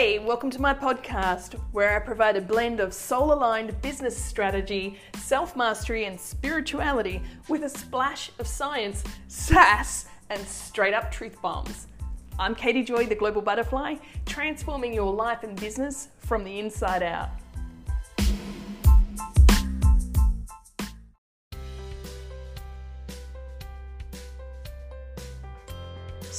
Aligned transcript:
Hey, 0.00 0.18
welcome 0.18 0.48
to 0.52 0.62
my 0.62 0.72
podcast 0.72 1.60
where 1.72 1.94
I 1.94 1.98
provide 1.98 2.34
a 2.34 2.40
blend 2.40 2.80
of 2.80 2.94
soul 2.94 3.34
aligned 3.34 3.82
business 3.82 4.16
strategy, 4.16 4.96
self 5.18 5.56
mastery, 5.56 6.06
and 6.06 6.18
spirituality 6.18 7.20
with 7.50 7.64
a 7.64 7.68
splash 7.68 8.30
of 8.38 8.46
science, 8.46 9.04
sass, 9.28 10.06
and 10.30 10.40
straight 10.48 10.94
up 10.94 11.12
truth 11.12 11.36
bombs. 11.42 11.86
I'm 12.38 12.54
Katie 12.54 12.82
Joy, 12.82 13.04
the 13.04 13.14
Global 13.14 13.42
Butterfly, 13.42 13.96
transforming 14.24 14.94
your 14.94 15.12
life 15.12 15.42
and 15.42 15.54
business 15.60 16.08
from 16.16 16.44
the 16.44 16.58
inside 16.60 17.02
out. 17.02 17.28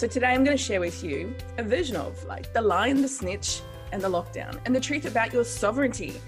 So 0.01 0.07
today 0.07 0.29
I'm 0.29 0.43
going 0.43 0.57
to 0.57 0.63
share 0.63 0.79
with 0.79 1.03
you 1.03 1.35
a 1.59 1.63
version 1.63 1.95
of 1.95 2.23
like 2.23 2.51
the 2.53 2.61
lion, 2.63 3.03
the 3.03 3.07
snitch, 3.07 3.61
and 3.91 4.01
the 4.01 4.09
lockdown, 4.09 4.59
and 4.65 4.75
the 4.75 4.79
truth 4.79 5.05
about 5.05 5.31
your 5.31 5.43
sovereignty. 5.43 6.19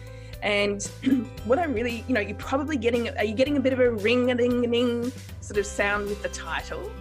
And 0.43 0.83
what 1.45 1.57
I 1.57 1.65
really, 1.65 2.05
you 2.07 2.13
know, 2.13 2.21
you're 2.21 2.37
probably 2.37 2.77
getting, 2.77 3.09
are 3.17 3.23
you 3.23 3.33
getting 3.33 3.57
a 3.57 3.59
bit 3.59 3.73
of 3.73 3.79
a 3.79 3.89
ring 3.89 4.29
a 4.29 4.35
ding 4.35 4.63
a 4.63 4.67
ding 4.67 5.11
sort 5.41 5.57
of 5.57 5.65
sound 5.65 6.05
with 6.05 6.21
the 6.21 6.29
title? 6.29 6.91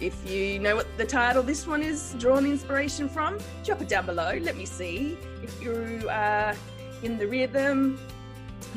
If 0.00 0.26
you 0.26 0.58
know 0.58 0.74
what 0.74 0.86
the 0.96 1.04
title 1.04 1.42
this 1.42 1.66
one 1.66 1.82
is 1.82 2.16
drawn 2.18 2.46
inspiration 2.46 3.06
from, 3.06 3.38
drop 3.62 3.82
it 3.82 3.88
down 3.90 4.06
below. 4.06 4.38
Let 4.40 4.56
me 4.56 4.64
see 4.64 5.18
if 5.42 5.62
you 5.62 6.08
are 6.08 6.54
in 7.02 7.18
the 7.18 7.26
rhythm. 7.26 8.00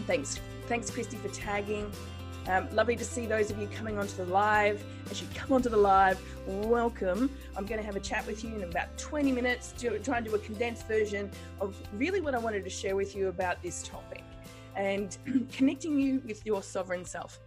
Thanks, 0.07 0.41
thanks, 0.67 0.89
Christy, 0.89 1.15
for 1.15 1.29
tagging. 1.29 1.89
Um, 2.47 2.73
lovely 2.73 2.95
to 2.95 3.03
see 3.03 3.25
those 3.25 3.51
of 3.51 3.59
you 3.59 3.67
coming 3.67 3.97
onto 3.97 4.15
the 4.15 4.25
live. 4.25 4.81
As 5.11 5.21
you 5.21 5.27
come 5.35 5.51
onto 5.51 5.67
the 5.67 5.75
live, 5.75 6.17
welcome. 6.47 7.29
I'm 7.57 7.65
going 7.65 7.79
to 7.79 7.85
have 7.85 7.97
a 7.97 7.99
chat 7.99 8.25
with 8.25 8.41
you 8.41 8.55
in 8.55 8.63
about 8.63 8.97
20 8.97 9.33
minutes 9.33 9.73
to 9.79 9.99
try 9.99 10.17
and 10.17 10.25
do 10.25 10.33
a 10.33 10.39
condensed 10.39 10.87
version 10.87 11.29
of 11.59 11.75
really 11.93 12.21
what 12.21 12.33
I 12.33 12.37
wanted 12.37 12.63
to 12.63 12.69
share 12.69 12.95
with 12.95 13.17
you 13.17 13.27
about 13.27 13.61
this 13.61 13.83
topic 13.83 14.23
and 14.77 15.17
connecting 15.51 15.99
you 15.99 16.21
with 16.25 16.45
your 16.45 16.63
sovereign 16.63 17.03
self. 17.03 17.37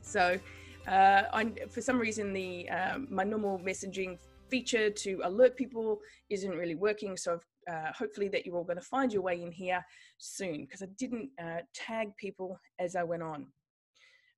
So, 0.00 0.40
uh, 0.88 1.22
I, 1.34 1.52
for 1.68 1.82
some 1.82 1.98
reason, 1.98 2.32
the 2.32 2.70
um, 2.70 3.08
my 3.10 3.24
normal 3.24 3.58
messaging 3.58 4.16
feature 4.48 4.88
to 4.88 5.20
alert 5.24 5.56
people 5.56 6.00
isn't 6.30 6.52
really 6.52 6.74
working. 6.74 7.18
So, 7.18 7.38
uh, 7.70 7.92
hopefully, 7.92 8.28
that 8.28 8.46
you're 8.46 8.56
all 8.56 8.64
going 8.64 8.78
to 8.78 8.84
find 8.84 9.12
your 9.12 9.22
way 9.22 9.42
in 9.42 9.52
here 9.52 9.84
soon 10.16 10.62
because 10.62 10.80
I 10.80 10.86
didn't 10.96 11.28
uh, 11.38 11.58
tag 11.74 12.16
people 12.16 12.58
as 12.78 12.96
I 12.96 13.02
went 13.02 13.22
on. 13.22 13.48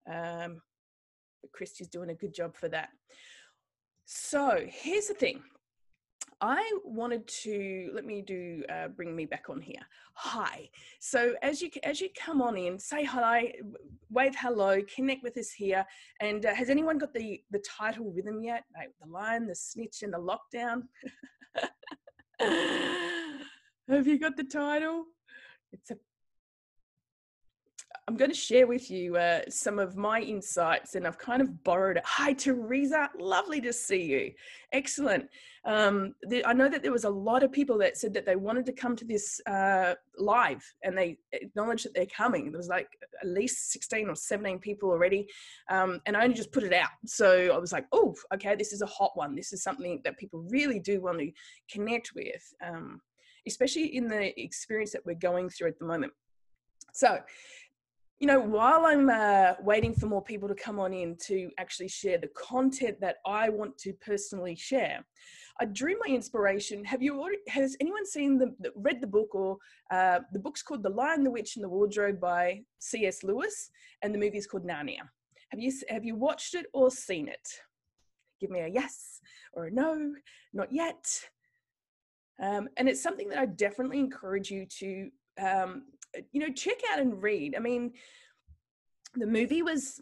Um, 0.09 0.61
but 1.42 1.53
Christy's 1.53 1.89
doing 1.89 2.11
a 2.11 2.14
good 2.14 2.34
job 2.34 2.56
for 2.56 2.69
that. 2.69 2.91
So 4.05 4.64
here's 4.67 5.09
the 5.09 5.14
thing. 5.14 5.42
I 6.41 6.70
wanted 6.84 7.27
to 7.42 7.91
let 7.92 8.05
me 8.05 8.23
do 8.23 8.62
uh, 8.69 8.89
bring 8.89 9.14
me 9.17 9.27
back 9.27 9.47
on 9.51 9.61
here. 9.61 9.81
Hi. 10.14 10.69
So 11.01 11.34
as 11.42 11.61
you 11.61 11.70
as 11.83 12.01
you 12.01 12.09
come 12.17 12.41
on 12.41 12.56
in, 12.56 12.79
say 12.79 13.03
hi, 13.03 13.55
wave 14.11 14.36
hello, 14.39 14.81
connect 14.95 15.25
with 15.25 15.36
us 15.36 15.51
here. 15.51 15.84
And 16.20 16.47
uh, 16.47 16.55
has 16.55 16.70
anyone 16.70 16.98
got 16.98 17.12
the 17.12 17.42
the 17.51 17.62
title 17.69 18.12
rhythm 18.14 18.41
yet? 18.41 18.64
Like 18.77 18.91
the 19.03 19.11
lion, 19.11 19.48
the 19.48 19.55
snitch, 19.55 20.03
and 20.03 20.12
the 20.12 20.19
lockdown. 20.19 20.83
Have 23.89 24.06
you 24.06 24.19
got 24.19 24.36
the 24.36 24.45
title? 24.45 25.06
It's 25.73 25.91
a 25.91 25.97
I'm 28.09 28.17
going 28.17 28.31
to 28.31 28.37
share 28.37 28.67
with 28.67 28.91
you 28.91 29.19
uh, 29.19 29.42
some 29.51 29.78
of 29.78 29.95
my 29.95 30.23
insights, 30.23 30.95
and 30.95 31.06
I've 31.06 31.19
kind 31.19 31.42
of 31.42 31.62
borrowed 31.62 31.98
it. 31.98 32.05
Hi, 32.06 32.33
Teresa. 32.33 33.11
Lovely 33.19 33.61
to 33.61 33.70
see 33.70 34.03
you. 34.03 34.33
Excellent. 34.73 35.28
Um, 35.67 36.14
the, 36.23 36.42
I 36.47 36.55
know 36.55 36.70
that 36.70 36.83
there 36.83 36.91
was 36.91 37.05
a 37.05 37.11
lot 37.11 37.42
of 37.42 37.53
people 37.53 37.77
that 37.81 37.98
said 37.98 38.14
that 38.14 38.25
they 38.25 38.34
wanted 38.34 38.64
to 38.64 38.73
come 38.73 38.97
to 38.97 39.05
this 39.05 39.42
uh, 39.47 39.92
live, 40.17 40.64
and 40.83 40.97
they 40.97 41.18
acknowledged 41.33 41.85
that 41.85 41.92
they're 41.92 42.07
coming. 42.07 42.51
There 42.51 42.57
was 42.57 42.68
like 42.68 42.89
at 43.20 43.29
least 43.29 43.73
16 43.73 44.08
or 44.08 44.14
17 44.14 44.58
people 44.58 44.89
already, 44.89 45.27
um, 45.68 46.01
and 46.07 46.17
I 46.17 46.23
only 46.23 46.35
just 46.35 46.51
put 46.51 46.63
it 46.63 46.73
out. 46.73 46.89
So 47.05 47.52
I 47.55 47.58
was 47.58 47.73
like, 47.73 47.85
oh, 47.92 48.14
okay, 48.33 48.57
this 48.57 48.73
is 48.73 48.80
a 48.80 48.86
hot 48.86 49.11
one. 49.17 49.36
This 49.36 49.52
is 49.52 49.63
something 49.63 50.01
that 50.05 50.17
people 50.17 50.47
really 50.48 50.80
do 50.80 51.02
want 51.02 51.18
to 51.18 51.30
connect 51.70 52.13
with, 52.14 52.55
um, 52.67 53.02
especially 53.47 53.95
in 53.95 54.08
the 54.08 54.41
experience 54.41 54.92
that 54.92 55.05
we're 55.05 55.14
going 55.14 55.51
through 55.51 55.68
at 55.68 55.79
the 55.79 55.85
moment. 55.85 56.14
So, 56.95 57.18
you 58.20 58.27
know, 58.27 58.40
while 58.40 58.84
I'm 58.84 59.08
uh, 59.08 59.55
waiting 59.62 59.95
for 59.95 60.06
more 60.06 60.23
people 60.23 60.48
to 60.48 60.55
come 60.55 60.80
on 60.80 60.92
in 60.92 61.17
to 61.27 61.51
actually 61.58 61.89
share 61.89 62.18
the 62.18 62.29
content 62.29 63.01
that 63.01 63.17
I 63.24 63.48
want 63.48 63.79
to 63.79 63.92
personally 63.92 64.56
share, 64.56 65.05
I 65.61 65.67
drew 65.67 65.96
my 66.05 66.12
inspiration. 66.12 66.84
Have 66.84 67.01
you 67.01 67.20
already, 67.20 67.39
has 67.48 67.77
anyone 67.80 68.05
seen 68.06 68.39
the, 68.39 68.73
read 68.74 69.01
the 69.01 69.06
book 69.06 69.34
or 69.34 69.58
uh, 69.92 70.20
the 70.33 70.39
book's 70.39 70.62
called 70.62 70.83
The 70.83 70.90
Lion, 70.90 71.23
the 71.23 71.30
Witch 71.30 71.56
and 71.56 71.64
the 71.64 71.68
Wardrobe 71.68 72.20
by 72.20 72.62
C.S. 72.80 73.23
Lewis 73.23 73.70
and 74.02 74.12
the 74.12 74.18
movie 74.18 74.39
is 74.39 74.46
called 74.46 74.67
Narnia. 74.67 75.02
Have 75.50 75.61
you, 75.61 75.73
have 75.89 76.05
you 76.05 76.17
watched 76.17 76.55
it 76.55 76.67
or 76.73 76.90
seen 76.90 77.29
it? 77.29 77.48
Give 78.40 78.50
me 78.50 78.61
a 78.61 78.68
yes 78.68 79.20
or 79.52 79.67
a 79.67 79.70
no, 79.70 80.12
not 80.52 80.73
yet. 80.73 81.06
Um, 82.40 82.68
and 82.77 82.89
it's 82.89 83.02
something 83.02 83.29
that 83.29 83.39
I 83.39 83.46
definitely 83.46 83.98
encourage 83.98 84.50
you 84.50 84.67
to 84.79 85.11
um, 85.40 85.83
you 86.33 86.40
know, 86.40 86.52
check 86.52 86.79
out 86.92 87.01
and 87.01 87.23
read. 87.23 87.55
I 87.56 87.61
mean, 87.61 87.92
the 89.14 89.27
movie 89.27 89.62
was 89.62 90.01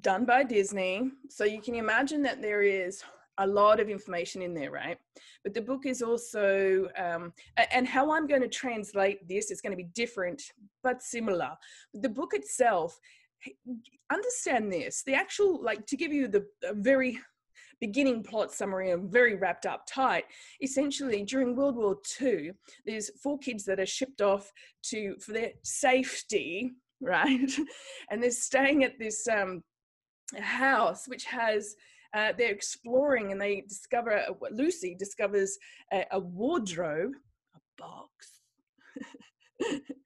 done 0.00 0.24
by 0.24 0.44
Disney, 0.44 1.10
so 1.28 1.44
you 1.44 1.60
can 1.60 1.74
imagine 1.74 2.22
that 2.22 2.40
there 2.40 2.62
is 2.62 3.02
a 3.38 3.46
lot 3.46 3.80
of 3.80 3.88
information 3.88 4.42
in 4.42 4.54
there, 4.54 4.70
right? 4.70 4.98
But 5.42 5.54
the 5.54 5.62
book 5.62 5.86
is 5.86 6.02
also, 6.02 6.88
um, 6.98 7.32
and 7.72 7.86
how 7.86 8.12
I'm 8.12 8.26
going 8.26 8.42
to 8.42 8.48
translate 8.48 9.26
this 9.26 9.50
is 9.50 9.60
going 9.60 9.72
to 9.72 9.76
be 9.76 9.88
different 9.94 10.42
but 10.82 11.02
similar. 11.02 11.52
The 11.94 12.08
book 12.08 12.34
itself, 12.34 12.98
understand 14.12 14.70
this 14.70 15.02
the 15.04 15.14
actual, 15.14 15.62
like 15.62 15.86
to 15.86 15.96
give 15.96 16.12
you 16.12 16.28
the 16.28 16.44
very 16.74 17.18
beginning 17.80 18.22
plot 18.22 18.52
summary 18.52 18.90
and 18.90 19.10
very 19.10 19.36
wrapped 19.36 19.66
up 19.66 19.86
tight. 19.86 20.24
Essentially, 20.62 21.24
during 21.24 21.56
World 21.56 21.76
War 21.76 21.96
II, 22.20 22.52
there's 22.86 23.10
four 23.22 23.38
kids 23.38 23.64
that 23.64 23.80
are 23.80 23.86
shipped 23.86 24.20
off 24.20 24.52
to 24.84 25.16
for 25.18 25.32
their 25.32 25.52
safety, 25.62 26.72
right? 27.00 27.50
and 28.10 28.22
they're 28.22 28.30
staying 28.30 28.84
at 28.84 28.98
this 28.98 29.26
um, 29.28 29.62
house 30.38 31.08
which 31.08 31.24
has 31.24 31.74
uh, 32.14 32.32
they're 32.36 32.52
exploring 32.52 33.30
and 33.32 33.40
they 33.40 33.62
discover 33.62 34.24
Lucy 34.50 34.96
discovers 34.98 35.56
a, 35.92 36.04
a 36.12 36.18
wardrobe, 36.18 37.12
a 37.54 37.60
box. 37.78 38.40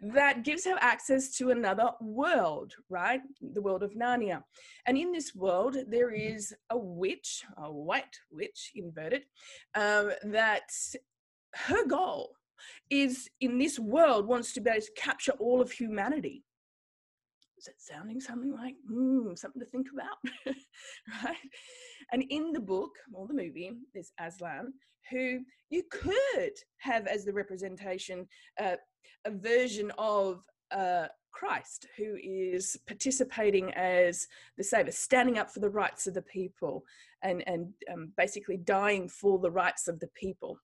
that 0.00 0.44
gives 0.44 0.64
her 0.64 0.76
access 0.80 1.36
to 1.36 1.50
another 1.50 1.90
world, 2.00 2.72
right? 2.88 3.20
The 3.40 3.62
world 3.62 3.82
of 3.82 3.94
Narnia. 3.94 4.42
And 4.86 4.96
in 4.96 5.12
this 5.12 5.34
world, 5.34 5.76
there 5.88 6.10
is 6.10 6.54
a 6.70 6.78
witch, 6.78 7.42
a 7.56 7.70
white 7.70 8.18
witch, 8.30 8.72
inverted, 8.74 9.24
um, 9.74 10.12
that 10.24 10.70
her 11.54 11.86
goal 11.86 12.36
is 12.90 13.28
in 13.40 13.58
this 13.58 13.78
world 13.78 14.26
wants 14.26 14.52
to 14.52 14.60
be 14.60 14.70
able 14.70 14.80
to 14.80 14.92
capture 14.96 15.32
all 15.32 15.60
of 15.60 15.72
humanity. 15.72 16.44
Is 17.62 17.68
it 17.68 17.74
sounding 17.78 18.20
something 18.20 18.52
like 18.52 18.74
mm, 18.90 19.38
something 19.38 19.60
to 19.60 19.66
think 19.66 19.86
about? 19.92 20.18
right? 21.24 21.36
And 22.10 22.24
in 22.28 22.50
the 22.50 22.60
book 22.60 22.90
or 23.14 23.28
the 23.28 23.34
movie, 23.34 23.70
there's 23.94 24.10
Aslan, 24.18 24.72
who 25.08 25.38
you 25.70 25.84
could 25.88 26.54
have 26.78 27.06
as 27.06 27.24
the 27.24 27.32
representation 27.32 28.26
uh, 28.60 28.74
a 29.24 29.30
version 29.30 29.92
of 29.96 30.42
uh, 30.72 31.06
Christ, 31.30 31.86
who 31.96 32.16
is 32.20 32.76
participating 32.88 33.72
as 33.74 34.26
the 34.58 34.64
Savior, 34.64 34.90
standing 34.90 35.38
up 35.38 35.48
for 35.48 35.60
the 35.60 35.70
rights 35.70 36.08
of 36.08 36.14
the 36.14 36.22
people 36.22 36.82
and, 37.22 37.46
and 37.46 37.72
um, 37.92 38.10
basically 38.16 38.56
dying 38.56 39.08
for 39.08 39.38
the 39.38 39.52
rights 39.52 39.86
of 39.86 40.00
the 40.00 40.08
people. 40.20 40.58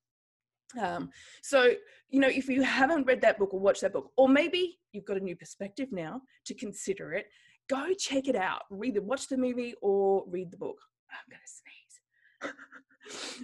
Um, 0.80 1.10
so, 1.42 1.72
you 2.10 2.20
know, 2.20 2.28
if 2.28 2.48
you 2.48 2.62
haven't 2.62 3.06
read 3.06 3.20
that 3.22 3.38
book 3.38 3.54
or 3.54 3.60
watched 3.60 3.80
that 3.82 3.92
book, 3.92 4.10
or 4.16 4.28
maybe 4.28 4.78
you've 4.92 5.04
got 5.04 5.16
a 5.16 5.20
new 5.20 5.36
perspective 5.36 5.92
now 5.92 6.22
to 6.46 6.54
consider 6.54 7.12
it, 7.12 7.26
go 7.68 7.92
check 7.98 8.28
it 8.28 8.36
out. 8.36 8.62
Either 8.84 9.00
watch 9.00 9.28
the 9.28 9.36
movie 9.36 9.74
or 9.80 10.24
read 10.28 10.50
the 10.50 10.56
book. 10.56 10.78
I'm 11.10 11.30
going 11.30 11.40
to 11.42 12.50
sneeze. 12.50 12.54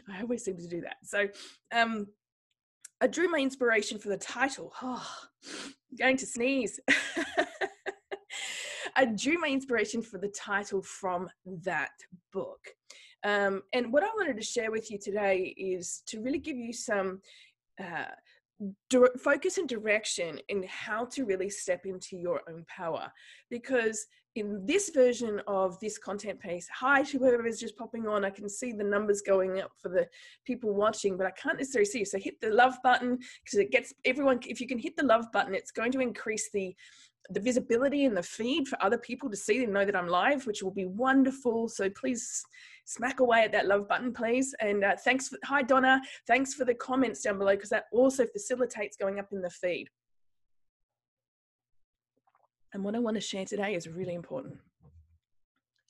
I 0.11 0.23
always 0.23 0.45
seem 0.45 0.57
to 0.59 0.69
do 0.69 0.81
that. 0.83 0.97
So, 1.03 1.29
um, 1.73 2.09
I 3.01 3.07
drew 3.07 3.29
my 3.29 3.39
inspiration 3.39 3.99
for 3.99 4.09
the 4.09 4.19
title. 4.19 4.73
Oh, 4.83 5.07
going 5.99 6.17
to 6.17 6.27
sneeze. 6.27 6.81
I 8.97 9.05
drew 9.05 9.39
my 9.39 9.49
inspiration 9.49 10.03
for 10.03 10.19
the 10.19 10.29
title 10.29 10.83
from 10.83 11.29
that 11.65 11.91
book. 12.33 12.61
Um, 13.25 13.63
and 13.73 13.93
what 13.93 14.03
I 14.03 14.09
wanted 14.17 14.37
to 14.37 14.43
share 14.43 14.71
with 14.71 14.91
you 14.91 14.99
today 14.99 15.55
is 15.57 16.03
to 16.07 16.21
really 16.21 16.39
give 16.39 16.57
you 16.57 16.73
some 16.73 17.21
uh, 17.83 18.05
focus 19.19 19.59
and 19.59 19.69
direction 19.69 20.39
in 20.49 20.65
how 20.69 21.07
to 21.07 21.25
really 21.25 21.51
step 21.51 21.87
into 21.87 22.17
your 22.17 22.43
own 22.49 22.65
power. 22.69 23.11
Because 23.51 24.07
in 24.37 24.67
this 24.67 24.91
version 24.91 25.41
of 25.47 25.79
this 25.81 25.97
content 25.97 26.41
piece, 26.41 26.69
hi 26.69 27.03
to 27.03 27.19
whoever 27.19 27.47
is 27.47 27.61
just 27.61 27.77
popping 27.77 28.07
on. 28.07 28.25
I 28.25 28.31
can 28.31 28.49
see 28.49 28.73
the 28.73 28.85
numbers 28.85 29.23
going 29.23 29.61
up 29.61 29.71
for 29.81 29.89
the 29.89 30.07
people 30.45 30.75
watching, 30.75 31.17
but 31.17 31.27
I 31.27 31.31
can't 31.31 31.59
necessarily 31.59 31.87
see. 31.87 32.01
you. 32.01 32.05
So 32.05 32.19
hit 32.19 32.41
the 32.41 32.51
love 32.51 32.77
button 32.83 33.19
because 33.45 33.59
it 33.59 33.71
gets 33.71 33.95
everyone. 34.05 34.41
If 34.47 34.61
you 34.61 34.67
can 34.67 34.79
hit 34.79 34.97
the 34.97 35.05
love 35.05 35.27
button, 35.33 35.55
it's 35.55 35.71
going 35.71 35.93
to 35.93 36.01
increase 36.01 36.51
the 36.53 36.75
the 37.31 37.41
visibility 37.41 38.05
in 38.05 38.15
the 38.15 38.23
feed 38.23 38.69
for 38.69 38.83
other 38.83 38.99
people 38.99 39.31
to 39.31 39.37
see 39.37 39.65
and 39.65 39.73
know 39.73 39.85
that 39.85 39.97
I'm 39.97 40.09
live, 40.09 40.47
which 40.47 40.63
will 40.63 40.71
be 40.71 40.85
wonderful. 40.85 41.69
So 41.69 41.89
please 41.91 42.45
smack 42.85 43.21
away 43.21 43.43
at 43.45 43.53
that 43.53 43.67
love 43.67 43.89
button, 43.89 44.13
please. 44.13 44.55
And 44.61 44.85
uh, 44.85 44.97
thanks. 45.05 45.29
For, 45.29 45.39
hi, 45.45 45.63
Donna. 45.63 46.01
Thanks 46.27 46.55
for 46.55 46.65
the 46.65 46.75
comments 46.75 47.23
down 47.23 47.39
below 47.39 47.53
because 47.53 47.71
that 47.71 47.85
also 47.93 48.27
facilitates 48.27 48.97
going 48.97 49.19
up 49.19 49.29
in 49.33 49.41
the 49.41 49.51
feed. 49.51 49.89
And 52.75 52.85
what 52.85 52.95
I 52.95 52.99
want 52.99 53.15
to 53.17 53.21
share 53.21 53.45
today 53.47 53.75
is 53.75 53.89
really 53.89 54.15
important. 54.15 54.59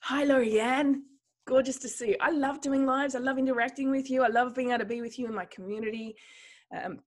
Hi, 0.02 0.24
Lorianne. 0.24 1.00
Gorgeous 1.46 1.78
to 1.78 1.88
see 1.88 2.10
you. 2.10 2.16
I 2.20 2.30
love 2.30 2.60
doing 2.60 2.86
lives. 2.86 3.14
I 3.14 3.18
love 3.18 3.38
interacting 3.38 3.90
with 3.90 4.08
you. 4.08 4.22
I 4.22 4.28
love 4.28 4.54
being 4.54 4.68
able 4.68 4.80
to 4.80 4.84
be 4.84 5.00
with 5.00 5.18
you 5.18 5.26
in 5.26 5.34
my 5.34 5.46
community. 5.46 6.14
Um, 6.74 7.00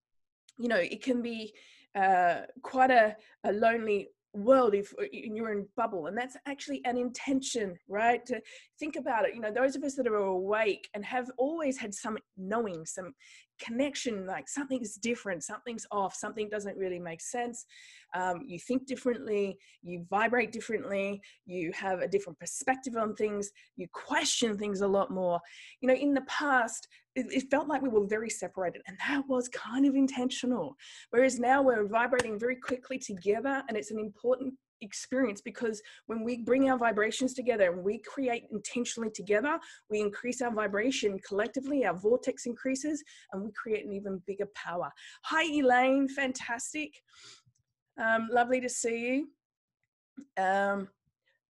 you 0.58 0.68
know, 0.68 0.78
it 0.78 1.02
can 1.04 1.22
be 1.22 1.54
uh, 1.96 2.42
quite 2.62 2.92
a, 2.92 3.16
a 3.44 3.52
lonely 3.52 4.10
world 4.38 4.74
if 4.74 4.94
uh, 5.00 5.06
you're 5.12 5.52
in 5.52 5.66
bubble 5.76 6.08
and 6.08 6.18
that's 6.18 6.38
actually 6.46 6.82
an 6.86 6.98
intention 6.98 7.78
right? 7.88 8.26
To 8.26 8.42
think 8.80 8.96
about 8.96 9.26
it 9.26 9.36
you 9.36 9.42
know 9.42 9.52
those 9.52 9.76
of 9.76 9.84
us 9.84 9.96
that 9.96 10.08
are 10.08 10.16
awake 10.16 10.90
and 10.94 11.04
have 11.06 11.30
always 11.38 11.78
had 11.78 11.94
some 11.94 12.18
knowing 12.38 12.86
some 12.86 13.14
connection 13.60 14.26
like 14.26 14.48
something's 14.48 14.96
different 14.96 15.44
something's 15.44 15.86
off 15.92 16.14
something 16.14 16.50
doesn't 16.50 16.78
really 16.78 17.00
make 17.00 17.22
sense. 17.22 17.66
Um, 18.16 18.44
you 18.46 18.60
think 18.60 18.88
differently 18.88 19.58
you 19.84 20.06
vibrate 20.10 20.52
differently 20.52 21.22
you 21.46 21.72
have 21.74 22.00
a 22.00 22.08
different 22.08 22.40
perspective 22.40 22.96
on 22.96 23.16
things 23.16 23.52
you 23.76 23.88
question 23.92 24.58
things 24.58 24.82
a 24.82 24.88
lot 24.88 25.12
more. 25.12 25.40
You 25.82 25.88
know 25.90 25.96
in 25.96 26.14
the 26.14 26.22
past 26.22 26.88
it, 27.16 27.26
it 27.32 27.50
felt 27.50 27.68
like 27.68 27.82
we 27.82 27.90
were 27.90 28.06
very 28.06 28.30
separated 28.30 28.82
and 28.88 28.98
that 29.08 29.24
was 29.28 29.50
kind 29.50 29.86
of 29.86 29.96
intentional. 29.96 30.76
Whereas 31.10 31.40
now 31.40 31.62
we're 31.62 31.88
vibrating 31.88 32.40
very 32.40 32.56
quickly 32.56 33.00
together 33.00 33.64
and 33.68 33.78
it's 33.78 33.92
an 33.92 34.00
important 34.00 34.54
experience 34.82 35.42
because 35.42 35.82
when 36.08 36.24
we 36.24 36.38
bring 36.38 36.70
our 36.70 36.78
vibrations 36.78 37.34
together 37.34 37.72
and 37.72 37.84
we 37.84 38.00
create 38.00 38.44
intentionally 38.52 39.10
together, 39.10 39.60
we 39.90 40.00
increase 40.00 40.42
our 40.42 40.54
vibration 40.54 41.20
collectively, 41.28 41.86
our 41.86 41.96
vortex 41.96 42.46
increases, 42.46 43.04
and 43.32 43.44
we 43.44 43.52
create 43.52 43.86
an 43.86 43.94
even 43.94 44.22
bigger 44.28 44.48
power. 44.56 44.92
Hi, 45.24 45.44
Elaine, 45.44 46.08
fantastic. 46.08 46.94
Um, 48.02 48.30
lovely 48.32 48.62
to 48.62 48.70
see 48.70 49.00
you. 49.00 50.44
Um, 50.44 50.88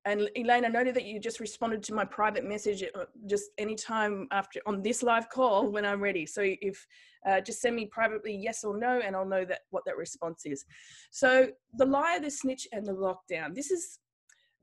and 0.06 0.30
Elaine, 0.36 0.66
I 0.66 0.70
noted 0.70 0.96
that 0.96 1.06
you 1.06 1.20
just 1.20 1.40
responded 1.40 1.84
to 1.84 1.94
my 1.94 2.06
private 2.06 2.46
message 2.46 2.84
uh, 2.84 3.06
just 3.26 3.52
anytime 3.58 4.28
after 4.32 4.62
on 4.66 4.82
this 4.82 5.04
live 5.04 5.30
call 5.30 5.70
when 5.70 5.86
I'm 5.86 6.02
ready. 6.02 6.26
So 6.26 6.42
if 6.44 6.86
uh, 7.28 7.42
just 7.42 7.62
send 7.62 7.76
me 7.76 7.88
privately 7.88 8.34
yes 8.34 8.64
or 8.64 8.78
no, 8.78 9.02
and 9.04 9.16
I'll 9.16 9.26
know 9.26 9.44
that 9.44 9.62
what 9.70 9.84
that 9.86 9.98
response 9.98 10.44
is. 10.46 10.64
So 11.12 11.48
the 11.74 11.86
liar, 11.86 12.22
the 12.22 12.32
snitch, 12.32 12.68
and 12.72 12.86
the 12.86 12.94
lockdown. 12.94 13.54
This 13.54 13.70
is 13.70 14.00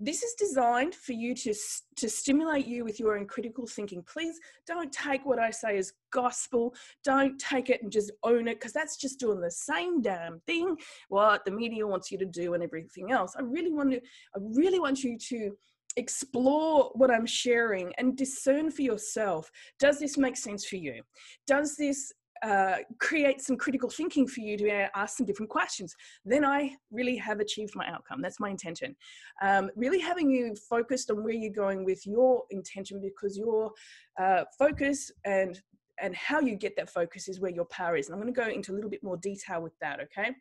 this 0.00 0.22
is 0.22 0.34
designed 0.34 0.94
for 0.94 1.12
you 1.12 1.34
to 1.34 1.54
to 1.96 2.08
stimulate 2.08 2.66
you 2.66 2.84
with 2.84 2.98
your 2.98 3.16
own 3.16 3.26
critical 3.26 3.66
thinking. 3.66 4.02
Please 4.02 4.38
don't 4.66 4.92
take 4.92 5.24
what 5.24 5.38
i 5.38 5.50
say 5.50 5.78
as 5.78 5.92
gospel. 6.12 6.74
Don't 7.04 7.38
take 7.38 7.70
it 7.70 7.82
and 7.82 7.92
just 7.92 8.10
own 8.22 8.48
it 8.48 8.54
because 8.54 8.72
that's 8.72 8.96
just 8.96 9.20
doing 9.20 9.40
the 9.40 9.50
same 9.50 10.02
damn 10.02 10.40
thing 10.46 10.76
what 11.08 11.44
the 11.44 11.50
media 11.50 11.86
wants 11.86 12.10
you 12.10 12.18
to 12.18 12.24
do 12.24 12.54
and 12.54 12.62
everything 12.62 13.12
else. 13.12 13.34
I 13.38 13.42
really 13.42 13.72
want 13.72 13.92
to 13.92 13.98
i 13.98 14.38
really 14.40 14.80
want 14.80 15.04
you 15.04 15.16
to 15.18 15.52
explore 15.96 16.90
what 16.94 17.08
i'm 17.08 17.26
sharing 17.26 17.92
and 17.98 18.16
discern 18.16 18.70
for 18.70 18.82
yourself. 18.82 19.50
Does 19.78 20.00
this 20.00 20.18
make 20.18 20.36
sense 20.36 20.64
for 20.64 20.76
you? 20.76 21.02
Does 21.46 21.76
this 21.76 22.12
uh, 22.42 22.76
create 22.98 23.40
some 23.40 23.56
critical 23.56 23.88
thinking 23.88 24.26
for 24.26 24.40
you 24.40 24.56
to 24.58 24.96
ask 24.96 25.16
some 25.16 25.26
different 25.26 25.50
questions, 25.50 25.94
then 26.24 26.44
I 26.44 26.76
really 26.90 27.16
have 27.16 27.40
achieved 27.40 27.74
my 27.74 27.86
outcome. 27.88 28.20
That's 28.20 28.40
my 28.40 28.50
intention. 28.50 28.96
Um, 29.42 29.70
really 29.76 30.00
having 30.00 30.30
you 30.30 30.54
focused 30.68 31.10
on 31.10 31.22
where 31.22 31.32
you're 31.32 31.52
going 31.52 31.84
with 31.84 32.06
your 32.06 32.42
intention 32.50 33.00
because 33.00 33.38
your 33.38 33.72
uh, 34.20 34.44
focus 34.58 35.10
and 35.24 35.60
and 36.00 36.14
how 36.16 36.40
you 36.40 36.56
get 36.56 36.74
that 36.76 36.90
focus 36.90 37.28
is 37.28 37.38
where 37.38 37.52
your 37.52 37.66
power 37.66 37.96
is. 37.96 38.08
And 38.08 38.14
I'm 38.14 38.20
going 38.20 38.34
to 38.34 38.40
go 38.40 38.48
into 38.48 38.72
a 38.72 38.74
little 38.74 38.90
bit 38.90 39.04
more 39.04 39.16
detail 39.16 39.62
with 39.62 39.78
that, 39.80 40.00
okay? 40.00 40.32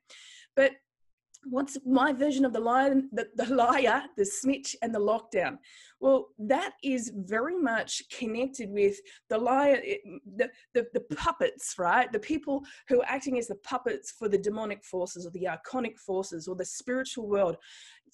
But 0.55 0.71
what's 1.49 1.77
my 1.85 2.13
version 2.13 2.45
of 2.45 2.53
the 2.53 2.59
lion 2.59 3.09
the, 3.11 3.27
the 3.35 3.53
liar 3.53 4.03
the 4.17 4.25
snitch 4.25 4.75
and 4.81 4.93
the 4.93 4.99
lockdown? 4.99 5.57
Well 5.99 6.29
that 6.39 6.73
is 6.83 7.11
very 7.15 7.59
much 7.59 8.03
connected 8.09 8.69
with 8.69 8.97
the 9.29 9.37
liar 9.37 9.79
eh, 9.85 9.97
the, 10.35 10.49
the, 10.73 10.87
the 10.93 11.01
puppets 11.15 11.75
right? 11.77 12.11
The 12.11 12.19
people 12.19 12.63
who 12.87 13.01
are 13.01 13.07
acting 13.07 13.37
as 13.37 13.47
the 13.47 13.55
puppets 13.55 14.11
for 14.11 14.29
the 14.29 14.37
demonic 14.37 14.83
forces 14.83 15.25
or 15.25 15.31
the 15.31 15.47
archonic 15.47 15.97
forces 15.97 16.47
or 16.47 16.55
the 16.55 16.65
spiritual 16.65 17.27
world. 17.27 17.57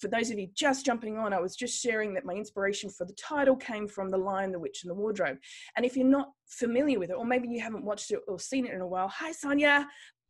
For 0.00 0.08
those 0.08 0.30
of 0.30 0.38
you 0.38 0.48
just 0.54 0.86
jumping 0.86 1.18
on, 1.18 1.34
I 1.34 1.40
was 1.40 1.54
just 1.54 1.78
sharing 1.78 2.14
that 2.14 2.24
my 2.24 2.32
inspiration 2.32 2.88
for 2.88 3.04
the 3.04 3.12
title 3.12 3.54
came 3.54 3.86
from 3.86 4.08
The 4.08 4.16
Lion, 4.16 4.50
the 4.50 4.58
Witch, 4.58 4.82
and 4.82 4.90
the 4.90 4.94
Wardrobe. 4.94 5.36
And 5.76 5.84
if 5.84 5.94
you're 5.94 6.06
not 6.06 6.30
familiar 6.46 6.98
with 6.98 7.10
it, 7.10 7.16
or 7.18 7.26
maybe 7.26 7.48
you 7.48 7.60
haven't 7.60 7.84
watched 7.84 8.10
it 8.10 8.20
or 8.26 8.38
seen 8.38 8.66
it 8.66 8.72
in 8.72 8.80
a 8.80 8.86
while, 8.86 9.08
hi 9.08 9.32
Sonia, 9.32 9.86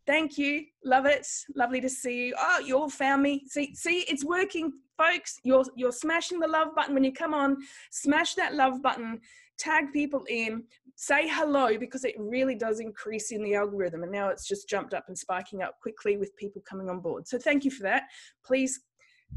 Thank 0.07 0.39
you. 0.39 0.65
Love 0.85 1.07
it. 1.07 1.27
Lovely 1.55 1.81
to 1.81 1.89
see 1.89 2.27
you. 2.27 2.35
Oh, 2.39 2.59
you 2.65 2.77
all 2.77 2.91
found 2.91 3.23
me. 3.23 3.45
See, 3.47 3.75
see, 3.75 4.01
it's 4.09 4.25
working, 4.25 4.73
folks. 4.97 5.39
You're 5.45 5.65
you're 5.77 5.93
smashing 5.93 6.41
the 6.41 6.49
love 6.49 6.75
button 6.75 6.95
when 6.95 7.05
you 7.05 7.13
come 7.13 7.35
on. 7.35 7.59
Smash 7.91 8.35
that 8.35 8.55
love 8.55 8.83
button. 8.83 9.21
Tag 9.59 9.93
people 9.93 10.25
in. 10.29 10.65
Say 10.97 11.29
hello 11.29 11.79
because 11.79 12.05
it 12.05 12.15
really 12.19 12.55
does 12.55 12.81
increase 12.81 13.31
in 13.31 13.43
the 13.43 13.55
algorithm. 13.55 14.03
And 14.03 14.13
now 14.13 14.29
it's 14.29 14.47
just 14.47 14.69
jumped 14.69 14.95
up 14.95 15.05
and 15.09 15.17
spiking 15.17 15.63
up 15.63 15.75
quickly 15.81 16.17
with 16.17 16.37
people 16.37 16.63
coming 16.69 16.89
on 16.89 17.01
board. 17.01 17.27
So 17.29 17.39
thank 17.39 17.65
you 17.65 17.71
for 17.71 17.83
that. 17.85 18.05
Please 18.45 18.81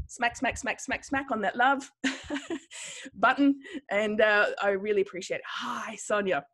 smack, 0.06 0.36
smack, 0.36 0.56
smack, 0.58 0.80
smack, 0.80 1.04
smack 1.04 1.26
on 1.30 1.40
that 1.42 1.56
love 1.56 1.90
button. 3.14 3.60
And 3.90 4.20
uh, 4.20 4.46
I 4.62 4.70
really 4.70 5.02
appreciate 5.02 5.38
it. 5.38 5.44
Hi, 5.46 5.96
Sonia. 5.96 6.44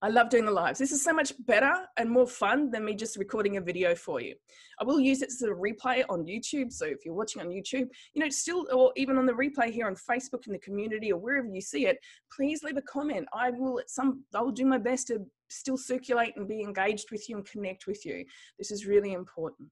I 0.00 0.08
love 0.08 0.30
doing 0.30 0.44
the 0.44 0.52
lives. 0.52 0.78
This 0.78 0.92
is 0.92 1.02
so 1.02 1.12
much 1.12 1.32
better 1.46 1.72
and 1.96 2.08
more 2.08 2.26
fun 2.26 2.70
than 2.70 2.84
me 2.84 2.94
just 2.94 3.16
recording 3.16 3.56
a 3.56 3.60
video 3.60 3.96
for 3.96 4.20
you. 4.20 4.36
I 4.80 4.84
will 4.84 5.00
use 5.00 5.22
it 5.22 5.30
as 5.30 5.42
a 5.42 5.48
replay 5.48 6.04
on 6.08 6.24
YouTube. 6.24 6.72
So 6.72 6.86
if 6.86 7.04
you're 7.04 7.14
watching 7.14 7.42
on 7.42 7.48
YouTube, 7.48 7.88
you 8.14 8.22
know, 8.22 8.28
still, 8.28 8.68
or 8.72 8.92
even 8.94 9.18
on 9.18 9.26
the 9.26 9.32
replay 9.32 9.70
here 9.70 9.88
on 9.88 9.96
Facebook 9.96 10.46
in 10.46 10.52
the 10.52 10.58
community 10.60 11.10
or 11.10 11.18
wherever 11.18 11.48
you 11.48 11.60
see 11.60 11.86
it, 11.86 11.98
please 12.34 12.62
leave 12.62 12.76
a 12.76 12.82
comment. 12.82 13.26
I 13.32 13.50
will 13.50 13.80
some, 13.88 14.22
I 14.32 14.40
will 14.40 14.52
do 14.52 14.66
my 14.66 14.78
best 14.78 15.08
to 15.08 15.26
still 15.48 15.76
circulate 15.76 16.36
and 16.36 16.46
be 16.46 16.60
engaged 16.60 17.10
with 17.10 17.28
you 17.28 17.36
and 17.36 17.44
connect 17.44 17.88
with 17.88 18.06
you. 18.06 18.24
This 18.56 18.70
is 18.70 18.86
really 18.86 19.14
important. 19.14 19.68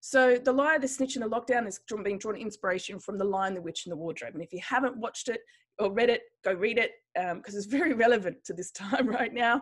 So 0.00 0.36
the 0.36 0.52
liar, 0.52 0.80
the 0.80 0.88
snitch, 0.88 1.14
and 1.14 1.24
the 1.24 1.28
lockdown 1.28 1.68
is 1.68 1.78
being 2.02 2.18
drawn 2.18 2.34
inspiration 2.34 2.98
from 2.98 3.18
the 3.18 3.24
lion, 3.24 3.54
the 3.54 3.62
witch, 3.62 3.86
and 3.86 3.92
the 3.92 3.96
wardrobe. 3.96 4.34
And 4.34 4.42
if 4.42 4.52
you 4.52 4.58
haven't 4.60 4.96
watched 4.96 5.28
it, 5.28 5.40
or 5.82 5.92
read 5.92 6.10
it, 6.10 6.22
go 6.44 6.52
read 6.52 6.78
it 6.78 6.92
because 7.14 7.54
um, 7.54 7.58
it's 7.58 7.66
very 7.78 7.92
relevant 7.92 8.44
to 8.44 8.54
this 8.54 8.70
time 8.70 9.08
right 9.20 9.32
now. 9.32 9.60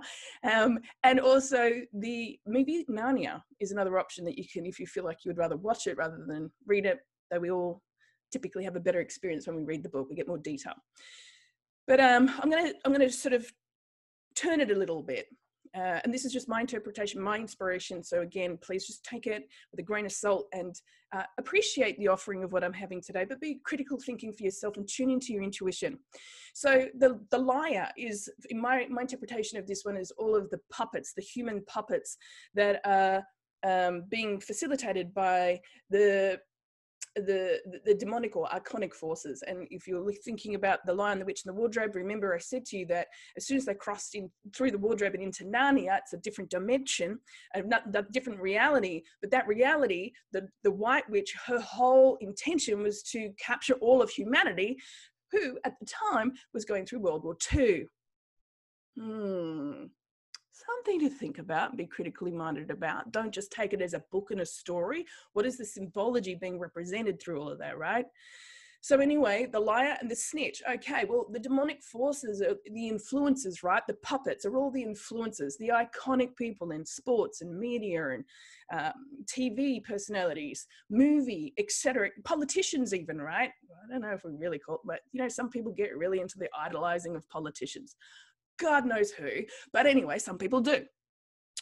Um, 0.50 0.78
and 1.02 1.20
also, 1.20 1.72
the 1.92 2.38
maybe 2.46 2.84
Narnia 2.88 3.42
is 3.58 3.72
another 3.72 3.98
option 3.98 4.24
that 4.26 4.38
you 4.38 4.44
can, 4.50 4.66
if 4.66 4.78
you 4.78 4.86
feel 4.86 5.04
like 5.04 5.24
you 5.24 5.30
would 5.30 5.38
rather 5.38 5.56
watch 5.56 5.86
it 5.86 5.96
rather 5.96 6.24
than 6.26 6.50
read 6.66 6.86
it. 6.86 7.00
Though 7.30 7.40
we 7.40 7.50
all 7.50 7.82
typically 8.32 8.64
have 8.64 8.76
a 8.76 8.80
better 8.80 9.00
experience 9.00 9.46
when 9.46 9.56
we 9.56 9.64
read 9.64 9.82
the 9.82 9.88
book, 9.88 10.08
we 10.08 10.16
get 10.16 10.28
more 10.28 10.38
detail. 10.38 10.74
But 11.86 12.00
um, 12.00 12.30
I'm 12.40 12.50
gonna 12.50 12.72
I'm 12.84 12.92
gonna 12.92 13.10
sort 13.10 13.34
of 13.34 13.50
turn 14.36 14.60
it 14.60 14.70
a 14.70 14.78
little 14.78 15.02
bit 15.02 15.26
uh, 15.76 16.00
and 16.02 16.12
this 16.12 16.24
is 16.24 16.32
just 16.32 16.48
my 16.48 16.60
interpretation, 16.60 17.20
my 17.20 17.36
inspiration. 17.36 18.02
So 18.02 18.22
again, 18.22 18.58
please 18.60 18.86
just 18.86 19.04
take 19.04 19.26
it 19.26 19.48
with 19.70 19.80
a 19.80 19.82
grain 19.84 20.06
of 20.06 20.12
salt 20.12 20.46
and 20.52 20.74
uh, 21.12 21.22
appreciate 21.38 21.98
the 21.98 22.08
offering 22.08 22.44
of 22.44 22.52
what 22.52 22.64
I'm 22.64 22.72
having 22.72 23.00
today, 23.00 23.24
but 23.28 23.40
be 23.40 23.60
critical 23.64 23.98
thinking 23.98 24.32
for 24.32 24.44
yourself 24.44 24.76
and 24.76 24.88
tune 24.88 25.10
into 25.10 25.32
your 25.32 25.42
intuition. 25.42 25.98
So 26.54 26.88
the, 26.98 27.20
the 27.30 27.38
liar 27.38 27.88
is, 27.96 28.28
in 28.48 28.60
my, 28.60 28.86
my 28.90 29.02
interpretation 29.02 29.58
of 29.58 29.66
this 29.66 29.84
one, 29.84 29.96
is 29.96 30.12
all 30.12 30.36
of 30.36 30.50
the 30.50 30.60
puppets, 30.70 31.12
the 31.14 31.22
human 31.22 31.64
puppets 31.66 32.16
that 32.54 32.80
are 32.84 33.24
um, 33.62 34.04
being 34.08 34.40
facilitated 34.40 35.12
by 35.12 35.60
the 35.90 36.40
the, 37.20 37.80
the, 37.84 37.94
demonic 37.94 38.36
or 38.36 38.48
archonic 38.48 38.92
forces. 38.92 39.42
And 39.46 39.66
if 39.70 39.86
you're 39.86 40.12
thinking 40.24 40.54
about 40.54 40.84
the 40.86 40.94
Lion, 40.94 41.18
the 41.18 41.24
Witch, 41.24 41.42
and 41.44 41.54
the 41.54 41.58
Wardrobe, 41.58 41.94
remember 41.94 42.34
I 42.34 42.38
said 42.38 42.64
to 42.66 42.76
you 42.76 42.86
that 42.86 43.08
as 43.36 43.46
soon 43.46 43.56
as 43.56 43.64
they 43.64 43.74
crossed 43.74 44.14
in 44.14 44.30
through 44.54 44.70
the 44.70 44.78
wardrobe 44.78 45.14
and 45.14 45.22
into 45.22 45.44
Narnia, 45.44 45.98
it's 45.98 46.12
a 46.12 46.18
different 46.18 46.50
dimension, 46.50 47.18
a, 47.54 47.62
a 47.94 48.02
different 48.10 48.40
reality. 48.40 49.02
But 49.20 49.30
that 49.30 49.46
reality, 49.46 50.12
the 50.32 50.48
the 50.62 50.72
White 50.72 51.08
Witch, 51.08 51.34
her 51.46 51.60
whole 51.60 52.16
intention 52.20 52.82
was 52.82 53.02
to 53.04 53.32
capture 53.38 53.74
all 53.74 54.02
of 54.02 54.10
humanity, 54.10 54.78
who 55.32 55.58
at 55.64 55.78
the 55.78 55.86
time 55.86 56.32
was 56.54 56.64
going 56.64 56.86
through 56.86 57.00
World 57.00 57.24
War 57.24 57.36
II. 57.54 57.86
Hmm 58.98 59.84
something 60.66 61.00
to 61.00 61.08
think 61.08 61.38
about 61.38 61.70
and 61.70 61.78
be 61.78 61.86
critically 61.86 62.32
minded 62.32 62.70
about. 62.70 63.12
Don't 63.12 63.32
just 63.32 63.52
take 63.52 63.72
it 63.72 63.82
as 63.82 63.94
a 63.94 64.04
book 64.10 64.30
and 64.30 64.40
a 64.40 64.46
story. 64.46 65.04
What 65.32 65.46
is 65.46 65.56
the 65.56 65.64
symbology 65.64 66.34
being 66.34 66.58
represented 66.58 67.20
through 67.20 67.40
all 67.40 67.48
of 67.48 67.58
that, 67.58 67.78
right? 67.78 68.06
So 68.82 68.98
anyway, 68.98 69.46
the 69.50 69.60
liar 69.60 69.96
and 70.00 70.10
the 70.10 70.16
snitch. 70.16 70.62
Okay, 70.68 71.04
well, 71.06 71.26
the 71.30 71.38
demonic 71.38 71.82
forces 71.82 72.40
are 72.40 72.56
the 72.72 72.88
influences, 72.88 73.62
right? 73.62 73.82
The 73.86 73.94
puppets 74.02 74.46
are 74.46 74.56
all 74.56 74.70
the 74.70 74.82
influences, 74.82 75.58
the 75.58 75.68
iconic 75.68 76.34
people 76.36 76.70
in 76.70 76.86
sports 76.86 77.42
and 77.42 77.58
media 77.58 78.08
and 78.08 78.24
um, 78.72 78.92
TV 79.26 79.84
personalities, 79.84 80.66
movie, 80.88 81.52
etc. 81.58 82.08
Politicians, 82.24 82.94
even, 82.94 83.20
right? 83.20 83.50
I 83.50 83.92
don't 83.92 84.00
know 84.00 84.12
if 84.12 84.24
we 84.24 84.32
really 84.38 84.58
call 84.58 84.76
it, 84.76 84.80
but 84.86 85.00
you 85.12 85.20
know, 85.20 85.28
some 85.28 85.50
people 85.50 85.72
get 85.72 85.96
really 85.96 86.20
into 86.20 86.38
the 86.38 86.48
idolizing 86.58 87.16
of 87.16 87.28
politicians. 87.28 87.96
God 88.60 88.86
knows 88.86 89.10
who, 89.10 89.30
but 89.72 89.86
anyway, 89.86 90.18
some 90.18 90.38
people 90.38 90.60
do 90.60 90.84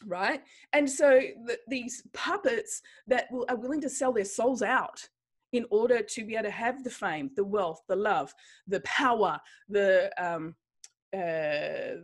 right 0.06 0.42
and 0.74 0.88
so 0.88 1.20
the, 1.46 1.58
these 1.66 2.04
puppets 2.12 2.82
that 3.08 3.26
will, 3.32 3.44
are 3.48 3.56
willing 3.56 3.80
to 3.80 3.90
sell 3.90 4.12
their 4.12 4.24
souls 4.24 4.62
out 4.62 5.08
in 5.52 5.64
order 5.70 6.02
to 6.02 6.24
be 6.24 6.34
able 6.34 6.44
to 6.44 6.50
have 6.50 6.84
the 6.84 6.90
fame, 6.90 7.30
the 7.36 7.44
wealth, 7.44 7.80
the 7.88 7.96
love, 7.96 8.32
the 8.66 8.80
power, 8.80 9.40
the 9.68 10.10
um, 10.18 10.54
uh, 11.16 12.00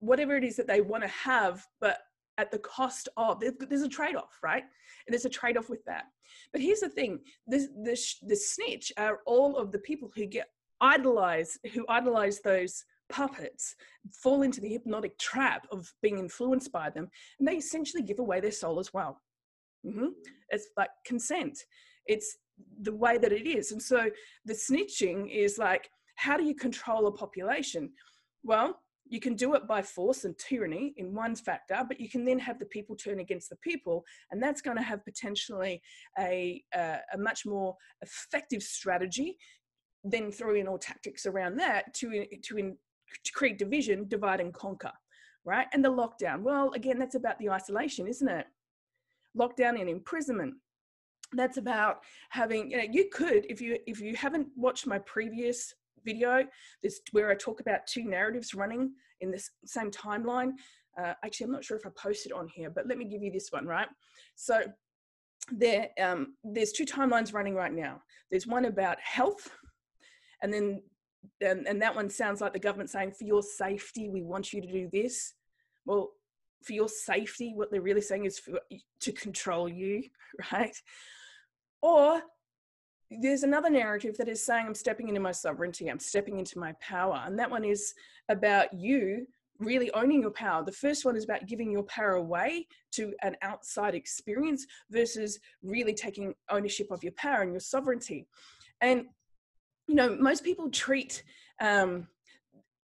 whatever 0.00 0.36
it 0.36 0.44
is 0.44 0.56
that 0.56 0.68
they 0.68 0.80
want 0.80 1.02
to 1.02 1.08
have, 1.08 1.64
but 1.80 1.98
at 2.38 2.52
the 2.52 2.58
cost 2.58 3.08
of 3.16 3.42
there's 3.68 3.82
a 3.82 3.88
trade-off, 3.88 4.38
right? 4.44 4.62
And 4.62 5.12
there's 5.12 5.24
a 5.24 5.30
trade-off 5.30 5.68
with 5.68 5.84
that. 5.86 6.04
But 6.52 6.62
here's 6.62 6.80
the 6.80 6.88
thing: 6.88 7.18
the 7.48 7.58
the 7.82 7.98
the 8.22 8.36
snitch 8.36 8.92
are 8.96 9.20
all 9.26 9.56
of 9.56 9.72
the 9.72 9.80
people 9.80 10.10
who 10.14 10.26
get 10.26 10.48
idolized, 10.80 11.58
who 11.74 11.84
idolize 11.88 12.40
those 12.40 12.84
puppets, 13.08 13.74
fall 14.12 14.42
into 14.42 14.60
the 14.60 14.68
hypnotic 14.68 15.18
trap 15.18 15.66
of 15.70 15.92
being 16.02 16.18
influenced 16.18 16.72
by 16.72 16.90
them, 16.90 17.08
and 17.38 17.48
they 17.48 17.56
essentially 17.56 18.02
give 18.02 18.18
away 18.18 18.40
their 18.40 18.52
soul 18.52 18.78
as 18.78 18.92
well. 18.92 19.20
Mm-hmm. 19.86 20.08
It's 20.50 20.68
like 20.76 20.90
consent. 21.06 21.58
It's 22.06 22.36
the 22.82 22.94
way 22.94 23.18
that 23.18 23.32
it 23.32 23.46
is. 23.46 23.72
And 23.72 23.82
so 23.82 24.10
the 24.44 24.54
snitching 24.54 25.30
is 25.30 25.58
like, 25.58 25.88
how 26.16 26.36
do 26.36 26.44
you 26.44 26.54
control 26.54 27.06
a 27.06 27.12
population? 27.12 27.90
Well, 28.42 28.80
you 29.06 29.20
can 29.20 29.34
do 29.34 29.54
it 29.54 29.66
by 29.66 29.80
force 29.80 30.24
and 30.24 30.36
tyranny 30.36 30.92
in 30.96 31.14
one 31.14 31.34
factor, 31.34 31.82
but 31.86 32.00
you 32.00 32.10
can 32.10 32.24
then 32.24 32.38
have 32.38 32.58
the 32.58 32.66
people 32.66 32.94
turn 32.96 33.20
against 33.20 33.48
the 33.48 33.56
people, 33.56 34.04
and 34.30 34.42
that's 34.42 34.60
going 34.60 34.76
to 34.76 34.82
have 34.82 35.04
potentially 35.04 35.80
a, 36.18 36.62
a, 36.74 36.98
a 37.14 37.18
much 37.18 37.46
more 37.46 37.74
effective 38.02 38.62
strategy. 38.62 39.38
Then 40.04 40.30
throw 40.30 40.54
in 40.54 40.68
all 40.68 40.78
tactics 40.78 41.26
around 41.26 41.56
that 41.56 41.94
to 41.94 42.26
to, 42.44 42.58
in, 42.58 42.76
create 43.34 43.58
division, 43.58 44.06
divide 44.08 44.40
and 44.40 44.52
conquer, 44.52 44.92
right? 45.44 45.66
And 45.72 45.84
the 45.84 45.90
lockdown. 45.90 46.42
Well, 46.42 46.72
again, 46.74 46.98
that's 46.98 47.14
about 47.14 47.38
the 47.38 47.50
isolation, 47.50 48.06
isn't 48.06 48.28
it? 48.28 48.46
Lockdown 49.36 49.80
and 49.80 49.88
imprisonment 49.88 50.54
that's 51.32 51.58
about 51.58 51.98
having 52.30 52.70
you 52.70 52.76
know 52.76 52.86
you 52.90 53.08
could 53.12 53.44
if 53.48 53.60
you 53.60 53.78
if 53.86 54.00
you 54.00 54.16
haven't 54.16 54.48
watched 54.56 54.86
my 54.86 54.98
previous 55.00 55.74
video 56.04 56.42
this 56.82 57.00
where 57.12 57.30
i 57.30 57.34
talk 57.34 57.60
about 57.60 57.86
two 57.86 58.04
narratives 58.04 58.54
running 58.54 58.90
in 59.20 59.30
this 59.30 59.50
same 59.64 59.90
timeline 59.90 60.52
uh, 60.98 61.12
actually 61.24 61.44
i'm 61.44 61.52
not 61.52 61.64
sure 61.64 61.76
if 61.76 61.86
i 61.86 61.90
posted 62.00 62.32
on 62.32 62.48
here 62.48 62.70
but 62.70 62.86
let 62.86 62.96
me 62.96 63.04
give 63.04 63.22
you 63.22 63.30
this 63.30 63.48
one 63.50 63.66
right 63.66 63.88
so 64.36 64.62
there 65.52 65.88
um, 66.00 66.34
there's 66.44 66.72
two 66.72 66.84
timelines 66.84 67.32
running 67.32 67.54
right 67.54 67.72
now 67.72 68.00
there's 68.30 68.46
one 68.46 68.64
about 68.64 68.98
health 69.00 69.50
and 70.42 70.52
then 70.52 70.80
and, 71.40 71.66
and 71.66 71.82
that 71.82 71.94
one 71.94 72.10
sounds 72.10 72.40
like 72.40 72.52
the 72.52 72.58
government 72.58 72.90
saying 72.90 73.12
for 73.12 73.24
your 73.24 73.42
safety 73.42 74.08
we 74.08 74.22
want 74.22 74.52
you 74.52 74.60
to 74.60 74.70
do 74.70 74.88
this 74.92 75.34
well 75.84 76.10
for 76.62 76.72
your 76.72 76.88
safety 76.88 77.52
what 77.54 77.70
they're 77.70 77.80
really 77.80 78.00
saying 78.00 78.24
is 78.24 78.38
for, 78.38 78.60
to 79.00 79.12
control 79.12 79.68
you 79.68 80.02
right 80.52 80.76
or 81.82 82.22
there's 83.10 83.42
another 83.42 83.70
narrative 83.70 84.16
that 84.18 84.28
is 84.28 84.44
saying, 84.44 84.66
I'm 84.66 84.74
stepping 84.74 85.08
into 85.08 85.20
my 85.20 85.32
sovereignty, 85.32 85.88
I'm 85.88 85.98
stepping 85.98 86.38
into 86.38 86.58
my 86.58 86.74
power. 86.80 87.22
And 87.24 87.38
that 87.38 87.50
one 87.50 87.64
is 87.64 87.94
about 88.28 88.72
you 88.74 89.26
really 89.58 89.90
owning 89.92 90.20
your 90.20 90.30
power. 90.30 90.64
The 90.64 90.72
first 90.72 91.04
one 91.04 91.16
is 91.16 91.24
about 91.24 91.46
giving 91.46 91.70
your 91.70 91.82
power 91.84 92.12
away 92.12 92.66
to 92.92 93.12
an 93.22 93.34
outside 93.42 93.94
experience 93.94 94.66
versus 94.90 95.40
really 95.62 95.94
taking 95.94 96.34
ownership 96.50 96.90
of 96.90 97.02
your 97.02 97.12
power 97.12 97.42
and 97.42 97.52
your 97.52 97.60
sovereignty. 97.60 98.26
And, 98.80 99.06
you 99.88 99.94
know, 99.94 100.16
most 100.20 100.44
people 100.44 100.70
treat, 100.70 101.24
um, 101.60 102.06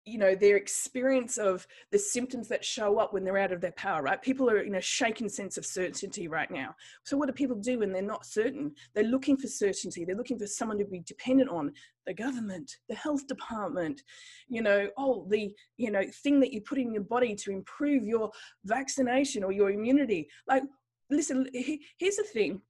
you 0.08 0.18
know 0.18 0.34
their 0.34 0.56
experience 0.56 1.36
of 1.36 1.66
the 1.92 1.98
symptoms 1.98 2.48
that 2.48 2.64
show 2.64 2.98
up 2.98 3.12
when 3.12 3.24
they're 3.24 3.38
out 3.38 3.52
of 3.52 3.60
their 3.60 3.72
power 3.72 4.02
right? 4.02 4.22
People 4.22 4.48
are 4.50 4.60
in 4.60 4.76
a 4.76 4.80
shaken 4.80 5.28
sense 5.28 5.58
of 5.58 5.66
certainty 5.66 6.28
right 6.28 6.50
now. 6.50 6.74
So 7.04 7.16
what 7.16 7.26
do 7.26 7.32
people 7.32 7.56
do 7.56 7.80
when 7.80 7.92
they're 7.92 8.02
not 8.02 8.24
certain? 8.24 8.72
They're 8.94 9.04
looking 9.04 9.36
for 9.36 9.48
certainty. 9.48 10.04
They're 10.04 10.16
looking 10.16 10.38
for 10.38 10.46
someone 10.46 10.78
to 10.78 10.84
be 10.84 11.00
dependent 11.00 11.50
on. 11.50 11.72
The 12.06 12.14
government 12.14 12.72
the 12.88 12.94
health 12.94 13.26
department 13.26 14.00
you 14.48 14.62
know 14.62 14.88
oh 14.96 15.26
the 15.28 15.54
you 15.76 15.90
know 15.90 16.02
thing 16.22 16.40
that 16.40 16.54
you 16.54 16.62
put 16.62 16.78
in 16.78 16.90
your 16.90 17.02
body 17.02 17.34
to 17.34 17.50
improve 17.50 18.06
your 18.06 18.30
vaccination 18.64 19.44
or 19.44 19.52
your 19.52 19.70
immunity. 19.70 20.26
Like 20.48 20.62
listen 21.10 21.46
here's 21.52 22.16
the 22.16 22.22
thing. 22.22 22.62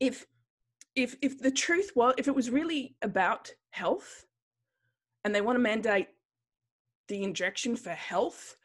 If 0.00 0.26
if 0.98 1.16
if 1.22 1.38
the 1.38 1.50
truth 1.50 1.92
was 1.94 2.14
if 2.18 2.28
it 2.28 2.34
was 2.34 2.50
really 2.50 2.96
about 3.02 3.50
health 3.70 4.26
and 5.24 5.34
they 5.34 5.40
want 5.40 5.56
to 5.56 5.60
mandate 5.60 6.08
the 7.06 7.22
injection 7.22 7.76
for 7.76 7.90
health, 7.90 8.56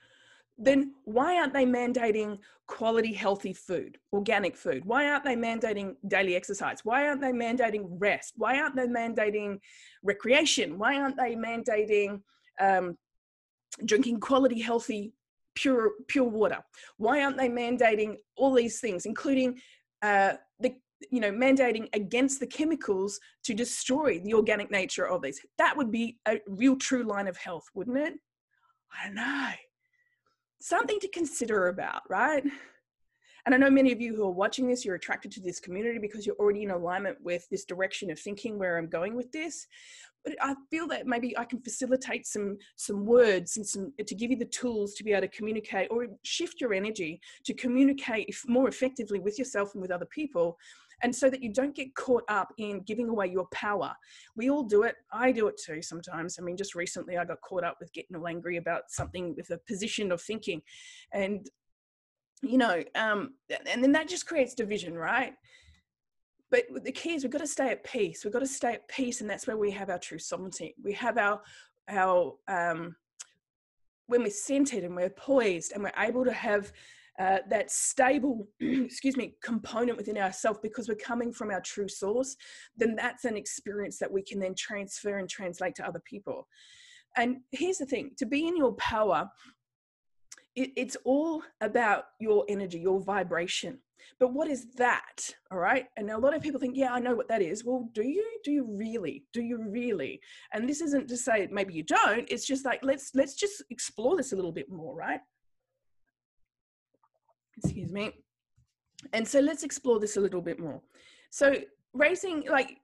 then 0.58 0.94
why 1.06 1.38
aren't 1.38 1.54
they 1.54 1.66
mandating 1.66 2.40
quality 2.68 3.14
healthy 3.14 3.54
food, 3.54 3.98
organic 4.12 4.58
food? 4.58 4.84
Why 4.84 5.10
aren't 5.10 5.24
they 5.24 5.36
mandating 5.36 5.96
daily 6.08 6.36
exercise? 6.36 6.80
Why 6.84 7.08
aren't 7.08 7.22
they 7.22 7.32
mandating 7.32 7.86
rest? 8.00 8.34
Why 8.36 8.60
aren't 8.60 8.76
they 8.76 8.88
mandating 8.88 9.60
recreation? 10.04 10.80
Why 10.80 11.00
aren't 11.00 11.18
they 11.18 11.36
mandating 11.36 12.22
um, 12.60 12.98
drinking 13.86 14.20
quality 14.20 14.60
healthy 14.60 15.14
pure 15.56 15.92
pure 16.08 16.26
water? 16.26 16.64
Why 16.98 17.24
aren't 17.24 17.38
they 17.38 17.50
mandating 17.50 18.16
all 18.36 18.54
these 18.54 18.80
things, 18.80 19.06
including 19.06 19.60
uh, 20.02 20.34
you 21.12 21.20
know 21.20 21.32
mandating 21.32 21.88
against 21.94 22.40
the 22.40 22.48
chemicals 22.48 23.20
to 23.44 23.54
destroy 23.54 24.20
the 24.20 24.34
organic 24.34 24.72
nature 24.72 25.08
of 25.08 25.22
these? 25.22 25.40
That 25.58 25.78
would 25.78 25.92
be 25.92 26.18
a 26.28 26.40
real 26.48 26.76
true 26.76 27.04
line 27.04 27.28
of 27.28 27.38
health, 27.38 27.66
wouldn't 27.74 27.98
it? 27.98 28.14
I 28.92 29.08
don't 29.08 29.16
know. 29.16 29.50
Something 30.60 31.00
to 31.00 31.08
consider 31.10 31.68
about, 31.68 32.02
right? 32.10 32.44
And 33.46 33.54
I 33.54 33.58
know 33.58 33.70
many 33.70 33.92
of 33.92 34.00
you 34.00 34.16
who 34.16 34.24
are 34.24 34.32
watching 34.32 34.68
this, 34.68 34.86
you're 34.86 34.96
attracted 34.96 35.32
to 35.34 35.42
this 35.42 35.60
community 35.60 36.00
because 36.00 36.26
you're 36.26 36.38
already 36.38 36.64
in 36.64 36.72
alignment 36.72 37.18
with 37.22 37.46
this 37.50 37.66
direction 37.66 38.10
of 38.10 38.18
thinking 38.18 38.58
where 38.58 38.78
I'm 38.78 38.88
going 38.88 39.16
with 39.16 39.32
this. 39.34 39.68
But 40.24 40.36
I 40.42 40.56
feel 40.72 40.88
that 40.88 41.06
maybe 41.06 41.38
I 41.38 41.44
can 41.44 41.60
facilitate 41.60 42.26
some 42.26 42.58
some 42.78 43.06
words 43.06 43.58
and 43.58 43.68
some 43.68 43.92
to 44.00 44.16
give 44.16 44.32
you 44.32 44.38
the 44.38 44.46
tools 44.46 44.94
to 44.94 45.04
be 45.04 45.12
able 45.12 45.22
to 45.22 45.28
communicate 45.28 45.90
or 45.92 46.08
shift 46.24 46.62
your 46.62 46.74
energy 46.74 47.20
to 47.44 47.54
communicate 47.54 48.34
more 48.48 48.70
effectively 48.70 49.20
with 49.20 49.38
yourself 49.38 49.74
and 49.74 49.82
with 49.82 49.92
other 49.92 50.06
people 50.06 50.58
and 51.04 51.14
so 51.16 51.30
that 51.30 51.44
you 51.44 51.52
don't 51.52 51.76
get 51.76 51.94
caught 51.96 52.24
up 52.30 52.54
in 52.58 52.82
giving 52.82 53.10
away 53.10 53.28
your 53.28 53.46
power. 53.52 53.94
We 54.36 54.50
all 54.50 54.64
do 54.64 54.84
it. 54.84 54.96
I 55.12 55.32
do 55.32 55.48
it 55.48 55.62
too 55.64 55.82
sometimes. 55.82 56.40
I 56.40 56.42
mean, 56.42 56.58
just 56.58 56.76
recently 56.76 57.18
I 57.18 57.26
got 57.26 57.42
caught 57.42 57.64
up 57.64 57.78
with 57.80 57.94
getting 57.94 58.16
all 58.16 58.28
angry 58.28 58.58
about 58.58 58.84
something 58.88 59.36
with 59.36 59.50
a 59.52 59.60
position 59.68 60.12
of 60.12 60.22
thinking, 60.22 60.62
and 61.12 61.48
you 62.42 62.58
know, 62.58 62.84
um, 62.96 63.36
and 63.70 63.84
then 63.84 63.92
that 63.92 64.08
just 64.08 64.26
creates 64.26 64.54
division, 64.54 64.98
right? 64.98 65.34
But 66.50 66.66
the 66.84 66.92
key 66.92 67.16
is 67.16 67.24
we've 67.24 67.32
got 67.32 67.40
to 67.40 67.48
stay 67.48 67.70
at 67.70 67.84
peace. 67.84 68.24
We've 68.24 68.34
got 68.34 68.40
to 68.40 68.48
stay 68.48 68.74
at 68.74 68.88
peace, 68.88 69.22
and 69.22 69.30
that's 69.30 69.48
where 69.48 69.58
we 69.58 69.72
have 69.72 69.90
our 69.90 70.00
true 70.00 70.20
sovereignty. 70.20 70.76
We 70.82 70.94
have 70.94 71.18
our 71.18 71.42
our 71.90 72.36
um, 72.48 72.96
when 74.08 74.24
we're 74.24 74.30
centered 74.30 74.84
and 74.84 74.96
we're 74.96 75.10
poised 75.10 75.74
and 75.74 75.84
we're 75.84 75.92
able 75.98 76.24
to 76.26 76.34
have 76.34 76.72
uh, 77.20 77.40
that 77.50 77.72
stable, 77.72 78.48
excuse 78.60 79.18
me, 79.18 79.36
component 79.44 79.98
within 79.98 80.18
ourselves 80.18 80.60
because 80.62 80.88
we're 80.88 80.96
coming 80.96 81.32
from 81.32 81.52
our 81.52 81.62
true 81.62 81.88
source, 81.88 82.36
then 82.76 82.96
that's 82.96 83.26
an 83.26 83.38
experience 83.38 84.00
that 84.00 84.12
we 84.12 84.24
can 84.24 84.40
then 84.40 84.56
transfer 84.56 85.18
and 85.18 85.30
translate 85.30 85.76
to 85.76 85.88
other 85.88 86.02
people. 86.06 86.48
And 87.16 87.38
here's 87.52 87.78
the 87.78 87.86
thing 87.86 88.12
to 88.18 88.26
be 88.26 88.48
in 88.48 88.58
your 88.58 88.74
power, 88.74 89.30
it, 90.56 90.72
it's 90.76 90.98
all 91.06 91.44
about 91.62 92.06
your 92.20 92.46
energy, 92.50 92.80
your 92.80 93.00
vibration. 93.00 93.80
But 94.20 94.34
what 94.34 94.48
is 94.48 94.68
that? 94.76 95.30
All 95.52 95.58
right. 95.58 95.86
And 95.98 96.10
a 96.12 96.18
lot 96.18 96.36
of 96.36 96.42
people 96.42 96.60
think, 96.60 96.76
yeah, 96.76 96.94
I 96.94 97.00
know 97.00 97.16
what 97.16 97.28
that 97.30 97.42
is. 97.42 97.64
Well, 97.64 97.90
do 97.94 98.04
you? 98.04 98.26
Do 98.44 98.52
you 98.52 98.66
really? 98.70 99.24
Do 99.32 99.42
you 99.42 99.64
really? 99.66 100.20
And 100.52 100.68
this 100.68 100.82
isn't 100.82 101.08
to 101.08 101.18
say 101.18 101.48
maybe 101.52 101.74
you 101.74 101.84
don't. 101.84 102.28
It's 102.30 102.46
just 102.46 102.66
like 102.66 102.80
let's 102.84 103.12
let's 103.14 103.36
just 103.36 103.64
explore 103.70 104.18
this 104.18 104.34
a 104.34 104.36
little 104.36 104.52
bit 104.52 104.70
more, 104.70 104.96
right? 104.96 105.22
Excuse 107.58 107.92
me. 107.92 108.12
And 109.12 109.28
so 109.28 109.40
let's 109.40 109.64
explore 109.64 110.00
this 110.00 110.18
a 110.18 110.22
little 110.22 110.42
bit 110.42 110.60
more. 110.60 110.82
So 111.30 111.56
raising 111.94 112.46
like 112.50 112.78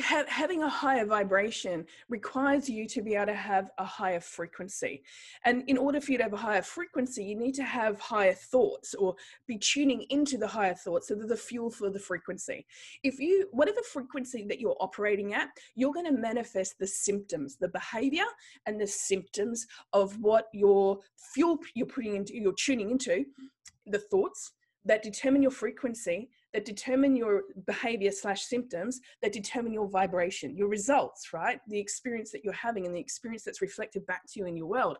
ha- 0.00 0.24
having 0.28 0.62
a 0.62 0.68
higher 0.68 1.04
vibration 1.04 1.86
requires 2.08 2.68
you 2.68 2.86
to 2.88 3.02
be 3.02 3.14
able 3.14 3.26
to 3.26 3.34
have 3.34 3.70
a 3.78 3.84
higher 3.84 4.20
frequency. 4.20 5.02
And 5.44 5.62
in 5.68 5.78
order 5.78 6.00
for 6.00 6.12
you 6.12 6.18
to 6.18 6.24
have 6.24 6.32
a 6.32 6.38
higher 6.38 6.62
frequency, 6.62 7.24
you 7.24 7.36
need 7.36 7.54
to 7.54 7.64
have 7.64 8.00
higher 8.00 8.34
thoughts 8.34 8.94
or 8.94 9.14
be 9.46 9.58
tuning 9.58 10.04
into 10.10 10.38
the 10.38 10.46
higher 10.46 10.74
thoughts 10.74 11.08
so 11.08 11.14
they're 11.14 11.26
the 11.26 11.36
fuel 11.36 11.70
for 11.70 11.90
the 11.90 11.98
frequency. 11.98 12.66
If 13.02 13.18
you, 13.18 13.48
whatever 13.52 13.80
frequency 13.82 14.44
that 14.48 14.60
you're 14.60 14.76
operating 14.80 15.34
at, 15.34 15.48
you're 15.74 15.92
going 15.92 16.06
to 16.06 16.12
manifest 16.12 16.78
the 16.78 16.86
symptoms, 16.86 17.56
the 17.56 17.68
behavior 17.68 18.26
and 18.66 18.80
the 18.80 18.86
symptoms 18.86 19.66
of 19.92 20.18
what 20.20 20.48
your 20.52 20.98
fuel 21.16 21.58
you're 21.74 21.86
putting 21.86 22.16
into, 22.16 22.36
you're 22.36 22.52
tuning 22.52 22.90
into, 22.90 23.24
the 23.86 23.98
thoughts 23.98 24.52
that 24.84 25.02
determine 25.02 25.42
your 25.42 25.50
frequency 25.50 26.30
that 26.54 26.64
determine 26.64 27.14
your 27.14 27.42
behavior 27.66 28.10
slash 28.10 28.42
symptoms 28.42 29.00
that 29.22 29.32
determine 29.32 29.72
your 29.72 29.88
vibration 29.88 30.56
your 30.56 30.68
results 30.68 31.32
right? 31.32 31.60
The 31.68 31.78
experience 31.78 32.30
that 32.32 32.44
you're 32.44 32.52
having 32.52 32.86
and 32.86 32.94
the 32.94 33.00
experience 33.00 33.44
that's 33.44 33.62
reflected 33.62 34.06
back 34.06 34.22
to 34.32 34.40
you 34.40 34.46
in 34.46 34.56
your 34.56 34.66
world 34.66 34.98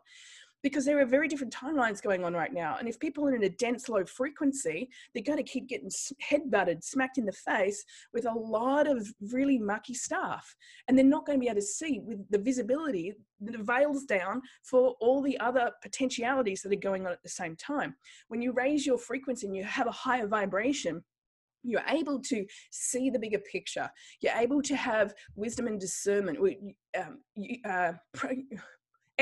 because 0.63 0.85
there 0.85 0.99
are 0.99 1.05
very 1.05 1.27
different 1.27 1.53
timelines 1.53 2.01
going 2.01 2.23
on 2.23 2.33
right 2.33 2.53
now. 2.53 2.77
And 2.79 2.87
if 2.87 2.99
people 2.99 3.27
are 3.27 3.35
in 3.35 3.43
a 3.43 3.49
dense 3.49 3.89
low 3.89 4.05
frequency, 4.05 4.89
they're 5.13 5.23
going 5.23 5.37
to 5.37 5.43
keep 5.43 5.67
getting 5.67 5.89
head 6.19 6.49
butted, 6.49 6.83
smacked 6.83 7.17
in 7.17 7.25
the 7.25 7.31
face 7.31 7.83
with 8.13 8.25
a 8.25 8.33
lot 8.33 8.87
of 8.87 9.07
really 9.31 9.57
mucky 9.57 9.93
stuff. 9.93 10.55
And 10.87 10.97
they're 10.97 11.05
not 11.05 11.25
going 11.25 11.39
to 11.39 11.43
be 11.43 11.49
able 11.49 11.61
to 11.61 11.65
see 11.65 11.99
with 12.03 12.29
the 12.29 12.39
visibility 12.39 13.13
that 13.41 13.59
veils 13.59 14.03
down 14.03 14.41
for 14.63 14.95
all 14.99 15.21
the 15.21 15.39
other 15.39 15.71
potentialities 15.81 16.61
that 16.61 16.71
are 16.71 16.75
going 16.75 17.05
on 17.05 17.11
at 17.11 17.23
the 17.23 17.29
same 17.29 17.55
time. 17.55 17.95
When 18.27 18.41
you 18.41 18.51
raise 18.51 18.85
your 18.85 18.97
frequency 18.97 19.47
and 19.47 19.55
you 19.55 19.63
have 19.63 19.87
a 19.87 19.91
higher 19.91 20.27
vibration, 20.27 21.03
you're 21.63 21.83
able 21.87 22.19
to 22.19 22.45
see 22.71 23.09
the 23.09 23.19
bigger 23.19 23.39
picture. 23.39 23.89
You're 24.21 24.35
able 24.35 24.61
to 24.63 24.75
have 24.75 25.13
wisdom 25.35 25.67
and 25.67 25.79
discernment. 25.79 26.39
Um, 26.97 27.19
uh, 27.65 27.93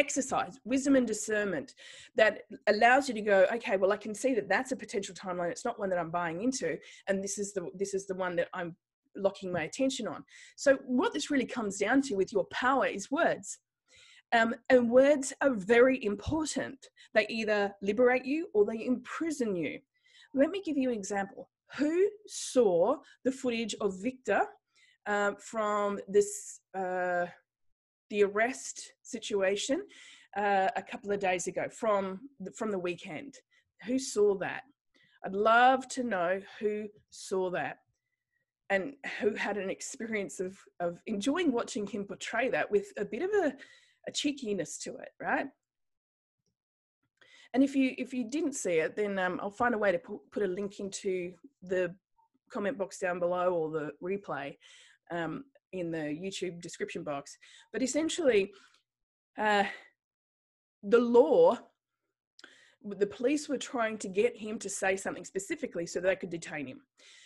exercise 0.04 0.60
wisdom 0.64 0.96
and 0.96 1.06
discernment 1.06 1.74
that 2.16 2.44
allows 2.68 3.08
you 3.08 3.14
to 3.14 3.22
go 3.22 3.46
okay 3.54 3.76
well 3.78 3.92
i 3.92 3.98
can 3.98 4.16
see 4.16 4.34
that 4.34 4.48
that's 4.48 4.72
a 4.72 4.76
potential 4.76 5.14
timeline. 5.14 5.52
It's 5.52 5.66
not 5.66 5.80
one 5.80 5.90
that 5.90 6.00
i'm 6.00 6.10
buying 6.22 6.42
into 6.42 6.78
and 7.08 7.24
this 7.24 7.38
is 7.38 7.54
the 7.54 7.70
this 7.82 7.94
is 7.94 8.08
the 8.08 8.16
one 8.16 8.36
that 8.38 8.48
i'm 8.54 8.76
locking 9.16 9.52
my 9.52 9.64
attention 9.64 10.08
on. 10.08 10.24
So 10.56 10.78
what 10.86 11.14
this 11.14 11.30
really 11.30 11.46
comes 11.46 11.78
down 11.78 12.02
to 12.04 12.16
with 12.16 12.32
your 12.32 12.46
power 12.46 12.86
is 12.86 13.12
words. 13.12 13.60
Um, 14.32 14.54
and 14.70 14.92
words 14.92 15.34
are 15.42 15.54
very 15.54 16.04
important. 16.04 16.88
They 17.14 17.26
either 17.30 17.74
liberate 17.82 18.26
you 18.26 18.48
or 18.54 18.66
they 18.66 18.86
imprison 18.86 19.56
you. 19.56 19.80
Let 20.34 20.52
me 20.52 20.62
give 20.64 20.78
you 20.78 20.90
an 20.90 20.98
example. 20.98 21.50
Who 21.78 22.08
saw 22.28 22.98
the 23.24 23.32
footage 23.32 23.76
of 23.82 24.02
victor 24.02 24.42
uh, 25.08 25.32
from 25.40 26.00
this 26.08 26.62
uh, 26.78 27.26
the 28.10 28.24
arrest 28.24 28.94
situation 29.02 29.84
uh, 30.38 30.70
a 30.76 30.82
couple 30.82 31.12
of 31.12 31.20
days 31.20 31.48
ago 31.48 31.68
from 31.70 32.20
the, 32.40 32.52
from 32.52 32.72
the 32.72 32.80
weekend. 32.80 33.36
Who 33.86 33.98
saw 34.00 34.36
that? 34.40 34.64
I'd 35.26 35.34
love 35.34 35.88
to 35.90 36.04
know 36.04 36.40
who 36.60 36.88
saw 37.10 37.50
that 37.52 37.80
and 38.70 38.94
who 39.20 39.34
had 39.34 39.58
an 39.58 39.70
experience 39.70 40.40
of 40.40 40.58
of 40.80 41.02
enjoying 41.08 41.52
watching 41.52 41.88
him 41.88 42.06
portray 42.06 42.50
that 42.50 42.70
with 42.70 42.88
a 42.98 43.06
bit 43.06 43.24
of 43.24 43.30
a, 43.32 43.54
a 44.08 44.12
cheekiness 44.12 44.78
to 44.80 44.96
it, 44.98 45.10
right? 45.20 45.48
And 47.54 47.64
if 47.64 47.76
you 47.76 47.96
if 47.98 48.14
you 48.14 48.30
didn't 48.30 48.54
see 48.54 48.80
it, 48.80 48.96
then 48.96 49.18
um, 49.18 49.40
I'll 49.42 49.50
find 49.50 49.74
a 49.74 49.78
way 49.78 49.92
to 49.92 50.00
put, 50.00 50.20
put 50.32 50.44
a 50.44 50.48
link 50.48 50.80
into 50.80 51.34
the 51.64 51.96
comment 52.52 52.78
box 52.78 53.00
down 53.00 53.20
below 53.20 53.54
or 53.54 53.72
the 53.72 53.92
replay 54.04 54.56
um, 55.12 55.46
in 55.72 55.92
the 55.92 55.98
YouTube 55.98 56.62
description 56.62 57.04
box. 57.04 57.38
But 57.72 57.82
essentially, 57.82 58.52
uh, 59.38 59.66
the 60.84 61.00
law, 61.00 61.58
the 62.84 63.08
police 63.08 63.50
were 63.50 63.58
trying 63.58 63.98
to 64.00 64.08
get 64.08 64.38
him 64.38 64.58
to 64.60 64.70
say 64.70 64.96
something 64.96 65.26
specifically 65.26 65.86
so 65.86 66.00
they 66.00 66.16
could 66.16 66.30
detain 66.30 66.68
him. 66.68 66.82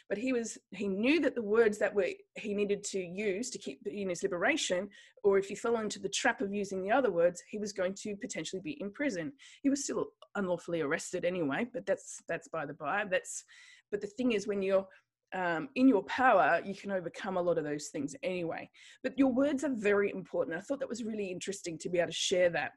But 0.09 0.17
he 0.17 0.33
was 0.33 0.57
he 0.71 0.87
knew 0.87 1.21
that 1.21 1.33
the 1.33 1.41
words 1.41 1.77
that 1.79 1.93
were 1.93 2.09
he 2.35 2.53
needed 2.53 2.83
to 2.85 2.99
use 2.99 3.49
to 3.51 3.57
keep 3.57 3.79
in 3.85 4.09
his 4.09 4.21
liberation, 4.21 4.89
or 5.23 5.37
if 5.37 5.47
he 5.47 5.55
fell 5.55 5.77
into 5.77 5.99
the 5.99 6.09
trap 6.09 6.41
of 6.41 6.53
using 6.53 6.83
the 6.83 6.91
other 6.91 7.11
words, 7.11 7.41
he 7.49 7.57
was 7.57 7.71
going 7.71 7.95
to 8.01 8.15
potentially 8.17 8.61
be 8.61 8.77
in 8.81 8.91
prison. 8.91 9.31
He 9.61 9.69
was 9.69 9.83
still 9.83 10.07
unlawfully 10.35 10.81
arrested 10.81 11.23
anyway, 11.23 11.67
but 11.71 11.85
that's 11.85 12.21
that's 12.27 12.49
by 12.49 12.65
the 12.65 12.73
by. 12.73 13.05
That's 13.09 13.45
but 13.91 14.01
the 14.01 14.07
thing 14.07 14.33
is 14.33 14.47
when 14.47 14.61
you're 14.61 14.87
um, 15.33 15.69
in 15.75 15.87
your 15.87 16.03
power, 16.03 16.61
you 16.63 16.75
can 16.75 16.91
overcome 16.91 17.37
a 17.37 17.41
lot 17.41 17.57
of 17.57 17.63
those 17.63 17.87
things 17.87 18.15
anyway. 18.23 18.69
But 19.01 19.17
your 19.17 19.31
words 19.31 19.63
are 19.63 19.73
very 19.73 20.11
important. 20.11 20.57
I 20.57 20.61
thought 20.61 20.79
that 20.79 20.89
was 20.89 21.03
really 21.03 21.31
interesting 21.31 21.77
to 21.79 21.89
be 21.89 21.99
able 21.99 22.09
to 22.09 22.13
share 22.13 22.49
that. 22.51 22.71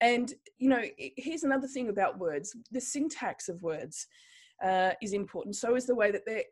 And, 0.00 0.32
you 0.58 0.68
know, 0.68 0.82
here's 1.16 1.44
another 1.44 1.66
thing 1.66 1.88
about 1.88 2.18
words 2.18 2.54
the 2.70 2.80
syntax 2.80 3.48
of 3.48 3.62
words 3.62 4.06
uh, 4.62 4.92
is 5.02 5.12
important. 5.12 5.56
So 5.56 5.74
is 5.74 5.86
the 5.86 5.94
way 5.94 6.10
that 6.10 6.22
they're 6.26 6.44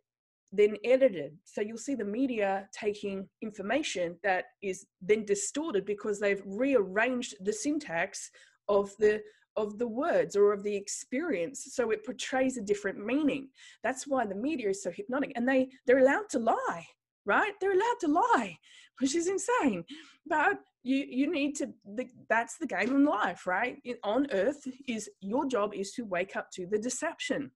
then 0.56 0.76
edited. 0.84 1.36
So 1.44 1.60
you'll 1.60 1.76
see 1.76 1.94
the 1.94 2.04
media 2.04 2.68
taking 2.72 3.28
information 3.42 4.16
that 4.22 4.44
is 4.62 4.86
then 5.02 5.24
distorted 5.24 5.84
because 5.84 6.20
they've 6.20 6.42
rearranged 6.46 7.34
the 7.40 7.52
syntax 7.52 8.30
of 8.68 8.92
the 8.98 9.20
of 9.56 9.78
the 9.78 9.86
words 9.86 10.36
or 10.36 10.52
of 10.52 10.62
the 10.62 10.74
experience 10.74 11.68
so 11.70 11.90
it 11.90 12.04
portrays 12.04 12.56
a 12.56 12.62
different 12.62 13.04
meaning. 13.04 13.48
That's 13.82 14.06
why 14.06 14.26
the 14.26 14.34
media 14.34 14.70
is 14.70 14.82
so 14.82 14.90
hypnotic 14.90 15.32
and 15.36 15.48
they 15.48 15.68
they're 15.86 15.98
allowed 15.98 16.28
to 16.30 16.38
lie 16.38 16.86
right? 17.26 17.52
They're 17.60 17.72
allowed 17.72 18.00
to 18.00 18.08
lie 18.08 18.58
which 19.00 19.14
is 19.14 19.28
insane. 19.28 19.84
But 20.26 20.58
you 20.82 21.04
you 21.08 21.30
need 21.30 21.54
to 21.56 21.72
the, 21.94 22.06
that's 22.28 22.58
the 22.58 22.66
game 22.66 22.90
in 22.90 23.04
life 23.04 23.46
right? 23.46 23.76
In, 23.84 23.96
on 24.02 24.26
earth 24.32 24.66
is 24.86 25.10
your 25.20 25.46
job 25.46 25.74
is 25.74 25.92
to 25.92 26.04
wake 26.04 26.36
up 26.36 26.50
to 26.52 26.66
the 26.66 26.78
deception 26.78 27.50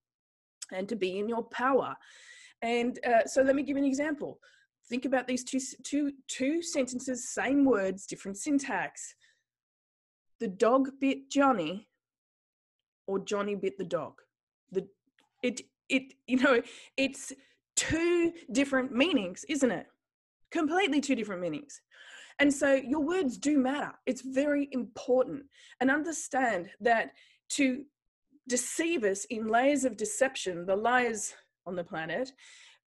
and 0.73 0.89
to 0.89 0.97
be 0.97 1.19
in 1.19 1.29
your 1.29 1.45
power. 1.45 1.95
And 2.63 2.99
uh, 3.07 3.27
so 3.27 3.43
let 3.43 3.55
me 3.55 3.63
give 3.63 3.77
an 3.77 3.85
example. 3.85 4.39
Think 4.89 5.05
about 5.05 5.27
these 5.27 5.45
two 5.45 5.61
two 5.85 6.13
two 6.29 6.63
sentences 6.63 7.29
same 7.29 7.65
words 7.65 8.07
different 8.07 8.37
syntax 8.37 9.15
the 10.41 10.49
dog 10.49 10.89
bit 11.01 11.31
Johnny 11.31 11.89
or 13.07 13.19
Johnny 13.19 13.55
bit 13.55 13.79
the 13.79 13.85
dog. 13.85 14.15
The 14.73 14.87
it 15.43 15.63
it 15.89 16.15
you 16.27 16.39
know 16.39 16.63
it's 16.97 17.33
two 17.77 18.33
different 18.53 18.93
meanings, 18.93 19.45
isn't 19.49 19.71
it? 19.71 19.87
Completely 20.51 21.01
two 21.01 21.15
different 21.15 21.41
meanings. 21.41 21.81
And 22.41 22.53
so 22.53 22.75
your 22.75 23.01
words 23.01 23.37
do 23.37 23.59
matter. 23.59 23.93
It's 24.07 24.23
very 24.23 24.69
important. 24.73 25.43
And 25.81 25.91
understand 25.91 26.69
that 26.81 27.11
to 27.51 27.85
deceive 28.49 29.05
us 29.05 29.25
in 29.27 29.49
layers 29.49 29.85
of 29.85 29.97
deception, 29.97 30.65
the 30.65 30.77
lies 30.77 31.35
on 31.67 31.77
the 31.77 31.85
planet, 31.85 32.33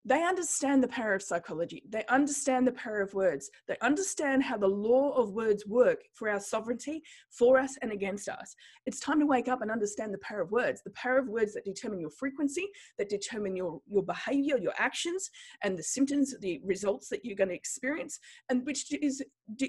they 0.03 0.23
understand 0.23 0.83
the 0.83 0.87
power 0.87 1.13
of 1.13 1.21
psychology. 1.21 1.83
They 1.87 2.03
understand 2.07 2.65
the 2.65 2.71
power 2.71 3.01
of 3.01 3.13
words. 3.13 3.51
They 3.67 3.77
understand 3.81 4.41
how 4.41 4.57
the 4.57 4.67
law 4.67 5.11
of 5.11 5.31
words 5.31 5.67
work 5.67 6.01
for 6.13 6.27
our 6.27 6.39
sovereignty, 6.39 7.03
for 7.29 7.59
us 7.59 7.77
and 7.83 7.91
against 7.91 8.27
us. 8.27 8.55
It's 8.87 8.99
time 8.99 9.19
to 9.19 9.27
wake 9.27 9.47
up 9.47 9.61
and 9.61 9.69
understand 9.69 10.11
the 10.11 10.17
power 10.19 10.41
of 10.41 10.51
words, 10.51 10.81
the 10.83 10.91
power 10.91 11.19
of 11.19 11.27
words 11.27 11.53
that 11.53 11.65
determine 11.65 11.99
your 11.99 12.09
frequency, 12.09 12.67
that 12.97 13.09
determine 13.09 13.55
your, 13.55 13.79
your 13.87 14.03
behavior, 14.03 14.57
your 14.57 14.73
actions, 14.77 15.29
and 15.63 15.77
the 15.77 15.83
symptoms, 15.83 16.33
the 16.41 16.59
results 16.63 17.07
that 17.09 17.23
you're 17.23 17.35
going 17.35 17.49
to 17.49 17.55
experience, 17.55 18.19
and 18.49 18.65
which 18.65 18.91
is 19.01 19.23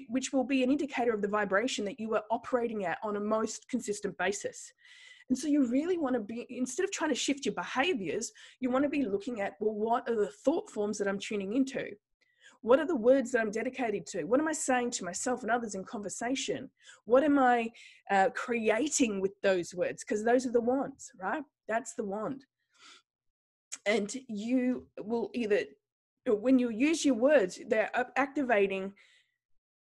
which 0.07 0.31
will 0.31 0.45
be 0.45 0.63
an 0.63 0.71
indicator 0.71 1.13
of 1.13 1.21
the 1.21 1.27
vibration 1.27 1.83
that 1.85 1.99
you 1.99 2.15
are 2.15 2.23
operating 2.31 2.85
at 2.85 2.97
on 3.03 3.17
a 3.17 3.19
most 3.19 3.67
consistent 3.69 4.17
basis. 4.17 4.71
And 5.33 5.39
so 5.39 5.47
you 5.47 5.65
really 5.65 5.97
want 5.97 6.13
to 6.13 6.19
be, 6.19 6.45
instead 6.51 6.83
of 6.83 6.91
trying 6.91 7.09
to 7.09 7.15
shift 7.15 7.43
your 7.43 7.55
behaviors, 7.55 8.31
you 8.59 8.69
want 8.69 8.83
to 8.83 8.89
be 8.89 9.03
looking 9.03 9.41
at, 9.41 9.53
well, 9.59 9.73
what 9.73 10.07
are 10.07 10.15
the 10.15 10.27
thought 10.27 10.69
forms 10.69 10.99
that 10.99 11.07
I'm 11.07 11.17
tuning 11.17 11.55
into? 11.55 11.87
What 12.61 12.77
are 12.77 12.85
the 12.85 12.95
words 12.95 13.31
that 13.31 13.41
I'm 13.41 13.49
dedicated 13.49 14.05
to? 14.11 14.25
What 14.25 14.39
am 14.39 14.47
I 14.47 14.51
saying 14.53 14.91
to 14.91 15.03
myself 15.03 15.41
and 15.41 15.49
others 15.49 15.73
in 15.73 15.85
conversation? 15.85 16.69
What 17.05 17.23
am 17.23 17.39
I 17.39 17.71
uh, 18.11 18.29
creating 18.35 19.21
with 19.21 19.31
those 19.41 19.73
words? 19.73 20.03
Because 20.03 20.23
those 20.23 20.45
are 20.45 20.51
the 20.51 20.61
wands, 20.61 21.11
right? 21.19 21.41
That's 21.67 21.95
the 21.95 22.05
wand. 22.05 22.45
And 23.87 24.15
you 24.27 24.85
will 24.99 25.31
either, 25.33 25.61
when 26.27 26.59
you 26.59 26.69
use 26.69 27.03
your 27.03 27.15
words, 27.15 27.59
they're 27.67 27.89
activating 28.17 28.93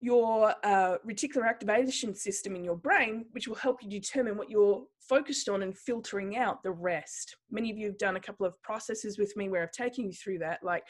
your 0.02 0.54
uh, 0.64 0.98
reticular 1.06 1.48
activation 1.48 2.16
system 2.16 2.56
in 2.56 2.64
your 2.64 2.78
brain, 2.78 3.26
which 3.32 3.48
will 3.48 3.56
help 3.56 3.84
you 3.84 3.90
determine 3.90 4.38
what 4.38 4.50
you're 4.50 4.84
focused 5.02 5.50
on 5.50 5.64
and 5.64 5.78
filtering 5.78 6.38
out 6.38 6.64
the 6.64 6.72
rest. 6.72 7.36
Many 7.52 7.70
of 7.70 7.78
you 7.78 7.88
have 7.88 7.98
done 7.98 8.16
a 8.16 8.22
couple 8.22 8.46
of 8.46 8.62
processes 8.62 9.18
with 9.18 9.36
me 9.36 9.50
where 9.50 9.64
I've 9.64 9.72
taken 9.72 10.06
you 10.06 10.14
through 10.14 10.40
that, 10.40 10.60
like 10.64 10.84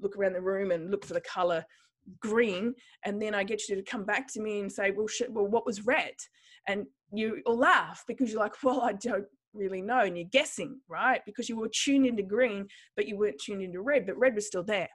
look 0.00 0.16
around 0.16 0.32
the 0.32 0.40
room 0.40 0.70
and 0.70 0.90
look 0.90 1.04
for 1.04 1.14
the 1.14 1.20
color 1.20 1.64
green, 2.20 2.74
and 3.04 3.20
then 3.20 3.34
I 3.34 3.44
get 3.44 3.68
you 3.68 3.76
to 3.76 3.82
come 3.82 4.04
back 4.04 4.32
to 4.32 4.40
me 4.40 4.60
and 4.60 4.70
say, 4.70 4.90
"Well, 4.90 5.06
well, 5.30 5.46
what 5.46 5.66
was 5.66 5.86
red?" 5.86 6.14
And 6.66 6.86
you 7.12 7.42
laugh 7.46 8.04
because 8.06 8.30
you're 8.30 8.40
like, 8.40 8.62
"Well, 8.62 8.80
I 8.82 8.92
don't 8.92 9.26
really 9.52 9.82
know," 9.82 10.00
and 10.00 10.16
you're 10.16 10.28
guessing, 10.30 10.80
right? 10.88 11.22
Because 11.26 11.48
you 11.48 11.56
were 11.56 11.68
tuned 11.68 12.06
into 12.06 12.22
green, 12.22 12.66
but 12.96 13.06
you 13.08 13.16
weren't 13.16 13.40
tuned 13.40 13.62
into 13.62 13.80
red, 13.80 14.06
but 14.06 14.18
red 14.18 14.34
was 14.34 14.46
still 14.46 14.64
there. 14.64 14.88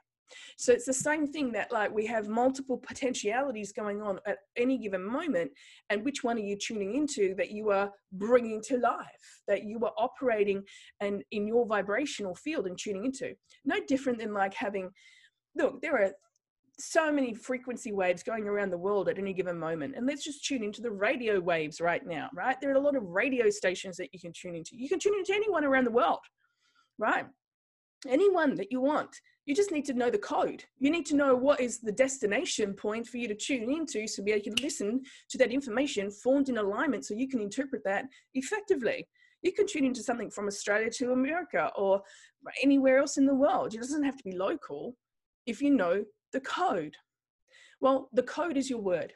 So 0.56 0.72
it's 0.72 0.86
the 0.86 0.92
same 0.92 1.26
thing 1.26 1.52
that 1.52 1.72
like 1.72 1.92
we 1.92 2.06
have 2.06 2.28
multiple 2.28 2.78
potentialities 2.78 3.72
going 3.72 4.02
on 4.02 4.18
at 4.26 4.38
any 4.56 4.78
given 4.78 5.04
moment. 5.04 5.50
And 5.88 6.04
which 6.04 6.22
one 6.22 6.36
are 6.36 6.40
you 6.40 6.56
tuning 6.56 6.94
into 6.94 7.34
that 7.36 7.50
you 7.50 7.70
are 7.70 7.90
bringing 8.12 8.60
to 8.62 8.78
life, 8.78 9.42
that 9.48 9.64
you 9.64 9.78
are 9.84 9.92
operating 9.96 10.62
and 11.00 11.22
in 11.30 11.46
your 11.46 11.66
vibrational 11.66 12.34
field 12.34 12.66
and 12.66 12.78
tuning 12.78 13.04
into? 13.04 13.34
No 13.64 13.76
different 13.86 14.18
than 14.18 14.32
like 14.32 14.54
having, 14.54 14.90
look, 15.56 15.80
there 15.82 16.02
are 16.02 16.12
so 16.78 17.12
many 17.12 17.34
frequency 17.34 17.92
waves 17.92 18.22
going 18.22 18.46
around 18.48 18.70
the 18.70 18.78
world 18.78 19.08
at 19.08 19.18
any 19.18 19.32
given 19.32 19.58
moment. 19.58 19.94
And 19.96 20.06
let's 20.06 20.24
just 20.24 20.44
tune 20.44 20.64
into 20.64 20.80
the 20.80 20.90
radio 20.90 21.38
waves 21.40 21.80
right 21.80 22.04
now, 22.06 22.28
right? 22.34 22.56
There 22.60 22.70
are 22.70 22.76
a 22.76 22.80
lot 22.80 22.96
of 22.96 23.04
radio 23.04 23.50
stations 23.50 23.96
that 23.98 24.08
you 24.12 24.20
can 24.20 24.32
tune 24.32 24.54
into. 24.54 24.76
You 24.76 24.88
can 24.88 24.98
tune 24.98 25.14
into 25.18 25.34
anyone 25.34 25.64
around 25.64 25.84
the 25.84 25.90
world, 25.90 26.20
right? 26.98 27.26
Anyone 28.08 28.54
that 28.54 28.72
you 28.72 28.80
want. 28.80 29.20
You 29.44 29.54
just 29.54 29.72
need 29.72 29.84
to 29.86 29.94
know 29.94 30.10
the 30.10 30.18
code. 30.18 30.64
You 30.78 30.90
need 30.90 31.06
to 31.06 31.16
know 31.16 31.34
what 31.34 31.60
is 31.60 31.80
the 31.80 31.92
destination 31.92 32.72
point 32.72 33.06
for 33.06 33.18
you 33.18 33.28
to 33.28 33.34
tune 33.34 33.70
into 33.70 34.06
so 34.06 34.22
you 34.24 34.40
can 34.40 34.54
listen 34.62 35.02
to 35.28 35.38
that 35.38 35.50
information 35.50 36.10
formed 36.10 36.48
in 36.48 36.58
alignment 36.58 37.04
so 37.04 37.14
you 37.14 37.28
can 37.28 37.40
interpret 37.40 37.82
that 37.84 38.04
effectively. 38.34 39.06
You 39.42 39.52
can 39.52 39.66
tune 39.66 39.84
into 39.84 40.02
something 40.02 40.30
from 40.30 40.46
Australia 40.46 40.90
to 40.92 41.12
America 41.12 41.70
or 41.76 42.02
anywhere 42.62 42.98
else 42.98 43.16
in 43.16 43.26
the 43.26 43.34
world. 43.34 43.74
It 43.74 43.80
doesn't 43.80 44.04
have 44.04 44.16
to 44.16 44.24
be 44.24 44.36
local 44.36 44.96
if 45.46 45.60
you 45.60 45.70
know 45.70 46.04
the 46.32 46.40
code. 46.40 46.96
Well, 47.80 48.08
the 48.12 48.22
code 48.22 48.56
is 48.56 48.70
your 48.70 48.80
word. 48.80 49.14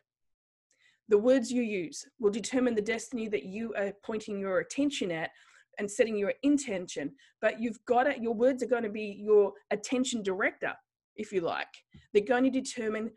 The 1.09 1.19
words 1.19 1.53
you 1.53 1.63
use 1.63 2.05
will 2.19 2.31
determine 2.31 2.75
the 2.75 2.83
destiny 2.83 3.29
that 3.29 3.45
you 3.45 3.75
are 3.77 3.93
pointing 4.03 4.41
your 4.41 4.61
attention 4.61 5.11
at 5.11 5.31
and 5.79 5.91
setting 5.91 6.17
your 6.17 6.35
intention. 6.43 7.13
But 7.41 7.61
you've 7.61 7.79
got 7.87 8.07
it, 8.07 8.23
your 8.23 8.35
words 8.35 8.63
are 8.63 8.69
going 8.69 8.83
to 8.83 8.89
be 8.89 9.21
your 9.21 9.53
attention 9.71 10.23
director, 10.23 10.73
if 11.17 11.33
you 11.33 11.41
like. 11.41 11.69
They're 12.13 12.25
going 12.25 12.45
to 12.45 12.51
determine 12.51 13.11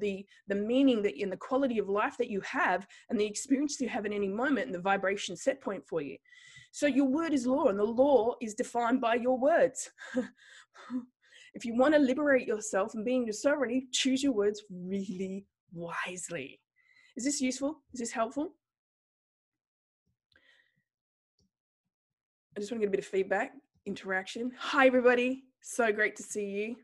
the, 0.00 0.24
the 0.48 0.54
meaning 0.54 1.02
that 1.02 1.20
in 1.20 1.30
the 1.30 1.36
quality 1.36 1.78
of 1.78 1.88
life 1.88 2.16
that 2.18 2.30
you 2.30 2.40
have 2.42 2.86
and 3.10 3.18
the 3.18 3.26
experience 3.26 3.80
you 3.80 3.88
have 3.88 4.06
in 4.06 4.12
any 4.12 4.28
moment 4.28 4.66
and 4.66 4.74
the 4.74 4.80
vibration 4.80 5.36
set 5.36 5.60
point 5.60 5.86
for 5.86 6.00
you. 6.00 6.16
So 6.72 6.86
your 6.86 7.06
word 7.06 7.32
is 7.32 7.46
law, 7.46 7.68
and 7.68 7.78
the 7.78 7.84
law 7.84 8.34
is 8.42 8.54
defined 8.54 9.00
by 9.00 9.14
your 9.14 9.38
words. 9.38 9.90
if 11.54 11.64
you 11.64 11.74
want 11.74 11.94
to 11.94 12.00
liberate 12.00 12.46
yourself 12.46 12.92
and 12.94 13.02
being 13.02 13.24
your 13.24 13.32
sovereignty, 13.32 13.86
choose 13.92 14.22
your 14.22 14.34
words 14.34 14.62
really 14.70 15.46
wisely. 15.72 16.60
Is 17.16 17.24
this 17.24 17.40
useful? 17.40 17.82
Is 17.94 18.00
this 18.00 18.12
helpful? 18.12 18.52
I 22.56 22.60
just 22.60 22.72
want 22.72 22.80
to 22.80 22.86
get 22.86 22.88
a 22.88 22.96
bit 22.96 23.00
of 23.00 23.06
feedback, 23.06 23.52
interaction. 23.84 24.50
Hi, 24.58 24.86
everybody. 24.86 25.44
So 25.60 25.92
great 25.92 26.16
to 26.16 26.22
see 26.22 26.46
you. 26.46 26.76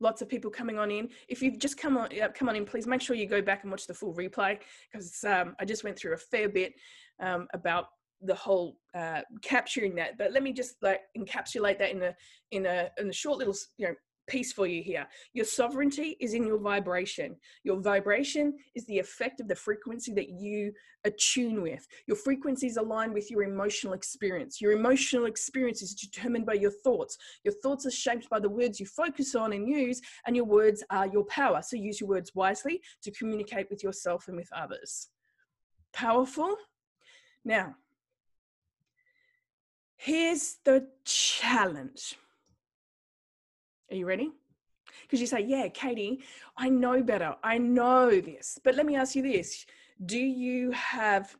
Lots 0.00 0.20
of 0.20 0.28
people 0.28 0.50
coming 0.50 0.80
on 0.80 0.90
in. 0.90 1.10
If 1.28 1.42
you've 1.42 1.60
just 1.60 1.78
come 1.78 1.96
on, 1.96 2.08
uh, 2.20 2.28
come 2.34 2.48
on 2.48 2.56
in, 2.56 2.64
please 2.64 2.84
make 2.84 3.00
sure 3.00 3.14
you 3.14 3.26
go 3.26 3.40
back 3.40 3.62
and 3.62 3.70
watch 3.70 3.86
the 3.86 3.94
full 3.94 4.12
replay 4.14 4.58
because 4.90 5.22
um, 5.22 5.54
I 5.60 5.64
just 5.64 5.84
went 5.84 5.96
through 5.96 6.14
a 6.14 6.16
fair 6.16 6.48
bit 6.48 6.72
um, 7.20 7.46
about 7.54 7.86
the 8.20 8.34
whole 8.34 8.78
uh, 8.96 9.20
capturing 9.42 9.94
that. 9.94 10.18
But 10.18 10.32
let 10.32 10.42
me 10.42 10.52
just 10.52 10.74
like 10.82 11.02
encapsulate 11.16 11.78
that 11.78 11.92
in 11.92 12.02
a 12.02 12.14
in 12.50 12.66
a 12.66 12.88
in 12.98 13.08
a 13.08 13.12
short 13.12 13.38
little 13.38 13.54
you 13.76 13.86
know 13.86 13.94
piece 14.28 14.52
for 14.52 14.66
you 14.66 14.82
here. 14.82 15.06
Your 15.32 15.44
sovereignty 15.44 16.16
is 16.20 16.34
in 16.34 16.46
your 16.46 16.58
vibration. 16.58 17.36
Your 17.64 17.80
vibration 17.80 18.54
is 18.74 18.86
the 18.86 18.98
effect 18.98 19.40
of 19.40 19.48
the 19.48 19.54
frequency 19.54 20.12
that 20.14 20.28
you 20.28 20.72
attune 21.04 21.62
with. 21.62 21.86
Your 22.06 22.16
frequency 22.16 22.66
is 22.66 22.76
aligned 22.76 23.14
with 23.14 23.30
your 23.30 23.42
emotional 23.42 23.94
experience. 23.94 24.60
Your 24.60 24.72
emotional 24.72 25.26
experience 25.26 25.82
is 25.82 25.94
determined 25.94 26.46
by 26.46 26.54
your 26.54 26.70
thoughts. 26.70 27.16
Your 27.44 27.54
thoughts 27.62 27.86
are 27.86 27.90
shaped 27.90 28.28
by 28.28 28.40
the 28.40 28.48
words 28.48 28.78
you 28.78 28.86
focus 28.86 29.34
on 29.34 29.52
and 29.52 29.68
use, 29.68 30.00
and 30.26 30.36
your 30.36 30.44
words 30.44 30.84
are 30.90 31.06
your 31.06 31.24
power. 31.24 31.62
So 31.62 31.76
use 31.76 32.00
your 32.00 32.10
words 32.10 32.34
wisely 32.34 32.80
to 33.02 33.10
communicate 33.10 33.68
with 33.70 33.82
yourself 33.82 34.28
and 34.28 34.36
with 34.36 34.48
others. 34.52 35.08
Powerful? 35.92 36.56
Now, 37.44 37.74
Here's 40.00 40.58
the 40.64 40.86
challenge. 41.04 42.16
Are 43.90 43.96
you 43.96 44.06
ready? 44.06 44.30
Because 45.02 45.20
you 45.20 45.26
say, 45.26 45.40
Yeah, 45.40 45.68
Katie, 45.68 46.22
I 46.56 46.68
know 46.68 47.02
better. 47.02 47.36
I 47.42 47.58
know 47.58 48.10
this. 48.20 48.58
But 48.64 48.74
let 48.74 48.86
me 48.86 48.96
ask 48.96 49.14
you 49.14 49.22
this 49.22 49.66
Do 50.04 50.18
you 50.18 50.70
have 50.72 51.36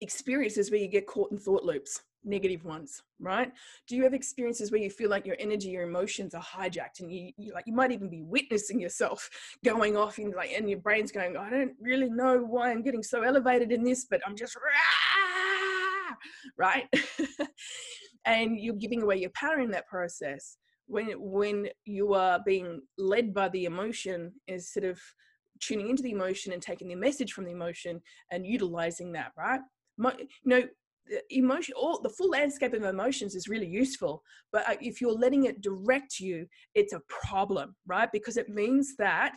experiences 0.00 0.70
where 0.70 0.80
you 0.80 0.88
get 0.88 1.06
caught 1.06 1.32
in 1.32 1.38
thought 1.38 1.64
loops? 1.64 2.02
negative 2.26 2.64
ones 2.64 3.02
right 3.20 3.52
do 3.86 3.94
you 3.94 4.02
have 4.02 4.14
experiences 4.14 4.72
where 4.72 4.80
you 4.80 4.88
feel 4.88 5.10
like 5.10 5.26
your 5.26 5.36
energy 5.38 5.68
your 5.68 5.82
emotions 5.82 6.34
are 6.34 6.40
hijacked 6.40 7.00
and 7.00 7.12
you, 7.12 7.30
you 7.36 7.52
like 7.52 7.66
you 7.66 7.72
might 7.74 7.92
even 7.92 8.08
be 8.08 8.22
witnessing 8.22 8.80
yourself 8.80 9.28
going 9.62 9.94
off 9.94 10.18
in 10.18 10.30
like 10.30 10.50
and 10.50 10.70
your 10.70 10.78
brain's 10.78 11.12
going 11.12 11.36
i 11.36 11.50
don't 11.50 11.74
really 11.78 12.08
know 12.08 12.38
why 12.38 12.70
i'm 12.70 12.80
getting 12.80 13.02
so 13.02 13.20
elevated 13.20 13.70
in 13.70 13.84
this 13.84 14.06
but 14.06 14.22
i'm 14.26 14.34
just 14.34 14.56
right? 16.56 16.86
and 18.24 18.58
you're 18.58 18.74
giving 18.74 19.02
away 19.02 19.16
your 19.16 19.30
power 19.30 19.60
in 19.60 19.70
that 19.72 19.86
process. 19.86 20.56
When 20.86 21.06
when 21.18 21.68
you 21.84 22.14
are 22.14 22.40
being 22.44 22.80
led 22.98 23.32
by 23.32 23.48
the 23.48 23.64
emotion 23.64 24.32
instead 24.48 24.84
of 24.84 25.00
tuning 25.60 25.90
into 25.90 26.02
the 26.02 26.10
emotion 26.10 26.52
and 26.52 26.60
taking 26.60 26.88
the 26.88 26.94
message 26.94 27.32
from 27.32 27.44
the 27.44 27.52
emotion 27.52 28.00
and 28.30 28.46
utilizing 28.46 29.12
that, 29.12 29.32
right? 29.36 29.60
you 29.98 30.26
know, 30.44 30.62
emotion 31.30 31.74
all 31.76 32.00
the 32.00 32.08
full 32.08 32.30
landscape 32.30 32.72
of 32.72 32.82
emotions 32.82 33.34
is 33.34 33.48
really 33.48 33.66
useful 33.66 34.22
but 34.52 34.68
uh, 34.68 34.74
if 34.80 35.00
you're 35.00 35.12
letting 35.12 35.44
it 35.44 35.60
direct 35.60 36.18
you 36.18 36.46
it's 36.74 36.94
a 36.94 37.02
problem 37.08 37.74
right 37.86 38.08
because 38.12 38.36
it 38.36 38.48
means 38.48 38.96
that 38.96 39.36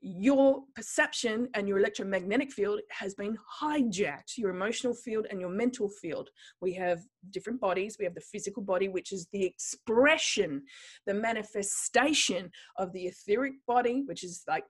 your 0.00 0.62
perception 0.74 1.48
and 1.54 1.68
your 1.68 1.78
electromagnetic 1.78 2.52
field 2.52 2.80
has 2.90 3.14
been 3.14 3.36
hijacked 3.60 4.36
your 4.36 4.50
emotional 4.50 4.94
field 4.94 5.26
and 5.30 5.40
your 5.40 5.50
mental 5.50 5.88
field. 5.88 6.30
We 6.60 6.72
have 6.74 7.00
different 7.30 7.60
bodies. 7.60 7.96
We 7.98 8.04
have 8.04 8.14
the 8.14 8.20
physical 8.20 8.62
body 8.62 8.88
which 8.88 9.12
is 9.12 9.26
the 9.32 9.44
expression 9.44 10.62
the 11.06 11.14
manifestation 11.14 12.50
of 12.76 12.92
the 12.92 13.06
etheric 13.06 13.54
body 13.66 14.02
which 14.06 14.24
is 14.24 14.42
like 14.46 14.64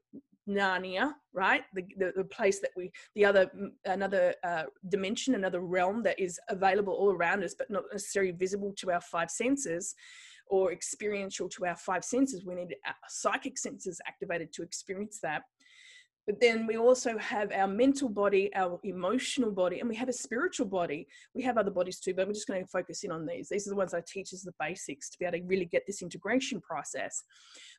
narnia 0.48 1.12
right? 1.34 1.62
The, 1.74 1.84
the, 1.98 2.12
the 2.16 2.24
place 2.24 2.60
that 2.60 2.70
we 2.76 2.90
the 3.14 3.24
other 3.24 3.50
another 3.84 4.34
uh, 4.44 4.64
dimension 4.88 5.34
another 5.34 5.60
realm 5.60 6.02
that 6.04 6.18
is 6.18 6.40
available 6.48 6.94
all 6.94 7.12
around 7.12 7.44
us 7.44 7.54
but 7.56 7.70
not 7.70 7.84
necessarily 7.92 8.32
visible 8.32 8.72
to 8.78 8.90
our 8.90 9.00
five 9.00 9.30
senses 9.30 9.94
or 10.50 10.72
experiential 10.72 11.48
to 11.50 11.66
our 11.66 11.76
five 11.76 12.04
senses. 12.04 12.44
We 12.44 12.54
need 12.54 12.74
our 12.86 12.94
psychic 13.08 13.58
senses 13.58 14.00
activated 14.06 14.52
to 14.54 14.62
experience 14.62 15.18
that. 15.22 15.42
But 16.26 16.40
then 16.42 16.66
we 16.66 16.76
also 16.76 17.16
have 17.16 17.50
our 17.52 17.66
mental 17.66 18.10
body, 18.10 18.54
our 18.54 18.78
emotional 18.84 19.50
body, 19.50 19.80
and 19.80 19.88
we 19.88 19.96
have 19.96 20.10
a 20.10 20.12
spiritual 20.12 20.66
body. 20.66 21.08
We 21.34 21.42
have 21.44 21.56
other 21.56 21.70
bodies 21.70 22.00
too, 22.00 22.12
but 22.12 22.26
we're 22.26 22.34
just 22.34 22.46
going 22.46 22.62
to 22.62 22.70
focus 22.70 23.02
in 23.02 23.10
on 23.10 23.24
these. 23.24 23.48
These 23.48 23.66
are 23.66 23.70
the 23.70 23.76
ones 23.76 23.94
I 23.94 24.02
teach 24.06 24.34
as 24.34 24.42
the 24.42 24.52
basics 24.60 25.08
to 25.08 25.18
be 25.18 25.24
able 25.24 25.38
to 25.38 25.44
really 25.44 25.64
get 25.64 25.84
this 25.86 26.02
integration 26.02 26.60
process. 26.60 27.22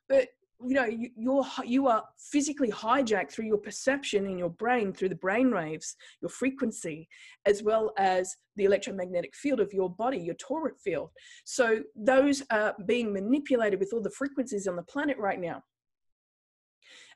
But 0.08 0.30
you 0.66 0.74
know 0.74 0.84
you, 0.84 1.10
you're 1.16 1.44
you 1.64 1.88
are 1.88 2.04
physically 2.18 2.70
hijacked 2.70 3.32
through 3.32 3.46
your 3.46 3.58
perception 3.58 4.26
in 4.26 4.38
your 4.38 4.50
brain 4.50 4.92
through 4.92 5.08
the 5.08 5.14
brain 5.14 5.50
waves 5.54 5.96
your 6.20 6.28
frequency 6.28 7.08
as 7.46 7.62
well 7.62 7.92
as 7.96 8.36
the 8.56 8.64
electromagnetic 8.64 9.34
field 9.34 9.60
of 9.60 9.72
your 9.72 9.88
body 9.88 10.18
your 10.18 10.34
toric 10.34 10.78
field. 10.82 11.10
So 11.44 11.80
those 11.96 12.42
are 12.50 12.74
being 12.86 13.12
manipulated 13.12 13.80
with 13.80 13.92
all 13.92 14.02
the 14.02 14.10
frequencies 14.10 14.66
on 14.66 14.76
the 14.76 14.82
planet 14.82 15.16
right 15.18 15.40
now. 15.40 15.62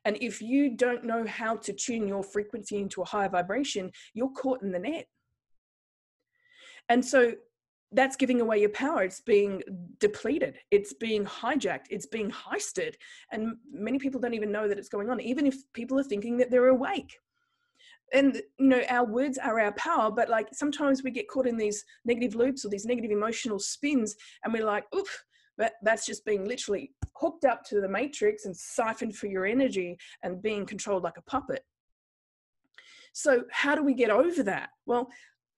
And 0.04 0.16
if 0.20 0.40
you 0.40 0.76
don't 0.76 1.04
know 1.04 1.26
how 1.26 1.56
to 1.56 1.72
tune 1.72 2.08
your 2.08 2.22
frequency 2.22 2.78
into 2.78 3.02
a 3.02 3.06
higher 3.06 3.28
vibration 3.28 3.90
you're 4.14 4.30
caught 4.30 4.62
in 4.62 4.72
the 4.72 4.78
net. 4.78 5.06
And 6.88 7.04
so 7.04 7.34
that's 7.94 8.16
giving 8.16 8.40
away 8.40 8.60
your 8.60 8.70
power. 8.70 9.02
It's 9.02 9.20
being 9.20 9.62
depleted. 10.00 10.58
It's 10.70 10.92
being 10.92 11.24
hijacked. 11.24 11.86
It's 11.90 12.06
being 12.06 12.30
heisted. 12.30 12.94
And 13.32 13.56
many 13.72 13.98
people 13.98 14.20
don't 14.20 14.34
even 14.34 14.52
know 14.52 14.68
that 14.68 14.78
it's 14.78 14.88
going 14.88 15.10
on, 15.10 15.20
even 15.20 15.46
if 15.46 15.56
people 15.72 15.98
are 15.98 16.04
thinking 16.04 16.36
that 16.38 16.50
they're 16.50 16.68
awake. 16.68 17.16
And, 18.12 18.36
you 18.58 18.66
know, 18.66 18.82
our 18.88 19.04
words 19.04 19.38
are 19.38 19.58
our 19.58 19.72
power, 19.72 20.10
but 20.10 20.28
like 20.28 20.48
sometimes 20.52 21.02
we 21.02 21.10
get 21.10 21.28
caught 21.28 21.46
in 21.46 21.56
these 21.56 21.84
negative 22.04 22.34
loops 22.34 22.64
or 22.64 22.68
these 22.68 22.84
negative 22.84 23.10
emotional 23.10 23.58
spins, 23.58 24.14
and 24.44 24.52
we're 24.52 24.64
like, 24.64 24.84
oof, 24.94 25.24
but 25.56 25.72
that's 25.82 26.04
just 26.04 26.24
being 26.24 26.46
literally 26.46 26.92
hooked 27.16 27.44
up 27.44 27.64
to 27.64 27.80
the 27.80 27.88
matrix 27.88 28.44
and 28.44 28.56
siphoned 28.56 29.16
for 29.16 29.26
your 29.26 29.46
energy 29.46 29.96
and 30.22 30.42
being 30.42 30.66
controlled 30.66 31.02
like 31.02 31.16
a 31.16 31.22
puppet. 31.22 31.64
So, 33.12 33.44
how 33.50 33.74
do 33.76 33.82
we 33.82 33.94
get 33.94 34.10
over 34.10 34.42
that? 34.42 34.70
Well, 34.86 35.08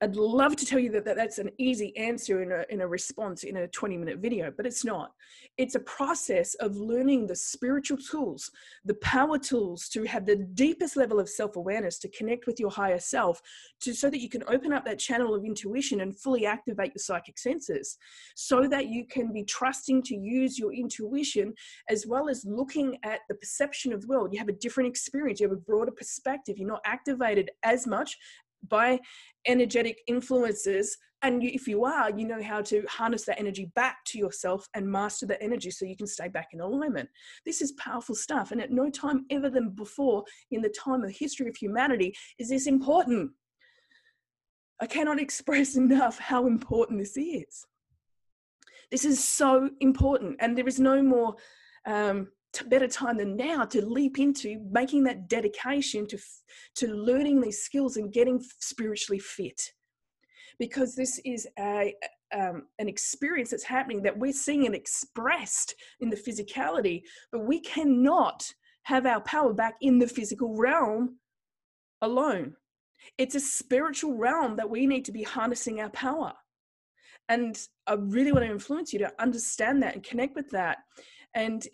I'd 0.02 0.14
love 0.14 0.56
to 0.56 0.66
tell 0.66 0.78
you 0.78 0.90
that, 0.90 1.06
that 1.06 1.16
that's 1.16 1.38
an 1.38 1.50
easy 1.56 1.96
answer 1.96 2.42
in 2.42 2.52
a, 2.52 2.66
in 2.68 2.82
a 2.82 2.86
response 2.86 3.44
in 3.44 3.56
a 3.56 3.68
20 3.68 3.96
minute 3.96 4.18
video, 4.18 4.52
but 4.54 4.66
it's 4.66 4.84
not. 4.84 5.12
It's 5.56 5.74
a 5.74 5.80
process 5.80 6.52
of 6.56 6.76
learning 6.76 7.26
the 7.26 7.34
spiritual 7.34 7.96
tools, 7.96 8.50
the 8.84 8.96
power 8.96 9.38
tools 9.38 9.88
to 9.90 10.02
have 10.04 10.26
the 10.26 10.36
deepest 10.36 10.98
level 10.98 11.18
of 11.18 11.30
self 11.30 11.56
awareness, 11.56 11.98
to 12.00 12.10
connect 12.10 12.46
with 12.46 12.60
your 12.60 12.70
higher 12.70 12.98
self, 12.98 13.40
to, 13.80 13.94
so 13.94 14.10
that 14.10 14.20
you 14.20 14.28
can 14.28 14.42
open 14.48 14.70
up 14.70 14.84
that 14.84 14.98
channel 14.98 15.34
of 15.34 15.46
intuition 15.46 16.02
and 16.02 16.18
fully 16.18 16.44
activate 16.44 16.92
your 16.94 17.00
psychic 17.00 17.38
senses, 17.38 17.96
so 18.34 18.68
that 18.68 18.88
you 18.88 19.06
can 19.06 19.32
be 19.32 19.44
trusting 19.44 20.02
to 20.02 20.14
use 20.14 20.58
your 20.58 20.74
intuition 20.74 21.54
as 21.88 22.06
well 22.06 22.28
as 22.28 22.44
looking 22.44 22.98
at 23.02 23.20
the 23.30 23.34
perception 23.34 23.94
of 23.94 24.02
the 24.02 24.08
world. 24.08 24.30
You 24.30 24.38
have 24.40 24.48
a 24.48 24.52
different 24.52 24.90
experience, 24.90 25.40
you 25.40 25.48
have 25.48 25.56
a 25.56 25.60
broader 25.60 25.92
perspective, 25.92 26.58
you're 26.58 26.68
not 26.68 26.82
activated 26.84 27.50
as 27.62 27.86
much 27.86 28.18
by 28.68 28.98
energetic 29.46 29.98
influences 30.06 30.96
and 31.22 31.42
if 31.42 31.66
you 31.66 31.84
are 31.84 32.10
you 32.10 32.26
know 32.26 32.42
how 32.42 32.60
to 32.60 32.84
harness 32.88 33.24
that 33.24 33.38
energy 33.38 33.70
back 33.74 34.04
to 34.04 34.18
yourself 34.18 34.68
and 34.74 34.90
master 34.90 35.26
that 35.26 35.42
energy 35.42 35.70
so 35.70 35.84
you 35.84 35.96
can 35.96 36.06
stay 36.06 36.28
back 36.28 36.48
in 36.52 36.60
alignment. 36.60 37.08
This 37.44 37.62
is 37.62 37.72
powerful 37.72 38.14
stuff 38.14 38.52
and 38.52 38.60
at 38.60 38.70
no 38.70 38.90
time 38.90 39.24
ever 39.30 39.48
than 39.48 39.70
before 39.70 40.24
in 40.50 40.62
the 40.62 40.68
time 40.68 41.02
of 41.02 41.10
history 41.10 41.48
of 41.48 41.56
humanity 41.56 42.14
is 42.38 42.50
this 42.50 42.66
important. 42.66 43.30
I 44.80 44.86
cannot 44.86 45.20
express 45.26 45.76
enough 45.76 46.18
how 46.18 46.46
important 46.46 47.00
this 47.00 47.16
is. 47.16 47.64
This 48.90 49.04
is 49.04 49.22
so 49.22 49.70
important 49.80 50.36
and 50.40 50.56
there 50.56 50.68
is 50.68 50.78
no 50.78 51.02
more 51.02 51.34
um, 51.86 52.28
better 52.64 52.88
time 52.88 53.18
than 53.18 53.36
now 53.36 53.64
to 53.64 53.84
leap 53.84 54.18
into 54.18 54.60
making 54.70 55.04
that 55.04 55.28
dedication 55.28 56.06
to 56.08 56.18
to 56.76 56.88
learning 56.88 57.40
these 57.40 57.62
skills 57.62 57.96
and 57.96 58.12
getting 58.12 58.42
spiritually 58.60 59.18
fit. 59.18 59.72
Because 60.58 60.94
this 60.94 61.20
is 61.24 61.46
a 61.58 61.94
um, 62.34 62.66
an 62.78 62.88
experience 62.88 63.50
that's 63.50 63.62
happening 63.62 64.02
that 64.02 64.18
we're 64.18 64.32
seeing 64.32 64.66
and 64.66 64.74
expressed 64.74 65.74
in 66.00 66.10
the 66.10 66.16
physicality 66.16 67.02
but 67.30 67.44
we 67.44 67.60
cannot 67.60 68.52
have 68.86 69.06
our 69.06 69.20
power 69.20 69.52
back 69.52 69.74
in 69.80 69.98
the 69.98 70.06
physical 70.06 70.56
realm 70.56 71.18
alone. 72.02 72.54
It's 73.18 73.34
a 73.34 73.40
spiritual 73.40 74.14
realm 74.14 74.56
that 74.56 74.70
we 74.70 74.86
need 74.86 75.04
to 75.06 75.12
be 75.12 75.24
harnessing 75.24 75.80
our 75.80 75.90
power. 75.90 76.32
And 77.28 77.58
i 77.88 77.94
really 77.94 78.30
want 78.30 78.44
to 78.44 78.50
influence 78.50 78.92
you 78.92 79.00
to 79.00 79.12
understand 79.20 79.82
that 79.82 79.94
and 79.94 80.04
connect 80.04 80.36
with 80.36 80.50
that. 80.50 80.78
And 81.34 81.66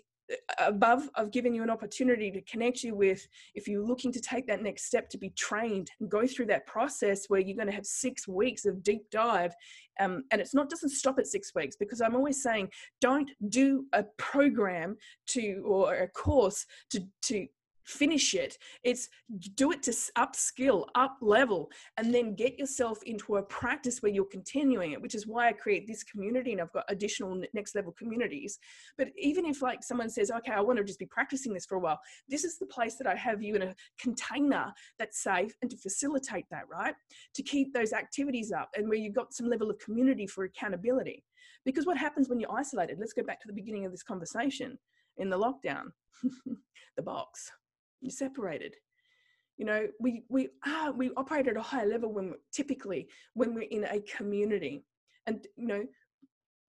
above 0.58 1.08
i've 1.16 1.30
given 1.30 1.54
you 1.54 1.62
an 1.62 1.70
opportunity 1.70 2.30
to 2.30 2.40
connect 2.42 2.82
you 2.82 2.94
with 2.94 3.26
if 3.54 3.66
you're 3.66 3.84
looking 3.84 4.12
to 4.12 4.20
take 4.20 4.46
that 4.46 4.62
next 4.62 4.84
step 4.84 5.08
to 5.08 5.18
be 5.18 5.30
trained 5.30 5.90
and 6.00 6.10
go 6.10 6.26
through 6.26 6.46
that 6.46 6.66
process 6.66 7.26
where 7.28 7.40
you're 7.40 7.56
going 7.56 7.68
to 7.68 7.74
have 7.74 7.84
six 7.84 8.26
weeks 8.28 8.64
of 8.64 8.82
deep 8.82 9.02
dive 9.10 9.52
um, 10.00 10.24
and 10.30 10.40
it's 10.40 10.54
not 10.54 10.70
doesn't 10.70 10.90
stop 10.90 11.18
at 11.18 11.26
six 11.26 11.54
weeks 11.54 11.76
because 11.76 12.00
i'm 12.00 12.14
always 12.14 12.42
saying 12.42 12.68
don't 13.00 13.30
do 13.48 13.84
a 13.92 14.04
program 14.16 14.96
to 15.26 15.62
or 15.66 15.94
a 15.94 16.08
course 16.08 16.66
to 16.90 17.00
to 17.22 17.46
finish 17.84 18.34
it. 18.34 18.58
It's 18.82 19.08
do 19.54 19.72
it 19.72 19.82
to 19.84 19.92
upskill 20.18 20.86
up 20.94 21.16
level 21.20 21.70
and 21.96 22.14
then 22.14 22.34
get 22.34 22.58
yourself 22.58 22.98
into 23.04 23.36
a 23.36 23.42
practice 23.42 24.02
where 24.02 24.12
you're 24.12 24.24
continuing 24.24 24.92
it 24.92 25.00
which 25.00 25.14
is 25.14 25.26
why 25.26 25.48
i 25.48 25.52
create 25.52 25.86
this 25.86 26.02
community 26.02 26.52
and 26.52 26.60
i've 26.60 26.72
got 26.72 26.84
additional 26.88 27.40
next 27.54 27.74
level 27.74 27.92
communities. 27.92 28.58
But 28.98 29.08
even 29.16 29.46
if 29.46 29.62
like 29.62 29.82
someone 29.82 30.10
says 30.10 30.30
okay 30.30 30.52
i 30.52 30.60
want 30.60 30.78
to 30.78 30.84
just 30.84 30.98
be 30.98 31.06
practicing 31.06 31.52
this 31.52 31.66
for 31.66 31.76
a 31.76 31.80
while 31.80 32.00
this 32.28 32.44
is 32.44 32.58
the 32.58 32.66
place 32.66 32.96
that 32.96 33.06
i 33.06 33.14
have 33.14 33.42
you 33.42 33.54
in 33.54 33.62
a 33.62 33.74
container 34.00 34.72
that's 34.98 35.22
safe 35.22 35.54
and 35.62 35.70
to 35.70 35.76
facilitate 35.76 36.46
that 36.50 36.64
right? 36.70 36.94
To 37.34 37.42
keep 37.42 37.72
those 37.72 37.92
activities 37.92 38.52
up 38.52 38.70
and 38.76 38.88
where 38.88 38.98
you've 38.98 39.14
got 39.14 39.32
some 39.32 39.48
level 39.48 39.70
of 39.70 39.78
community 39.78 40.26
for 40.26 40.44
accountability. 40.44 41.24
Because 41.64 41.86
what 41.86 41.96
happens 41.96 42.28
when 42.28 42.40
you're 42.40 42.52
isolated? 42.52 42.98
Let's 42.98 43.12
go 43.12 43.22
back 43.22 43.40
to 43.40 43.48
the 43.48 43.54
beginning 43.54 43.86
of 43.86 43.92
this 43.92 44.02
conversation. 44.02 44.78
In 45.18 45.28
the 45.28 45.38
lockdown. 45.38 45.92
The 46.96 47.02
box 47.02 47.50
you're 48.02 48.10
separated. 48.10 48.74
You 49.58 49.66
know 49.66 49.86
we 50.00 50.24
we 50.28 50.48
are 50.66 50.92
we 50.92 51.10
operate 51.16 51.46
at 51.46 51.56
a 51.56 51.62
higher 51.62 51.86
level 51.86 52.12
when 52.12 52.34
typically 52.52 53.08
when 53.34 53.54
we're 53.54 53.68
in 53.70 53.84
a 53.84 54.00
community. 54.00 54.84
And 55.26 55.46
you 55.56 55.66
know 55.66 55.84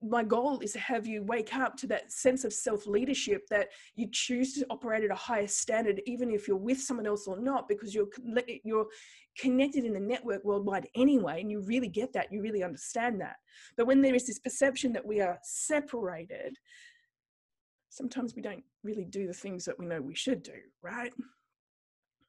my 0.06 0.22
goal 0.22 0.60
is 0.60 0.74
to 0.74 0.80
have 0.80 1.08
you 1.08 1.24
wake 1.24 1.56
up 1.56 1.78
to 1.78 1.88
that 1.88 2.12
sense 2.12 2.44
of 2.44 2.52
self 2.52 2.86
leadership 2.86 3.48
that 3.50 3.70
you 3.96 4.08
choose 4.12 4.54
to 4.54 4.66
operate 4.70 5.04
at 5.04 5.12
a 5.12 5.16
higher 5.16 5.48
standard 5.48 6.02
even 6.06 6.30
if 6.30 6.48
you're 6.48 6.58
with 6.58 6.80
someone 6.80 7.08
else 7.08 7.26
or 7.26 7.40
not 7.40 7.68
because 7.68 7.96
you're 7.96 8.08
you're 8.64 8.88
connected 9.40 9.86
in 9.86 9.94
the 9.94 10.00
network 10.00 10.44
worldwide 10.44 10.88
anyway 10.96 11.42
and 11.42 11.50
you 11.50 11.62
really 11.62 11.88
get 11.88 12.14
that 12.14 12.32
you 12.32 12.42
really 12.42 12.64
understand 12.64 13.20
that. 13.22 13.38
But 13.78 13.88
when 13.88 14.02
there 14.02 14.14
is 14.14 14.28
this 14.28 14.40
perception 14.40 14.94
that 14.94 15.06
we 15.06 15.22
are 15.22 15.40
separated 15.42 16.58
sometimes 17.94 18.36
we 18.36 18.42
don't 18.42 18.64
really 18.84 19.06
do 19.06 19.28
the 19.28 19.34
things 19.34 19.66
that 19.66 19.78
we 19.78 19.86
know 19.86 20.02
we 20.02 20.16
should 20.16 20.44
do, 20.44 20.54
right? 20.82 21.14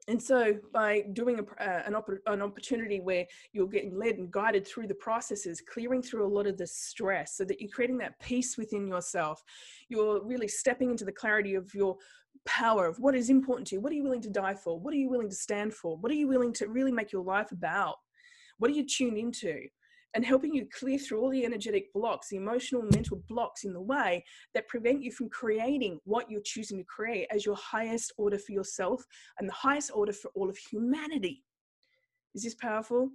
And 0.07 0.23
so, 0.23 0.55
by 0.73 1.05
doing 1.14 1.38
a, 1.38 1.62
uh, 1.62 1.83
an, 1.87 1.95
opp- 1.95 2.11
an 2.27 2.43
opportunity 2.43 3.01
where 3.01 3.27
you're 3.53 3.67
getting 3.67 3.97
led 3.97 4.17
and 4.17 4.31
guided 4.31 4.67
through 4.67 4.87
the 4.87 4.95
processes, 4.95 5.62
clearing 5.62 6.03
through 6.03 6.27
a 6.27 6.29
lot 6.29 6.47
of 6.47 6.59
the 6.59 6.67
stress 6.67 7.37
so 7.37 7.45
that 7.47 7.61
you're 7.61 7.71
creating 7.71 7.97
that 7.99 8.21
peace 8.21 8.59
within 8.59 8.87
yourself, 8.87 9.43
you're 9.88 10.23
really 10.23 10.49
stepping 10.49 10.90
into 10.90 11.07
the 11.07 11.12
clarity 11.12 11.55
of 11.55 11.75
your 11.75 11.97
power 12.45 12.87
of 12.87 12.99
what 12.99 13.14
is 13.14 13.31
important 13.31 13.67
to 13.69 13.77
you. 13.77 13.81
What 13.81 13.93
are 13.93 13.97
you 13.97 14.03
willing 14.03 14.21
to 14.23 14.31
die 14.31 14.55
for? 14.55 14.79
What 14.79 14.93
are 14.93 14.99
you 14.99 15.09
willing 15.09 15.31
to 15.31 15.35
stand 15.35 15.73
for? 15.73 15.97
What 15.97 16.12
are 16.12 16.17
you 16.17 16.29
willing 16.29 16.53
to 16.55 16.69
really 16.69 16.93
make 16.93 17.11
your 17.11 17.25
life 17.25 17.51
about? 17.51 17.97
What 18.59 18.71
are 18.71 18.75
you 18.75 18.87
tuned 18.87 19.17
into? 19.17 19.62
And 20.14 20.24
helping 20.24 20.55
you 20.55 20.66
clear 20.72 20.98
through 20.98 21.20
all 21.20 21.31
the 21.31 21.44
energetic 21.44 21.92
blocks, 21.92 22.29
the 22.29 22.37
emotional 22.37 22.83
mental 22.83 23.22
blocks 23.29 23.64
in 23.64 23.72
the 23.72 23.81
way 23.81 24.24
that 24.55 24.68
prevent 24.68 25.03
you 25.03 25.11
from 25.11 25.29
creating 25.29 25.98
what 26.05 26.31
you're 26.31 26.40
choosing 26.44 26.79
to 26.79 26.85
create 26.85 27.27
as 27.31 27.44
your 27.44 27.57
highest 27.57 28.12
order 28.16 28.38
for 28.38 28.53
yourself 28.53 29.05
and 29.38 29.48
the 29.48 29.53
highest 29.53 29.90
order 29.92 30.12
for 30.12 30.31
all 30.35 30.48
of 30.48 30.57
humanity. 30.57 31.42
Is 32.35 32.44
this 32.44 32.55
powerful? 32.55 33.11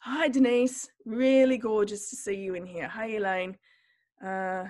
Hi, 0.00 0.28
Denise. 0.28 0.88
Really 1.04 1.58
gorgeous 1.58 2.10
to 2.10 2.16
see 2.16 2.34
you 2.34 2.54
in 2.54 2.66
here. 2.66 2.88
Hi, 2.88 3.06
Elaine. 3.16 3.56
Uh, 4.24 4.64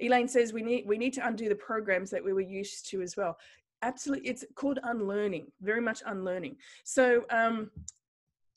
Elaine 0.00 0.28
says 0.28 0.52
we 0.52 0.62
need 0.62 0.84
we 0.86 0.98
need 0.98 1.12
to 1.14 1.26
undo 1.26 1.48
the 1.48 1.54
programs 1.54 2.10
that 2.10 2.24
we 2.24 2.32
were 2.32 2.40
used 2.40 2.88
to 2.90 3.02
as 3.02 3.16
well. 3.16 3.36
Absolutely, 3.82 4.28
it's 4.28 4.44
called 4.56 4.78
unlearning. 4.82 5.46
Very 5.60 5.80
much 5.80 6.02
unlearning. 6.06 6.56
So 6.84 7.24
um, 7.30 7.70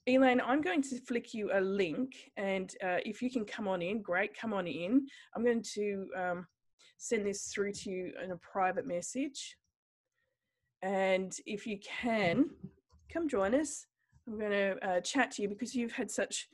Elaine, 0.08 0.39
I'm 0.39 0.62
going 0.62 0.82
to 0.84 1.02
flick 1.02 1.34
you 1.34 1.50
a 1.54 1.60
link, 1.60 2.32
and 2.38 2.74
uh, 2.82 3.00
if 3.06 3.22
you 3.22 3.30
can 3.30 3.43
come 3.43 3.67
on 3.67 3.82
in, 3.82 4.02
great, 4.02 4.38
come 4.39 4.54
on 4.54 4.65
in. 4.65 5.06
I'm 5.36 5.43
going 5.43 5.62
to 5.74 6.08
um, 6.17 6.48
send 6.98 7.26
this 7.26 7.52
through 7.54 7.74
to 7.74 7.89
you 7.89 8.13
in 8.24 8.32
a 8.32 8.38
private 8.38 8.88
message. 8.88 9.58
And 10.82 11.34
if 11.46 11.67
you 11.67 11.78
can, 11.80 12.52
come 13.12 13.28
join 13.28 13.54
us. 13.54 13.86
I'm 14.28 14.39
going 14.39 14.52
to 14.52 14.88
uh, 14.88 15.02
chat 15.02 15.32
to 15.32 15.41
you 15.41 15.50
because 15.50 15.76
you've 15.76 15.91
had 15.91 16.10
such. 16.10 16.48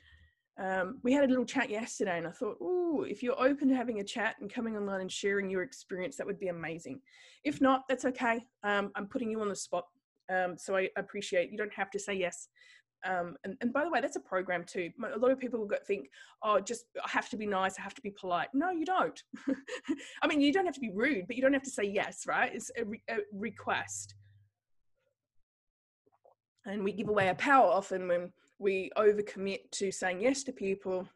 Um, 0.59 0.99
we 1.03 1.13
had 1.13 1.23
a 1.23 1.27
little 1.27 1.45
chat 1.45 1.69
yesterday, 1.69 2.17
and 2.17 2.25
I 2.25 2.31
thought, 2.31 2.57
oh, 2.59 3.05
if 3.07 3.21
you're 3.21 3.39
open 3.39 3.69
to 3.69 3.75
having 3.75 3.99
a 3.99 4.03
chat 4.03 4.35
and 4.39 4.51
coming 4.51 4.75
online 4.75 5.01
and 5.01 5.11
sharing 5.11 5.51
your 5.51 5.61
experience, 5.61 6.17
that 6.17 6.25
would 6.25 6.39
be 6.39 6.47
amazing. 6.47 7.01
If 7.43 7.61
not, 7.61 7.83
that's 7.87 8.05
okay. 8.05 8.47
Um, 8.63 8.91
I'm 8.95 9.07
putting 9.07 9.29
you 9.29 9.41
on 9.41 9.49
the 9.49 9.55
spot. 9.55 9.85
Um, 10.33 10.57
so 10.57 10.75
I 10.75 10.89
appreciate 10.97 11.51
you 11.51 11.57
don't 11.57 11.73
have 11.73 11.91
to 11.91 11.99
say 11.99 12.13
yes 12.13 12.47
um, 13.05 13.35
and, 13.43 13.57
and 13.61 13.73
by 13.73 13.83
the 13.83 13.89
way, 13.89 14.01
that's 14.01 14.15
a 14.15 14.21
program 14.21 14.63
too. 14.63 14.89
A 15.13 15.17
lot 15.17 15.31
of 15.31 15.39
people 15.39 15.69
think, 15.85 16.09
oh, 16.41 16.59
just 16.59 16.85
I 17.03 17.09
have 17.09 17.29
to 17.29 17.37
be 17.37 17.45
nice, 17.45 17.77
I 17.77 17.81
have 17.81 17.95
to 17.95 18.01
be 18.01 18.11
polite. 18.11 18.49
No, 18.53 18.71
you 18.71 18.85
don't. 18.85 19.21
I 20.21 20.27
mean, 20.27 20.41
you 20.41 20.53
don't 20.53 20.65
have 20.65 20.75
to 20.75 20.79
be 20.79 20.91
rude, 20.93 21.27
but 21.27 21.35
you 21.35 21.41
don't 21.41 21.53
have 21.53 21.63
to 21.63 21.69
say 21.69 21.83
yes, 21.83 22.25
right? 22.27 22.51
It's 22.53 22.71
a, 22.77 22.85
re- 22.85 23.03
a 23.09 23.17
request. 23.33 24.15
And 26.65 26.83
we 26.83 26.93
give 26.93 27.09
away 27.09 27.27
our 27.27 27.35
power 27.35 27.67
often 27.67 28.07
when 28.07 28.31
we 28.57 28.89
overcommit 28.97 29.69
to 29.71 29.91
saying 29.91 30.21
yes 30.21 30.43
to 30.43 30.53
people 30.53 31.07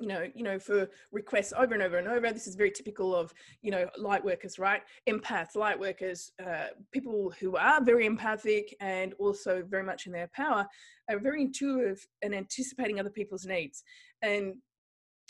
you 0.00 0.08
know, 0.08 0.26
you 0.34 0.42
know, 0.42 0.58
for 0.58 0.88
requests 1.12 1.52
over 1.56 1.74
and 1.74 1.82
over 1.82 1.98
and 1.98 2.08
over. 2.08 2.32
This 2.32 2.46
is 2.46 2.54
very 2.54 2.70
typical 2.70 3.14
of, 3.14 3.32
you 3.62 3.70
know, 3.70 3.88
light 3.98 4.24
workers, 4.24 4.58
right? 4.58 4.82
Empaths, 5.08 5.54
light 5.54 5.78
workers, 5.78 6.32
uh, 6.44 6.68
people 6.90 7.32
who 7.38 7.56
are 7.56 7.84
very 7.84 8.06
empathic 8.06 8.74
and 8.80 9.12
also 9.18 9.62
very 9.62 9.82
much 9.82 10.06
in 10.06 10.12
their 10.12 10.30
power 10.34 10.66
are 11.10 11.18
very 11.18 11.42
intuitive 11.42 12.04
and 12.22 12.34
anticipating 12.34 12.98
other 12.98 13.10
people's 13.10 13.46
needs. 13.46 13.84
And 14.22 14.54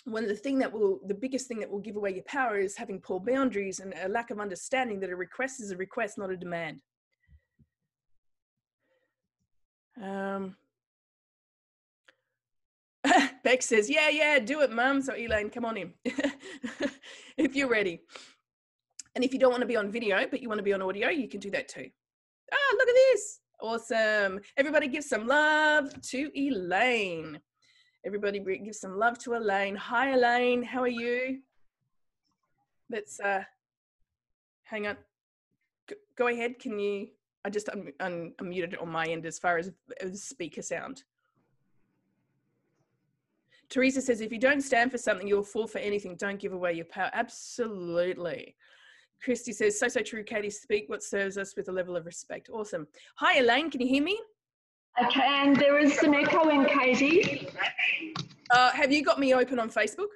one 0.04 0.22
of 0.22 0.28
the 0.28 0.36
thing 0.36 0.58
that 0.60 0.72
will, 0.72 1.00
the 1.06 1.14
biggest 1.14 1.48
thing 1.48 1.60
that 1.60 1.70
will 1.70 1.80
give 1.80 1.96
away 1.96 2.14
your 2.14 2.24
power 2.24 2.58
is 2.58 2.76
having 2.76 3.00
poor 3.00 3.20
boundaries 3.20 3.80
and 3.80 3.92
a 4.02 4.08
lack 4.08 4.30
of 4.30 4.40
understanding 4.40 5.00
that 5.00 5.10
a 5.10 5.16
request 5.16 5.60
is 5.60 5.72
a 5.72 5.76
request, 5.76 6.16
not 6.16 6.30
a 6.30 6.36
demand. 6.36 6.80
Um, 10.02 10.56
Beck 13.42 13.62
says, 13.62 13.88
Yeah, 13.88 14.08
yeah, 14.08 14.38
do 14.38 14.60
it, 14.60 14.70
mum. 14.70 15.02
So, 15.02 15.14
Elaine, 15.14 15.50
come 15.50 15.64
on 15.64 15.76
in 15.76 15.92
if 17.36 17.54
you're 17.54 17.68
ready. 17.68 18.00
And 19.14 19.24
if 19.24 19.32
you 19.32 19.38
don't 19.38 19.50
want 19.50 19.62
to 19.62 19.66
be 19.66 19.76
on 19.76 19.90
video, 19.90 20.26
but 20.30 20.40
you 20.40 20.48
want 20.48 20.58
to 20.58 20.64
be 20.64 20.72
on 20.72 20.82
audio, 20.82 21.08
you 21.08 21.28
can 21.28 21.40
do 21.40 21.50
that 21.50 21.68
too. 21.68 21.88
Ah, 22.52 22.74
look 22.76 22.88
at 22.88 22.94
this. 22.94 23.40
Awesome. 23.60 24.40
Everybody 24.56 24.88
give 24.88 25.04
some 25.04 25.26
love 25.26 26.00
to 26.02 26.30
Elaine. 26.36 27.40
Everybody 28.06 28.40
give 28.40 28.74
some 28.74 28.96
love 28.96 29.18
to 29.18 29.34
Elaine. 29.34 29.76
Hi, 29.76 30.12
Elaine. 30.12 30.62
How 30.62 30.80
are 30.82 30.88
you? 30.88 31.40
Let's 32.88 33.20
uh, 33.20 33.42
hang 34.64 34.86
on. 34.86 34.96
go 36.16 36.28
ahead. 36.28 36.58
Can 36.58 36.78
you? 36.78 37.08
I 37.44 37.50
just 37.50 37.68
un- 37.68 37.92
un- 38.00 38.32
unmuted 38.40 38.74
it 38.74 38.80
on 38.80 38.88
my 38.90 39.06
end 39.06 39.26
as 39.26 39.38
far 39.38 39.58
as, 39.58 39.70
as 40.00 40.22
speaker 40.22 40.62
sound. 40.62 41.02
Teresa 43.70 44.02
says, 44.02 44.20
if 44.20 44.32
you 44.32 44.38
don't 44.38 44.60
stand 44.60 44.90
for 44.90 44.98
something, 44.98 45.26
you'll 45.26 45.44
fall 45.44 45.68
for 45.68 45.78
anything. 45.78 46.16
Don't 46.16 46.40
give 46.40 46.52
away 46.52 46.72
your 46.72 46.86
power. 46.86 47.10
Absolutely. 47.12 48.56
Christy 49.22 49.52
says, 49.52 49.78
so, 49.78 49.86
so 49.86 50.00
true, 50.00 50.24
Katie. 50.24 50.50
Speak 50.50 50.88
what 50.88 51.02
serves 51.02 51.38
us 51.38 51.54
with 51.56 51.68
a 51.68 51.72
level 51.72 51.96
of 51.96 52.04
respect. 52.04 52.50
Awesome. 52.52 52.88
Hi, 53.16 53.38
Elaine. 53.38 53.70
Can 53.70 53.80
you 53.80 53.86
hear 53.86 54.02
me? 54.02 54.18
I 54.96 55.04
can. 55.10 55.54
There 55.54 55.78
is 55.78 55.94
some 55.94 56.14
echo 56.14 56.48
in 56.48 56.64
Katie. 56.66 57.48
Uh, 58.50 58.70
have 58.72 58.90
you 58.90 59.04
got 59.04 59.20
me 59.20 59.34
open 59.34 59.60
on 59.60 59.70
Facebook? 59.70 60.08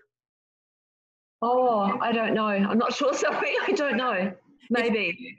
Oh, 1.43 1.99
I 2.01 2.11
don't 2.11 2.35
know. 2.35 2.47
I'm 2.47 2.79
not 2.79 2.93
sure. 2.93 3.15
Sorry, 3.15 3.55
I 3.67 3.73
don't 3.73 3.97
know. 3.97 4.33
Maybe. 4.71 5.39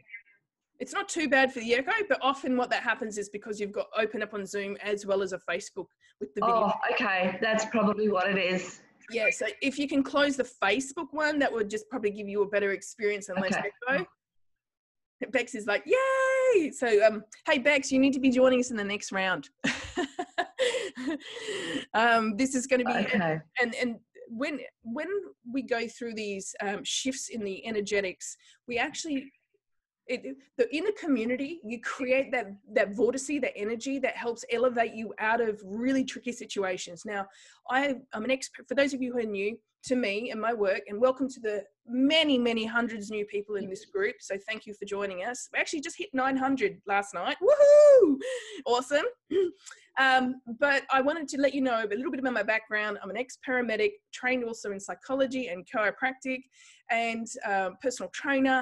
It's 0.80 0.94
not 0.94 1.08
too 1.08 1.30
bad 1.30 1.54
for 1.54 1.60
the 1.60 1.76
echo, 1.76 1.92
but 2.10 2.20
often 2.22 2.58
what 2.58 2.70
that 2.70 2.84
happens 2.84 3.18
is 3.18 3.30
because 3.30 3.60
you've 3.60 3.72
got 3.72 3.88
open 3.98 4.22
up 4.22 4.34
on 4.34 4.46
Zoom 4.46 4.76
as 4.84 5.06
well 5.06 5.22
as 5.22 5.32
a 5.32 5.40
Facebook 5.50 5.88
with 6.20 6.34
the 6.36 6.42
video. 6.42 6.72
Oh, 6.74 6.94
okay. 6.94 7.38
That's 7.42 7.66
probably 7.66 8.10
what 8.10 8.30
it 8.30 8.38
is. 8.38 8.82
Yeah, 9.12 9.30
so 9.30 9.46
if 9.62 9.78
you 9.78 9.88
can 9.88 10.04
close 10.04 10.36
the 10.36 10.44
Facebook 10.44 11.08
one, 11.12 11.40
that 11.40 11.52
would 11.52 11.70
just 11.70 11.88
probably 11.90 12.10
give 12.10 12.28
you 12.28 12.42
a 12.42 12.48
better 12.48 12.72
experience 12.72 13.30
and 13.30 13.40
less 13.40 13.56
okay. 13.56 13.70
echo. 13.90 14.06
Bex 15.32 15.56
is 15.56 15.66
like, 15.66 15.84
yay! 15.86 16.72
So, 16.72 17.06
um, 17.06 17.24
hey 17.48 17.60
Bex, 17.60 17.92
you 17.92 18.00
need 18.00 18.14
to 18.14 18.20
be 18.20 18.30
joining 18.30 18.60
us 18.60 18.72
in 18.72 18.78
the 18.78 18.84
next 18.84 19.12
round. 19.12 19.50
um, 21.94 22.36
this 22.36 22.56
is 22.56 22.68
going 22.68 22.80
to 22.80 22.86
be 22.86 22.92
okay. 22.92 23.40
and 23.62 23.76
and 23.76 23.96
when 24.28 24.60
when 24.84 25.08
we 25.52 25.62
go 25.62 25.88
through 25.88 26.16
these 26.16 26.54
um, 26.62 26.84
shifts 26.84 27.30
in 27.30 27.44
the 27.44 27.66
energetics, 27.66 28.36
we 28.68 28.78
actually 28.78 29.32
it, 30.08 30.38
the 30.58 30.76
in 30.76 30.88
a 30.88 30.92
community 30.94 31.60
you 31.64 31.80
create 31.82 32.32
that 32.32 32.48
that 32.74 32.96
vortice 32.96 33.28
that 33.42 33.58
energy 33.58 34.00
that 34.00 34.16
helps 34.16 34.46
elevate 34.52 34.94
you 34.94 35.14
out 35.20 35.42
of 35.42 35.60
really 35.64 36.04
tricky 36.04 36.32
situations. 36.32 37.04
Now 37.06 37.26
i 37.70 37.96
i'm 38.14 38.24
an 38.24 38.32
expert 38.32 38.68
for 38.68 38.76
those 38.76 38.94
of 38.94 39.02
you 39.02 39.14
who 39.14 39.20
are 39.20 39.24
new 39.24 39.58
to 39.84 39.96
me 39.96 40.32
and 40.32 40.42
my 40.42 40.54
work 40.54 40.82
and 40.88 41.00
welcome 41.00 41.30
to 41.30 41.40
the 41.40 41.64
many 41.88 42.38
many 42.38 42.66
hundreds 42.66 43.12
new 43.12 43.26
people 43.26 43.56
in 43.56 43.70
this 43.70 43.86
group 43.86 44.16
so 44.20 44.36
thank 44.48 44.66
you 44.66 44.74
for 44.74 44.86
joining 44.86 45.24
us. 45.24 45.48
We 45.54 45.60
actually 45.60 45.82
just 45.82 45.98
hit 45.98 46.10
900 46.14 46.82
last 46.88 47.14
night. 47.14 47.38
Woohoo! 47.42 48.18
Awesome. 48.66 49.06
Um, 49.98 50.42
but 50.60 50.84
i 50.92 51.00
wanted 51.00 51.30
to 51.30 51.40
let 51.40 51.54
you 51.54 51.62
know 51.62 51.82
a 51.82 51.88
little 51.88 52.12
bit 52.12 52.20
about 52.20 52.34
my 52.34 52.44
background. 52.44 52.98
I'm 53.02 53.10
an 53.10 53.16
ex-paramedic 53.16 53.92
trained 54.14 54.44
also 54.44 54.74
in 54.74 54.80
psychology 54.82 55.48
and 55.48 55.66
chiropractic 55.66 56.42
and 56.92 57.26
uh, 57.48 57.70
personal 57.82 58.10
trainer 58.10 58.62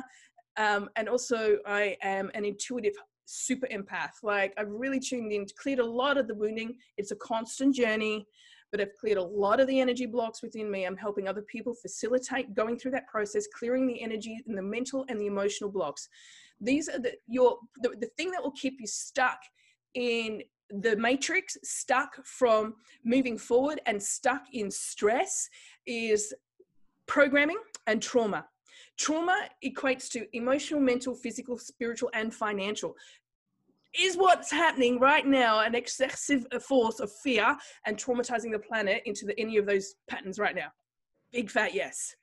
um, 0.57 0.89
and 0.95 1.09
also, 1.09 1.57
I 1.65 1.97
am 2.01 2.29
an 2.33 2.45
intuitive 2.45 2.93
super 3.25 3.67
empath. 3.67 4.21
Like, 4.21 4.53
I've 4.57 4.69
really 4.69 4.99
tuned 4.99 5.31
in, 5.31 5.45
cleared 5.57 5.79
a 5.79 5.85
lot 5.85 6.17
of 6.17 6.27
the 6.27 6.35
wounding. 6.35 6.75
It's 6.97 7.11
a 7.11 7.15
constant 7.15 7.75
journey, 7.75 8.27
but 8.71 8.81
I've 8.81 8.93
cleared 8.99 9.17
a 9.17 9.23
lot 9.23 9.59
of 9.59 9.67
the 9.67 9.79
energy 9.79 10.05
blocks 10.05 10.41
within 10.41 10.69
me. 10.69 10.85
I'm 10.85 10.97
helping 10.97 11.27
other 11.27 11.43
people 11.43 11.73
facilitate 11.73 12.53
going 12.53 12.77
through 12.77 12.91
that 12.91 13.07
process, 13.07 13.47
clearing 13.57 13.87
the 13.87 14.01
energy 14.01 14.39
and 14.47 14.57
the 14.57 14.61
mental 14.61 15.05
and 15.09 15.19
the 15.19 15.27
emotional 15.27 15.71
blocks. 15.71 16.07
These 16.59 16.89
are 16.89 16.99
the 16.99 17.13
your 17.27 17.57
the, 17.81 17.89
the 17.99 18.09
thing 18.17 18.31
that 18.31 18.41
will 18.41 18.51
keep 18.51 18.75
you 18.79 18.87
stuck 18.87 19.39
in 19.95 20.41
the 20.69 20.95
matrix, 20.95 21.57
stuck 21.63 22.25
from 22.25 22.75
moving 23.03 23.37
forward 23.37 23.81
and 23.85 24.01
stuck 24.01 24.43
in 24.53 24.71
stress 24.71 25.49
is 25.85 26.33
programming 27.05 27.59
and 27.85 28.01
trauma 28.01 28.45
Trauma 28.97 29.47
equates 29.65 30.09
to 30.11 30.25
emotional, 30.35 30.79
mental, 30.79 31.15
physical, 31.15 31.57
spiritual, 31.57 32.09
and 32.13 32.33
financial. 32.33 32.95
Is 33.99 34.15
what's 34.15 34.51
happening 34.51 34.99
right 34.99 35.25
now 35.25 35.59
an 35.59 35.75
excessive 35.75 36.45
force 36.61 36.99
of 36.99 37.11
fear 37.11 37.55
and 37.85 37.97
traumatizing 37.97 38.51
the 38.51 38.59
planet 38.59 39.03
into 39.05 39.25
the, 39.25 39.39
any 39.39 39.57
of 39.57 39.65
those 39.65 39.95
patterns 40.09 40.39
right 40.39 40.55
now? 40.55 40.69
Big 41.31 41.49
fat 41.49 41.73
yes. 41.73 42.15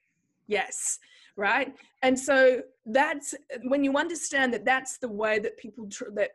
Yes 0.46 0.98
right 1.40 1.74
and 2.02 2.18
so 2.18 2.60
that's 2.86 3.34
when 3.64 3.82
you 3.82 3.96
understand 3.96 4.52
that 4.52 4.64
that's 4.64 4.98
the 4.98 5.08
way 5.08 5.38
that 5.38 5.56
people 5.58 5.88
tr- 5.88 6.10
that 6.14 6.30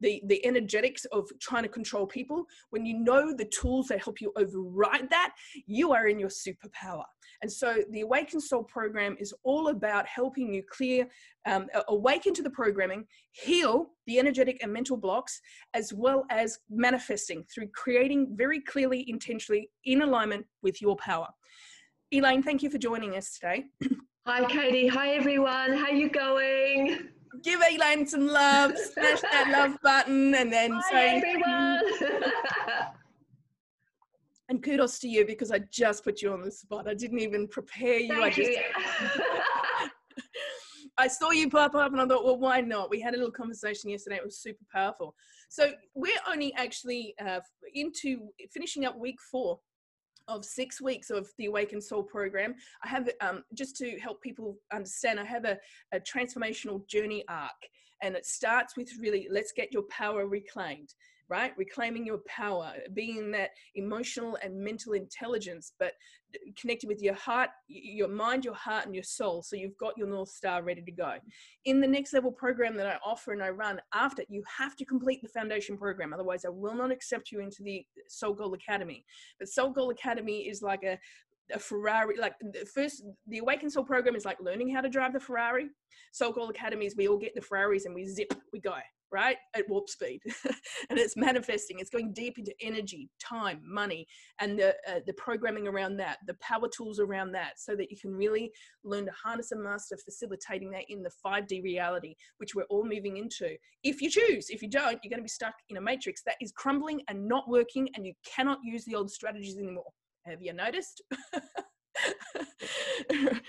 the 0.00 0.22
the 0.26 0.44
energetics 0.44 1.04
of 1.06 1.28
trying 1.40 1.62
to 1.62 1.68
control 1.68 2.06
people 2.06 2.44
when 2.70 2.86
you 2.86 2.98
know 2.98 3.34
the 3.34 3.44
tools 3.44 3.88
that 3.88 4.02
help 4.02 4.20
you 4.20 4.32
override 4.36 5.10
that 5.10 5.34
you 5.66 5.92
are 5.92 6.08
in 6.08 6.18
your 6.18 6.28
superpower 6.28 7.04
and 7.42 7.50
so 7.50 7.82
the 7.90 8.00
awaken 8.00 8.40
soul 8.40 8.64
program 8.64 9.16
is 9.18 9.32
all 9.42 9.68
about 9.68 10.06
helping 10.06 10.52
you 10.52 10.62
clear 10.70 11.06
um, 11.46 11.66
awaken 11.88 12.34
to 12.34 12.42
the 12.42 12.50
programming 12.50 13.04
heal 13.32 13.86
the 14.06 14.18
energetic 14.18 14.58
and 14.62 14.72
mental 14.72 14.96
blocks 14.96 15.40
as 15.74 15.92
well 15.92 16.24
as 16.30 16.58
manifesting 16.70 17.44
through 17.52 17.68
creating 17.74 18.34
very 18.36 18.60
clearly 18.60 19.04
intentionally 19.08 19.70
in 19.84 20.02
alignment 20.02 20.44
with 20.62 20.80
your 20.82 20.96
power 20.96 21.28
elaine 22.12 22.42
thank 22.42 22.62
you 22.62 22.70
for 22.70 22.78
joining 22.78 23.16
us 23.16 23.38
today 23.38 23.64
Hi, 24.28 24.44
Katie. 24.44 24.86
Hi, 24.88 25.14
everyone. 25.14 25.72
How 25.72 25.88
you 25.88 26.10
going? 26.10 27.08
Give 27.42 27.62
Elaine 27.62 28.06
some 28.06 28.26
love. 28.26 28.76
Smash 28.76 29.22
that 29.22 29.48
love 29.50 29.78
button, 29.82 30.34
and 30.34 30.52
then 30.52 30.78
say 30.90 31.18
Hi, 31.18 31.20
say, 31.20 31.36
everyone. 31.40 32.32
and 34.48 34.62
kudos 34.62 34.98
to 35.00 35.08
you 35.08 35.26
because 35.26 35.50
I 35.50 35.60
just 35.70 36.04
put 36.04 36.22
you 36.22 36.32
on 36.32 36.42
the 36.42 36.50
spot. 36.50 36.88
I 36.88 36.94
didn't 36.94 37.20
even 37.20 37.48
prepare 37.48 37.98
you. 37.98 38.08
Thank 38.08 38.24
I 38.24 38.30
just. 38.30 38.50
You. 38.50 38.60
I 40.98 41.06
saw 41.06 41.30
you 41.30 41.48
pop 41.48 41.76
up 41.76 41.92
and 41.92 42.00
I 42.00 42.06
thought, 42.06 42.24
well, 42.24 42.38
why 42.38 42.60
not? 42.60 42.90
We 42.90 43.00
had 43.00 43.14
a 43.14 43.16
little 43.16 43.30
conversation 43.30 43.88
yesterday. 43.88 44.16
It 44.16 44.24
was 44.24 44.38
super 44.38 44.64
powerful. 44.72 45.14
So 45.48 45.72
we're 45.94 46.10
only 46.28 46.52
actually 46.54 47.14
uh, 47.24 47.38
into 47.72 48.28
finishing 48.52 48.84
up 48.84 48.98
week 48.98 49.20
four 49.30 49.60
of 50.26 50.44
six 50.44 50.80
weeks 50.80 51.10
of 51.10 51.28
the 51.38 51.46
Awakened 51.46 51.84
Soul 51.84 52.02
program. 52.02 52.54
I 52.84 52.88
have, 52.88 53.08
um, 53.20 53.44
just 53.54 53.76
to 53.76 53.96
help 54.00 54.20
people 54.22 54.56
understand, 54.72 55.20
I 55.20 55.24
have 55.24 55.44
a, 55.44 55.56
a 55.92 56.00
transformational 56.00 56.86
journey 56.88 57.24
arc. 57.28 57.52
And 58.02 58.16
it 58.16 58.26
starts 58.26 58.76
with 58.76 58.90
really, 59.00 59.28
let's 59.30 59.52
get 59.52 59.72
your 59.72 59.84
power 59.84 60.26
reclaimed 60.26 60.92
right? 61.28 61.52
Reclaiming 61.56 62.06
your 62.06 62.20
power, 62.26 62.72
being 62.94 63.30
that 63.32 63.50
emotional 63.74 64.38
and 64.42 64.58
mental 64.58 64.94
intelligence, 64.94 65.72
but 65.78 65.92
uh, 66.34 66.38
connected 66.58 66.86
with 66.86 67.02
your 67.02 67.14
heart, 67.14 67.50
your 67.68 68.08
mind, 68.08 68.44
your 68.44 68.54
heart, 68.54 68.86
and 68.86 68.94
your 68.94 69.04
soul. 69.04 69.42
So 69.42 69.56
you've 69.56 69.76
got 69.78 69.96
your 69.98 70.06
North 70.06 70.30
Star 70.30 70.62
ready 70.62 70.82
to 70.82 70.92
go. 70.92 71.14
In 71.64 71.80
the 71.80 71.86
next 71.86 72.12
level 72.12 72.32
program 72.32 72.76
that 72.76 72.86
I 72.86 72.98
offer 73.04 73.32
and 73.32 73.42
I 73.42 73.50
run 73.50 73.80
after, 73.92 74.24
you 74.28 74.42
have 74.58 74.74
to 74.76 74.84
complete 74.84 75.20
the 75.22 75.28
foundation 75.28 75.76
program. 75.76 76.12
Otherwise, 76.12 76.44
I 76.44 76.50
will 76.50 76.74
not 76.74 76.90
accept 76.90 77.30
you 77.30 77.40
into 77.40 77.62
the 77.62 77.84
Soul 78.08 78.34
Goal 78.34 78.54
Academy. 78.54 79.04
But 79.38 79.48
Soul 79.48 79.70
Goal 79.70 79.90
Academy 79.90 80.48
is 80.48 80.62
like 80.62 80.82
a 80.82 80.98
a 81.54 81.58
Ferrari, 81.58 82.14
like 82.18 82.34
the 82.40 82.66
first, 82.66 83.02
the 83.26 83.38
Awaken 83.38 83.70
Soul 83.70 83.82
program 83.82 84.14
is 84.14 84.26
like 84.26 84.38
learning 84.38 84.68
how 84.68 84.82
to 84.82 84.88
drive 84.90 85.14
the 85.14 85.20
Ferrari. 85.20 85.68
Soul 86.12 86.30
Goal 86.30 86.50
Academy 86.50 86.84
is 86.84 86.94
we 86.94 87.08
all 87.08 87.16
get 87.16 87.34
the 87.34 87.40
Ferraris 87.40 87.86
and 87.86 87.94
we 87.94 88.04
zip, 88.04 88.34
we 88.52 88.60
go 88.60 88.74
right 89.10 89.36
at 89.54 89.68
warp 89.68 89.88
speed. 89.88 90.20
And 90.90 90.98
it's 90.98 91.16
manifesting 91.16 91.80
it's 91.80 91.90
going 91.90 92.12
deep 92.12 92.38
into 92.38 92.54
energy 92.62 93.10
time 93.20 93.60
money 93.64 94.06
and 94.40 94.58
the 94.58 94.70
uh, 94.88 95.00
the 95.06 95.12
programming 95.14 95.66
around 95.66 95.96
that 95.98 96.18
the 96.26 96.34
power 96.40 96.68
tools 96.74 96.98
around 96.98 97.32
that 97.32 97.54
so 97.58 97.76
that 97.76 97.90
you 97.90 97.96
can 98.00 98.14
really 98.14 98.50
learn 98.84 99.04
to 99.04 99.12
harness 99.12 99.52
and 99.52 99.62
master 99.62 99.96
facilitating 100.02 100.70
that 100.70 100.84
in 100.88 101.02
the 101.02 101.10
5d 101.24 101.62
reality 101.62 102.14
which 102.38 102.54
we're 102.54 102.64
all 102.70 102.84
moving 102.84 103.18
into. 103.18 103.54
If 103.82 104.00
you 104.00 104.08
choose 104.08 104.46
if 104.48 104.62
you 104.62 104.70
don't 104.70 104.98
you're 105.02 105.10
going 105.10 105.18
to 105.18 105.22
be 105.22 105.28
stuck 105.28 105.54
in 105.68 105.76
a 105.76 105.80
matrix 105.80 106.22
that 106.24 106.36
is 106.40 106.52
crumbling 106.52 107.02
and 107.08 107.28
not 107.28 107.48
working 107.48 107.88
and 107.94 108.06
you 108.06 108.14
cannot 108.24 108.58
use 108.62 108.84
the 108.84 108.94
old 108.94 109.10
strategies 109.10 109.58
anymore. 109.58 109.90
Have 110.26 110.42
you 110.42 110.52
noticed 110.52 111.02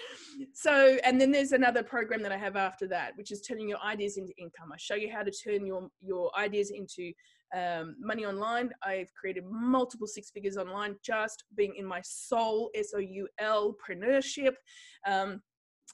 so 0.53 0.97
and 1.03 1.19
then 1.19 1.31
there's 1.31 1.51
another 1.51 1.83
program 1.83 2.21
that 2.21 2.31
i 2.31 2.37
have 2.37 2.55
after 2.55 2.87
that 2.87 3.11
which 3.15 3.31
is 3.31 3.41
turning 3.41 3.67
your 3.67 3.81
ideas 3.83 4.17
into 4.17 4.33
income 4.37 4.71
i 4.73 4.77
show 4.77 4.95
you 4.95 5.11
how 5.11 5.23
to 5.23 5.31
turn 5.31 5.65
your 5.65 5.89
your 6.01 6.31
ideas 6.37 6.71
into 6.71 7.11
um, 7.55 7.95
money 7.99 8.25
online 8.25 8.69
i've 8.83 9.11
created 9.19 9.43
multiple 9.49 10.07
six 10.07 10.29
figures 10.29 10.57
online 10.57 10.95
just 11.03 11.43
being 11.55 11.73
in 11.75 11.85
my 11.85 12.01
soul 12.03 12.69
s-o-u-l 12.75 13.75
preneurship 13.87 14.53
um, 15.07 15.41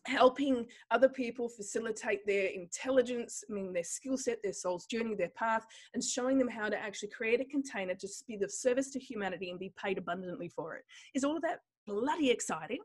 helping 0.06 0.65
other 0.91 1.10
people 1.10 1.50
facilitate 1.50 2.26
their 2.26 2.48
intelligence, 2.48 3.44
I 3.50 3.54
mean, 3.54 3.74
their 3.74 3.84
skill 3.84 4.18
set, 4.18 4.41
their 4.44 4.54
soul's 4.54 4.86
journey, 4.86 5.15
their 5.15 5.32
path, 5.36 5.65
and 5.94 6.04
showing 6.04 6.38
them 6.38 6.48
how 6.48 6.70
to 6.70 6.78
actually 6.78 7.10
create 7.10 7.41
a 7.41 7.46
container 7.46 7.96
to 7.96 8.08
be 8.28 8.36
of 8.44 8.52
service 8.52 8.91
to 8.91 9.00
humanity 9.00 9.50
and 9.50 9.60
be 9.60 9.74
paid 9.82 9.98
abundantly 9.98 10.50
for 10.50 10.76
it. 10.76 10.84
Is 11.13 11.24
all 11.24 11.36
of 11.36 11.41
that 11.44 11.60
bloody 11.86 12.30
exciting? 12.30 12.80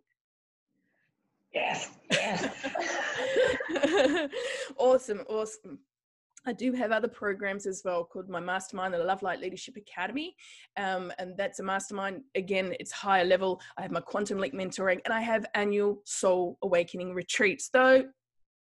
Yes, 1.53 1.90
yes. 2.12 2.48
awesome, 4.78 5.24
awesome. 5.28 5.78
I 6.46 6.53
do 6.53 6.72
have 6.72 6.90
other 6.90 7.09
programs 7.09 7.66
as 7.66 7.82
well 7.84 8.05
called 8.05 8.28
my 8.28 8.40
mastermind, 8.40 8.94
the 8.94 8.98
Love 8.98 9.22
Light 9.22 9.40
Leadership 9.40 9.76
Academy. 9.76 10.34
Um, 10.76 11.12
and 11.18 11.36
that's 11.36 11.59
a 11.59 11.62
mastermind. 11.62 12.22
Again, 12.34 12.74
it's 12.80 12.92
higher 12.92 13.24
level. 13.24 13.61
I 13.76 13.82
have 13.82 13.90
my 13.90 14.01
quantum 14.01 14.38
leap 14.38 14.55
mentoring 14.55 15.01
and 15.05 15.12
I 15.12 15.20
have 15.20 15.44
annual 15.55 16.01
soul 16.05 16.57
awakening 16.62 17.14
retreats, 17.14 17.68
though 17.72 18.05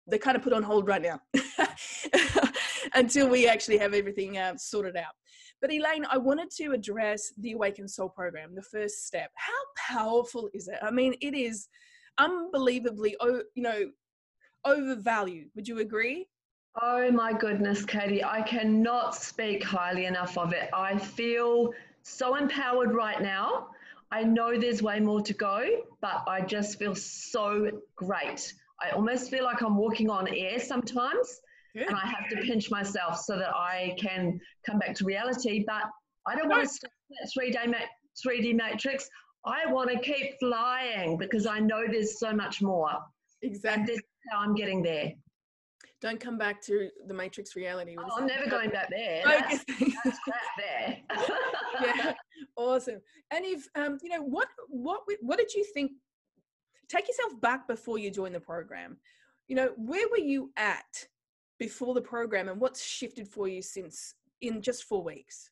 they're 0.07 0.19
kind 0.19 0.37
of 0.37 0.43
put 0.43 0.53
on 0.53 0.63
hold 0.63 0.89
right 0.89 1.03
now 1.03 1.21
until 2.95 3.29
we 3.29 3.49
actually 3.49 3.79
have 3.79 3.95
everything 3.95 4.39
uh, 4.39 4.57
sorted 4.57 4.97
out. 4.97 5.15
But 5.61 5.73
Elaine, 5.73 6.07
I 6.11 6.17
wanted 6.17 6.51
to 6.53 6.73
address 6.73 7.33
the 7.37 7.53
Awaken 7.53 7.87
Soul 7.87 8.09
program, 8.09 8.55
the 8.55 8.63
first 8.63 9.07
step. 9.07 9.31
How 9.35 9.53
powerful 9.77 10.49
is 10.55 10.69
it? 10.69 10.79
I 10.83 10.91
mean, 10.91 11.15
it 11.21 11.35
is 11.35 11.69
unbelievably, 12.19 13.17
oh, 13.21 13.43
you 13.55 13.63
know, 13.63 13.91
overvalued. 14.65 15.51
Would 15.55 15.69
you 15.69 15.81
agree? 15.81 16.29
Oh 16.81 17.11
my 17.11 17.33
goodness, 17.33 17.85
Katie, 17.85 18.25
I 18.25 18.43
cannot 18.43 19.15
speak 19.15 19.63
highly 19.65 20.07
enough 20.07 20.39
of 20.39 20.53
it. 20.53 20.71
I 20.73 20.97
feel 20.99 21.73
so 22.03 22.37
empowered 22.37 22.93
right 22.93 23.21
now. 23.21 23.69
I 24.13 24.23
know 24.23 24.59
there's 24.59 24.83
way 24.83 24.99
more 25.01 25.21
to 25.21 25.35
go, 25.35 25.67
but 26.01 26.25
I 26.27 26.41
just 26.41 26.79
feel 26.79 26.95
so 26.95 27.71
great. 27.97 28.55
I 28.83 28.91
almost 28.91 29.31
feel 29.31 29.45
like 29.45 29.63
I'm 29.63 29.77
walking 29.77 30.11
on 30.11 30.27
air 30.29 30.59
sometimes, 30.59 31.43
Good. 31.75 31.87
and 31.87 31.97
I 31.97 32.07
have 32.07 32.29
to 32.31 32.37
pinch 32.37 32.71
myself 32.71 33.21
so 33.21 33.39
that 33.39 33.55
I 33.55 33.95
can 33.99 34.41
come 34.67 34.79
back 34.79 34.95
to 34.97 35.05
reality. 35.05 35.65
But 35.67 35.85
I 36.27 36.35
don't 36.37 36.49
want 36.49 36.63
to 36.63 36.69
stay 36.69 36.89
in 37.47 37.53
that 37.53 37.65
3D, 37.65 37.71
ma- 37.71 38.31
3D 38.31 38.55
matrix. 38.55 39.09
I 39.45 39.67
want 39.67 39.91
to 39.91 39.99
keep 39.99 40.39
flying 40.39 41.17
because 41.17 41.47
I 41.47 41.61
know 41.61 41.85
there's 41.91 42.19
so 42.19 42.33
much 42.33 42.61
more. 42.61 42.91
Exactly. 43.43 43.81
And 43.81 43.89
this 43.89 43.97
is 43.97 44.05
how 44.31 44.41
I'm 44.41 44.55
getting 44.55 44.83
there. 44.83 45.13
Don't 46.01 46.21
come 46.21 46.39
back 46.39 46.63
to 46.63 46.89
the 47.07 47.15
Matrix 47.15 47.55
reality. 47.55 47.95
Oh, 47.99 48.05
I'm 48.17 48.27
never 48.27 48.49
going 48.49 48.71
back 48.71 48.89
there. 48.91 49.23
That's, 49.25 49.65
that's 49.67 50.19
crap 50.25 50.41
there. 50.59 50.99
yeah, 51.83 52.13
awesome. 52.57 53.01
And 53.31 53.45
if 53.45 53.67
um, 53.75 53.99
you 54.03 54.09
know 54.09 54.23
what, 54.23 54.49
what, 54.69 55.03
what 55.21 55.39
did 55.39 55.53
you 55.53 55.65
think? 55.75 55.93
Take 56.89 57.07
yourself 57.07 57.41
back 57.41 57.69
before 57.69 57.99
you 57.99 58.11
joined 58.11 58.35
the 58.35 58.41
program. 58.41 58.97
You 59.47 59.57
know, 59.57 59.71
where 59.77 60.09
were 60.11 60.19
you 60.19 60.53
at 60.57 61.07
before 61.61 61.95
the 61.95 62.01
program, 62.01 62.49
and 62.49 62.61
what's 62.61 62.83
shifted 62.83 63.29
for 63.29 63.47
you 63.47 63.63
since 63.63 64.15
in 64.41 64.61
just 64.61 64.85
four 64.85 65.05
weeks? 65.05 65.51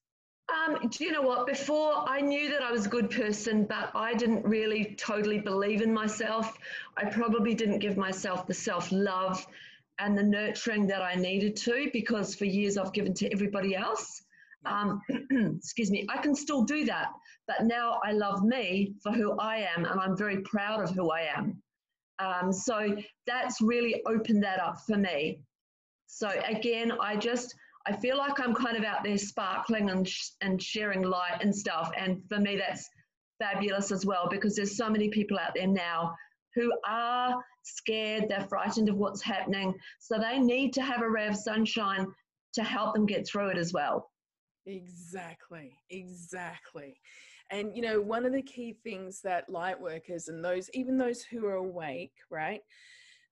Um, 0.48 0.88
do 0.88 1.04
you 1.04 1.12
know 1.12 1.22
what? 1.22 1.46
Before 1.46 2.08
I 2.08 2.22
knew 2.22 2.50
that 2.50 2.62
I 2.62 2.72
was 2.72 2.86
a 2.86 2.88
good 2.88 3.10
person, 3.10 3.64
but 3.64 3.90
I 3.94 4.14
didn't 4.14 4.44
really 4.44 4.96
totally 4.96 5.38
believe 5.38 5.82
in 5.82 5.92
myself. 5.92 6.58
I 6.96 7.04
probably 7.04 7.54
didn't 7.54 7.80
give 7.80 7.98
myself 7.98 8.46
the 8.46 8.54
self 8.54 8.90
love 8.90 9.46
and 9.98 10.16
the 10.16 10.22
nurturing 10.22 10.86
that 10.86 11.02
I 11.02 11.14
needed 11.14 11.54
to 11.56 11.90
because 11.92 12.34
for 12.34 12.46
years 12.46 12.78
I've 12.78 12.94
given 12.94 13.12
to 13.14 13.30
everybody 13.30 13.76
else. 13.76 14.22
Um, 14.64 15.02
excuse 15.58 15.90
me, 15.90 16.06
I 16.08 16.18
can 16.18 16.34
still 16.34 16.62
do 16.62 16.86
that, 16.86 17.08
but 17.46 17.64
now 17.64 18.00
I 18.02 18.12
love 18.12 18.42
me 18.42 18.94
for 19.02 19.12
who 19.12 19.38
I 19.38 19.66
am 19.76 19.84
and 19.84 20.00
I'm 20.00 20.16
very 20.16 20.40
proud 20.42 20.82
of 20.82 20.90
who 20.90 21.10
I 21.10 21.28
am. 21.36 21.62
Um, 22.20 22.52
so 22.52 22.96
that's 23.26 23.60
really 23.60 24.02
opened 24.06 24.42
that 24.44 24.60
up 24.60 24.80
for 24.86 24.96
me. 24.96 25.40
So 26.08 26.28
again, 26.46 26.92
I 27.00 27.16
just, 27.16 27.54
I 27.86 27.94
feel 27.94 28.18
like 28.18 28.40
I'm 28.40 28.54
kind 28.54 28.76
of 28.76 28.82
out 28.82 29.04
there 29.04 29.18
sparkling 29.18 29.90
and, 29.90 30.08
sh- 30.08 30.30
and 30.40 30.60
sharing 30.60 31.02
light 31.02 31.42
and 31.42 31.54
stuff. 31.54 31.92
And 31.96 32.22
for 32.28 32.40
me, 32.40 32.56
that's 32.56 32.88
fabulous 33.38 33.92
as 33.92 34.04
well 34.04 34.26
because 34.28 34.56
there's 34.56 34.76
so 34.76 34.90
many 34.90 35.10
people 35.10 35.38
out 35.38 35.52
there 35.54 35.68
now 35.68 36.14
who 36.54 36.72
are 36.86 37.36
scared, 37.62 38.24
they're 38.28 38.48
frightened 38.48 38.88
of 38.88 38.96
what's 38.96 39.22
happening. 39.22 39.74
So 40.00 40.18
they 40.18 40.40
need 40.40 40.72
to 40.72 40.82
have 40.82 41.02
a 41.02 41.08
ray 41.08 41.28
of 41.28 41.36
sunshine 41.36 42.06
to 42.54 42.64
help 42.64 42.94
them 42.94 43.06
get 43.06 43.26
through 43.26 43.50
it 43.50 43.58
as 43.58 43.72
well. 43.72 44.10
Exactly, 44.66 45.76
exactly. 45.90 46.98
And 47.50 47.76
you 47.76 47.82
know, 47.82 48.00
one 48.00 48.26
of 48.26 48.32
the 48.32 48.42
key 48.42 48.76
things 48.82 49.20
that 49.22 49.48
light 49.48 49.80
workers 49.80 50.28
and 50.28 50.44
those, 50.44 50.68
even 50.74 50.98
those 50.98 51.22
who 51.22 51.46
are 51.46 51.54
awake, 51.54 52.12
right? 52.30 52.60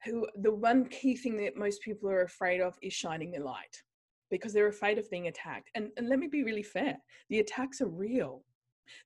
Who 0.04 0.26
the 0.36 0.54
one 0.54 0.86
key 0.86 1.16
thing 1.16 1.36
that 1.38 1.56
most 1.56 1.82
people 1.82 2.08
are 2.08 2.22
afraid 2.22 2.60
of 2.60 2.78
is 2.82 2.92
shining 2.92 3.32
the 3.32 3.40
light 3.40 3.82
because 4.30 4.52
they're 4.52 4.68
afraid 4.68 4.98
of 4.98 5.10
being 5.10 5.28
attacked. 5.28 5.70
And, 5.74 5.90
and 5.96 6.08
let 6.08 6.18
me 6.18 6.26
be 6.26 6.44
really 6.44 6.62
fair 6.62 6.96
the 7.28 7.40
attacks 7.40 7.80
are 7.80 7.88
real. 7.88 8.42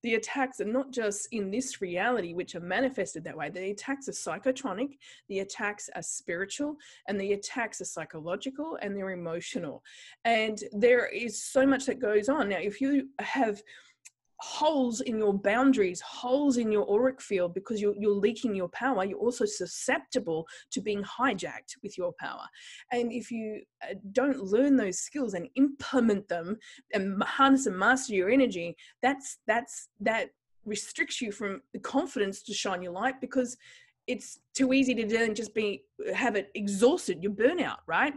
The 0.02 0.14
attacks 0.14 0.60
are 0.60 0.66
not 0.66 0.92
just 0.92 1.28
in 1.32 1.50
this 1.50 1.80
reality, 1.80 2.34
which 2.34 2.54
are 2.54 2.60
manifested 2.60 3.24
that 3.24 3.36
way. 3.36 3.48
The 3.48 3.70
attacks 3.70 4.08
are 4.08 4.12
psychotronic, 4.12 4.98
the 5.28 5.40
attacks 5.40 5.88
are 5.94 6.02
spiritual, 6.02 6.76
and 7.08 7.18
the 7.18 7.32
attacks 7.32 7.80
are 7.80 7.86
psychological 7.86 8.78
and 8.82 8.94
they're 8.94 9.10
emotional. 9.10 9.82
And 10.24 10.62
there 10.72 11.06
is 11.06 11.42
so 11.42 11.66
much 11.66 11.86
that 11.86 11.98
goes 11.98 12.28
on. 12.28 12.50
Now, 12.50 12.58
if 12.58 12.80
you 12.80 13.08
have 13.20 13.62
holes 14.40 15.00
in 15.02 15.18
your 15.18 15.34
boundaries, 15.34 16.00
holes 16.00 16.56
in 16.56 16.72
your 16.72 16.90
auric 16.90 17.20
field 17.20 17.54
because 17.54 17.80
you're, 17.80 17.94
you're 17.98 18.14
leaking 18.14 18.54
your 18.54 18.68
power, 18.68 19.04
you're 19.04 19.18
also 19.18 19.44
susceptible 19.44 20.46
to 20.70 20.80
being 20.80 21.02
hijacked 21.02 21.76
with 21.82 21.96
your 21.98 22.12
power. 22.18 22.44
And 22.90 23.12
if 23.12 23.30
you 23.30 23.62
uh, 23.82 23.94
don't 24.12 24.42
learn 24.42 24.76
those 24.76 24.98
skills 24.98 25.34
and 25.34 25.48
implement 25.56 26.28
them 26.28 26.56
and 26.92 27.22
harness 27.22 27.66
and 27.66 27.78
master 27.78 28.14
your 28.14 28.30
energy, 28.30 28.76
that's 29.02 29.38
that's 29.46 29.88
that 30.00 30.30
restricts 30.64 31.20
you 31.20 31.32
from 31.32 31.60
the 31.72 31.78
confidence 31.78 32.42
to 32.42 32.54
shine 32.54 32.82
your 32.82 32.92
light 32.92 33.20
because 33.20 33.56
it's 34.06 34.40
too 34.54 34.72
easy 34.72 34.94
to 34.94 35.06
then 35.06 35.34
just 35.34 35.54
be 35.54 35.84
have 36.14 36.36
it 36.36 36.50
exhausted, 36.54 37.22
your 37.22 37.32
burnout, 37.32 37.78
right? 37.86 38.14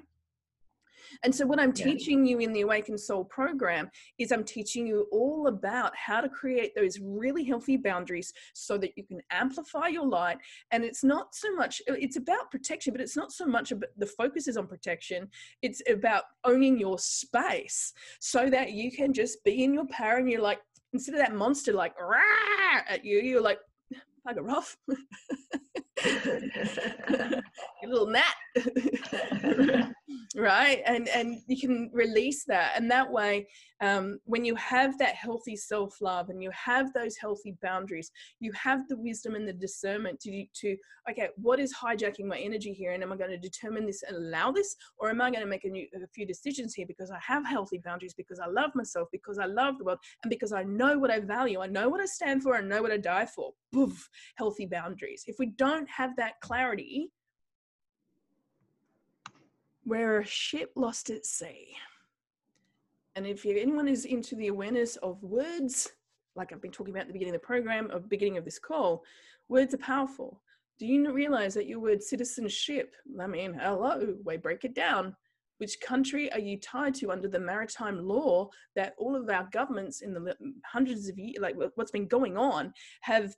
And 1.24 1.34
so, 1.34 1.46
what 1.46 1.60
I'm 1.60 1.74
yeah. 1.76 1.86
teaching 1.86 2.26
you 2.26 2.40
in 2.40 2.54
the 2.54 2.62
Awakened 2.62 3.00
Soul 3.00 3.26
program 3.26 3.90
is 4.18 4.32
I'm 4.32 4.44
teaching 4.44 4.88
you 4.88 5.08
all 5.12 5.48
about 5.48 5.96
how 5.96 6.22
to 6.22 6.30
create 6.30 6.76
those 6.76 7.00
really 7.02 7.44
healthy 7.44 7.78
boundaries 7.78 8.34
so 8.54 8.78
that 8.78 8.98
you 8.98 9.04
can 9.04 9.22
amplify 9.32 9.88
your 9.88 10.08
light. 10.08 10.38
And 10.72 10.84
it's 10.84 11.04
not 11.04 11.36
so 11.36 11.54
much, 11.56 11.82
it's 11.88 12.18
about 12.18 12.52
protection, 12.52 12.94
but 12.94 13.02
it's 13.02 13.18
not 13.18 13.32
so 13.32 13.46
much 13.46 13.72
about 13.72 13.90
the 13.98 14.06
focus 14.06 14.48
is 14.48 14.58
on 14.58 14.68
protection. 14.68 15.30
It's 15.62 15.82
about 15.90 16.24
owning 16.44 16.80
your 16.80 16.98
space 17.00 17.94
so 18.20 18.50
that 18.50 18.72
you 18.72 18.92
can 18.92 19.14
just 19.14 19.44
be 19.44 19.64
in 19.64 19.74
your 19.74 19.88
power 19.88 20.18
and 20.18 20.30
you're 20.30 20.42
like, 20.42 20.60
instead 20.94 21.16
of 21.16 21.22
that 21.22 21.36
monster 21.36 21.74
like 21.74 21.94
at 22.88 23.04
you, 23.04 23.20
you're 23.20 23.42
like, 23.42 23.60
bugger 24.28 24.50
off. 24.52 24.78
you 27.82 27.90
little 27.90 28.08
gnat. 28.08 28.36
right? 30.36 30.82
And 30.86 31.08
and 31.10 31.42
you 31.48 31.60
can 31.60 31.90
release 31.94 32.44
that. 32.46 32.74
And 32.76 32.90
that 32.92 33.12
way 33.12 33.48
um, 33.84 34.20
when 34.26 34.46
you 34.46 34.56
have 34.56 34.98
that 34.98 35.16
healthy 35.16 35.56
self-love 35.56 36.30
and 36.30 36.42
you 36.42 36.50
have 36.52 36.94
those 36.94 37.18
healthy 37.18 37.56
boundaries 37.62 38.10
you 38.40 38.52
have 38.54 38.88
the 38.88 38.98
wisdom 38.98 39.36
and 39.36 39.48
the 39.48 39.54
discernment 39.54 40.20
to 40.22 40.46
to 40.54 40.78
okay 41.10 41.28
what 41.36 41.60
is 41.60 41.74
hijacking 41.74 42.26
my 42.26 42.38
energy 42.38 42.72
here? 42.74 42.94
And 42.94 43.04
am 43.04 43.12
i 43.12 43.18
going 43.18 43.32
to 43.32 43.38
determine 43.38 43.86
this 43.86 44.04
and 44.04 44.16
allow 44.16 44.52
this? 44.52 44.76
Or 44.98 45.10
am 45.10 45.22
i 45.22 45.30
going 45.30 45.44
to 45.44 45.50
make 45.50 45.66
a, 45.66 45.70
new, 45.70 45.86
a 45.96 46.08
few 46.08 46.26
decisions 46.26 46.74
here 46.74 46.86
because 46.88 47.12
i 47.12 47.20
have 47.20 47.46
healthy 47.46 47.80
boundaries 47.84 48.14
because 48.14 48.40
i 48.40 48.48
love 48.48 48.72
myself 48.74 49.10
because 49.12 49.38
i 49.38 49.46
love 49.46 49.78
the 49.78 49.84
world 49.84 50.00
and 50.24 50.30
because 50.30 50.54
i 50.54 50.64
know 50.64 50.98
what 50.98 51.12
i 51.12 51.20
value. 51.20 51.62
I 51.62 51.68
know 51.68 51.90
what 51.90 52.02
i 52.02 52.06
stand 52.06 52.44
for 52.44 52.56
i 52.56 52.62
know 52.62 52.82
what 52.82 52.92
i 52.92 52.98
die 52.98 53.26
for. 53.26 53.52
Boof, 53.72 54.08
healthy 54.36 54.66
boundaries. 54.66 55.24
If 55.28 55.38
we 55.40 55.48
don't 55.48 55.90
have 55.96 56.16
that 56.16 56.40
clarity 56.42 57.12
where 59.84 60.20
a 60.20 60.26
ship 60.26 60.72
lost 60.76 61.10
at 61.10 61.26
sea. 61.26 61.76
And 63.16 63.28
if 63.28 63.46
anyone 63.46 63.88
is 63.88 64.06
into 64.06 64.36
the 64.36 64.48
awareness 64.48 64.96
of 64.98 65.22
words, 65.22 65.92
like 66.36 66.52
I've 66.52 66.62
been 66.62 66.72
talking 66.72 66.94
about 66.94 67.02
at 67.02 67.08
the 67.08 67.14
beginning 67.14 67.36
of 67.36 67.42
the 67.42 67.46
program, 67.46 67.92
of 67.92 68.10
beginning 68.10 68.38
of 68.38 68.46
this 68.46 68.60
call, 68.60 69.04
words 69.50 69.74
are 69.74 69.80
powerful. 69.80 70.42
Do 70.80 70.88
you 70.88 71.12
realize 71.12 71.54
that 71.54 71.68
your 71.68 71.80
word 71.80 72.02
citizenship, 72.02 72.96
I 73.20 73.28
mean, 73.28 73.54
hello, 73.54 74.16
we 74.26 74.38
break 74.38 74.64
it 74.64 74.74
down. 74.74 75.16
Which 75.60 75.80
country 75.80 76.32
are 76.34 76.40
you 76.40 76.60
tied 76.60 76.96
to 76.96 77.12
under 77.12 77.28
the 77.28 77.40
maritime 77.40 78.04
law 78.04 78.50
that 78.76 78.96
all 78.98 79.16
of 79.16 79.30
our 79.30 79.48
governments 79.52 80.02
in 80.02 80.14
the 80.14 80.36
hundreds 80.66 81.08
of 81.08 81.20
years, 81.20 81.38
like 81.40 81.56
what's 81.76 81.92
been 81.92 82.08
going 82.08 82.38
on, 82.38 82.74
have 83.02 83.36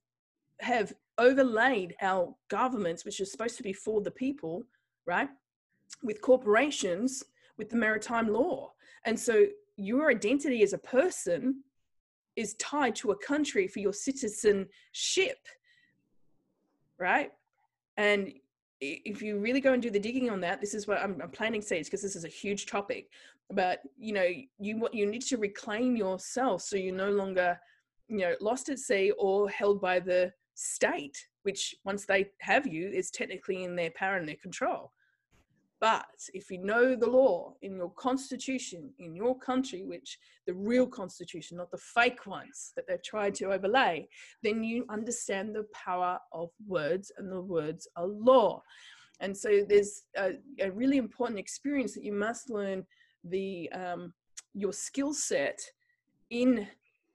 have 0.62 0.94
overlaid 1.18 1.96
our 2.02 2.36
governments, 2.50 3.06
which 3.06 3.20
is 3.20 3.32
supposed 3.32 3.58
to 3.58 3.64
be 3.64 3.74
for 3.74 4.02
the 4.02 4.12
people, 4.12 4.64
right? 5.06 5.30
with 6.04 6.22
corporations 6.22 7.24
with 7.58 7.70
the 7.70 7.76
maritime 7.76 8.28
law. 8.28 8.72
And 9.06 9.20
so 9.20 9.46
your 9.78 10.10
identity 10.10 10.64
as 10.64 10.74
a 10.74 10.78
person 10.78 11.64
is 12.36 12.54
tied 12.56 12.96
to 12.96 13.12
a 13.12 13.18
country 13.18 13.68
for 13.68 13.80
your 13.80 13.94
citizenship, 13.94 15.48
right? 17.00 17.32
And 17.98 18.34
if 18.82 19.22
you 19.22 19.40
really 19.40 19.62
go 19.62 19.74
and 19.74 19.82
do 19.82 19.90
the 19.90 20.00
digging 20.00 20.30
on 20.30 20.42
that, 20.42 20.60
this 20.60 20.74
is 20.74 20.86
what 20.86 21.02
I'm, 21.02 21.22
I'm 21.22 21.30
planting 21.30 21.62
seeds 21.62 21.88
because 21.88 22.02
this 22.02 22.16
is 22.16 22.26
a 22.26 22.30
huge 22.30 22.66
topic. 22.66 23.10
But 23.52 23.82
you 23.98 24.14
know, 24.14 24.28
you 24.60 24.90
you 24.92 25.06
need 25.06 25.22
to 25.24 25.38
reclaim 25.38 25.96
yourself 25.96 26.64
so 26.64 26.76
you're 26.76 26.96
no 26.96 27.12
longer, 27.12 27.60
you 28.08 28.18
know, 28.18 28.36
lost 28.42 28.70
at 28.70 28.80
sea 28.80 29.12
or 29.18 29.50
held 29.50 29.80
by 29.80 30.00
the 30.00 30.34
state, 30.56 31.28
which 31.44 31.76
once 31.84 32.06
they 32.06 32.28
have 32.42 32.66
you, 32.66 32.90
is 32.90 33.12
technically 33.12 33.64
in 33.64 33.76
their 33.76 33.92
power 33.92 34.18
and 34.18 34.28
their 34.28 34.36
control 34.42 34.92
But 35.80 36.06
if 36.34 36.50
you 36.50 36.60
know 36.60 36.96
the 36.96 37.10
law 37.10 37.54
in 37.62 37.76
your 37.76 37.92
constitution, 37.92 38.92
in 38.98 39.16
your 39.16 39.38
country, 39.38 39.84
which 39.84 40.18
the 40.48 40.54
real 40.54 40.88
constitution, 40.88 41.58
not 41.58 41.70
the 41.70 41.78
fake 41.78 42.26
ones 42.26 42.72
that 42.76 42.88
they've 42.88 43.04
tried 43.04 43.36
to 43.36 43.52
overlay, 43.52 44.08
then 44.42 44.64
you 44.64 44.86
understand 44.90 45.54
the 45.54 45.68
power 45.74 46.18
of 46.32 46.50
words 46.66 47.12
and 47.18 47.32
the 47.32 47.42
words 47.42 47.88
are 47.98 48.08
law. 48.08 48.62
And 49.20 49.36
so 49.36 49.66
there's 49.68 50.04
a, 50.18 50.34
a 50.60 50.72
really 50.72 50.98
important 50.98 51.40
experience 51.40 51.94
that 51.94 52.04
you 52.04 52.14
must 52.14 52.50
learn 52.50 52.86
the 53.24 53.70
um, 53.72 54.14
your 54.54 54.74
skill 54.74 55.14
set 55.14 55.60
in 56.30 56.68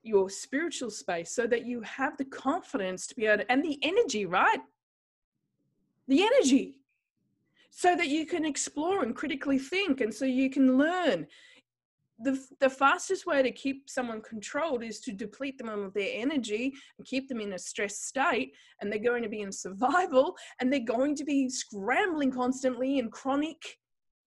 your 0.02 0.30
spiritual 0.30 0.90
space 0.90 1.30
so 1.30 1.46
that 1.46 1.66
you 1.66 1.80
have 1.82 2.16
the 2.16 2.24
confidence 2.24 3.06
to 3.06 3.14
be 3.14 3.26
able 3.26 3.44
to, 3.44 3.52
and 3.52 3.62
the 3.62 3.78
energy, 3.82 4.26
right? 4.26 4.60
The 6.08 6.22
energy. 6.22 6.76
So 7.70 7.94
that 7.96 8.08
you 8.08 8.26
can 8.26 8.44
explore 8.44 9.02
and 9.02 9.14
critically 9.14 9.58
think 9.58 10.00
and 10.00 10.12
so 10.12 10.24
you 10.24 10.50
can 10.50 10.76
learn. 10.76 11.26
The, 12.22 12.38
the 12.58 12.68
fastest 12.68 13.24
way 13.24 13.42
to 13.42 13.50
keep 13.50 13.88
someone 13.88 14.20
controlled 14.20 14.82
is 14.82 15.00
to 15.00 15.12
deplete 15.12 15.56
them 15.56 15.68
of 15.70 15.94
their 15.94 16.10
energy 16.12 16.74
and 16.98 17.06
keep 17.06 17.28
them 17.28 17.40
in 17.40 17.54
a 17.54 17.58
stressed 17.58 18.06
state 18.06 18.54
and 18.80 18.92
they're 18.92 18.98
going 18.98 19.22
to 19.22 19.28
be 19.28 19.40
in 19.40 19.52
survival 19.52 20.36
and 20.60 20.70
they're 20.70 20.80
going 20.80 21.14
to 21.16 21.24
be 21.24 21.48
scrambling 21.48 22.30
constantly 22.30 22.98
in 22.98 23.10
chronic 23.10 23.78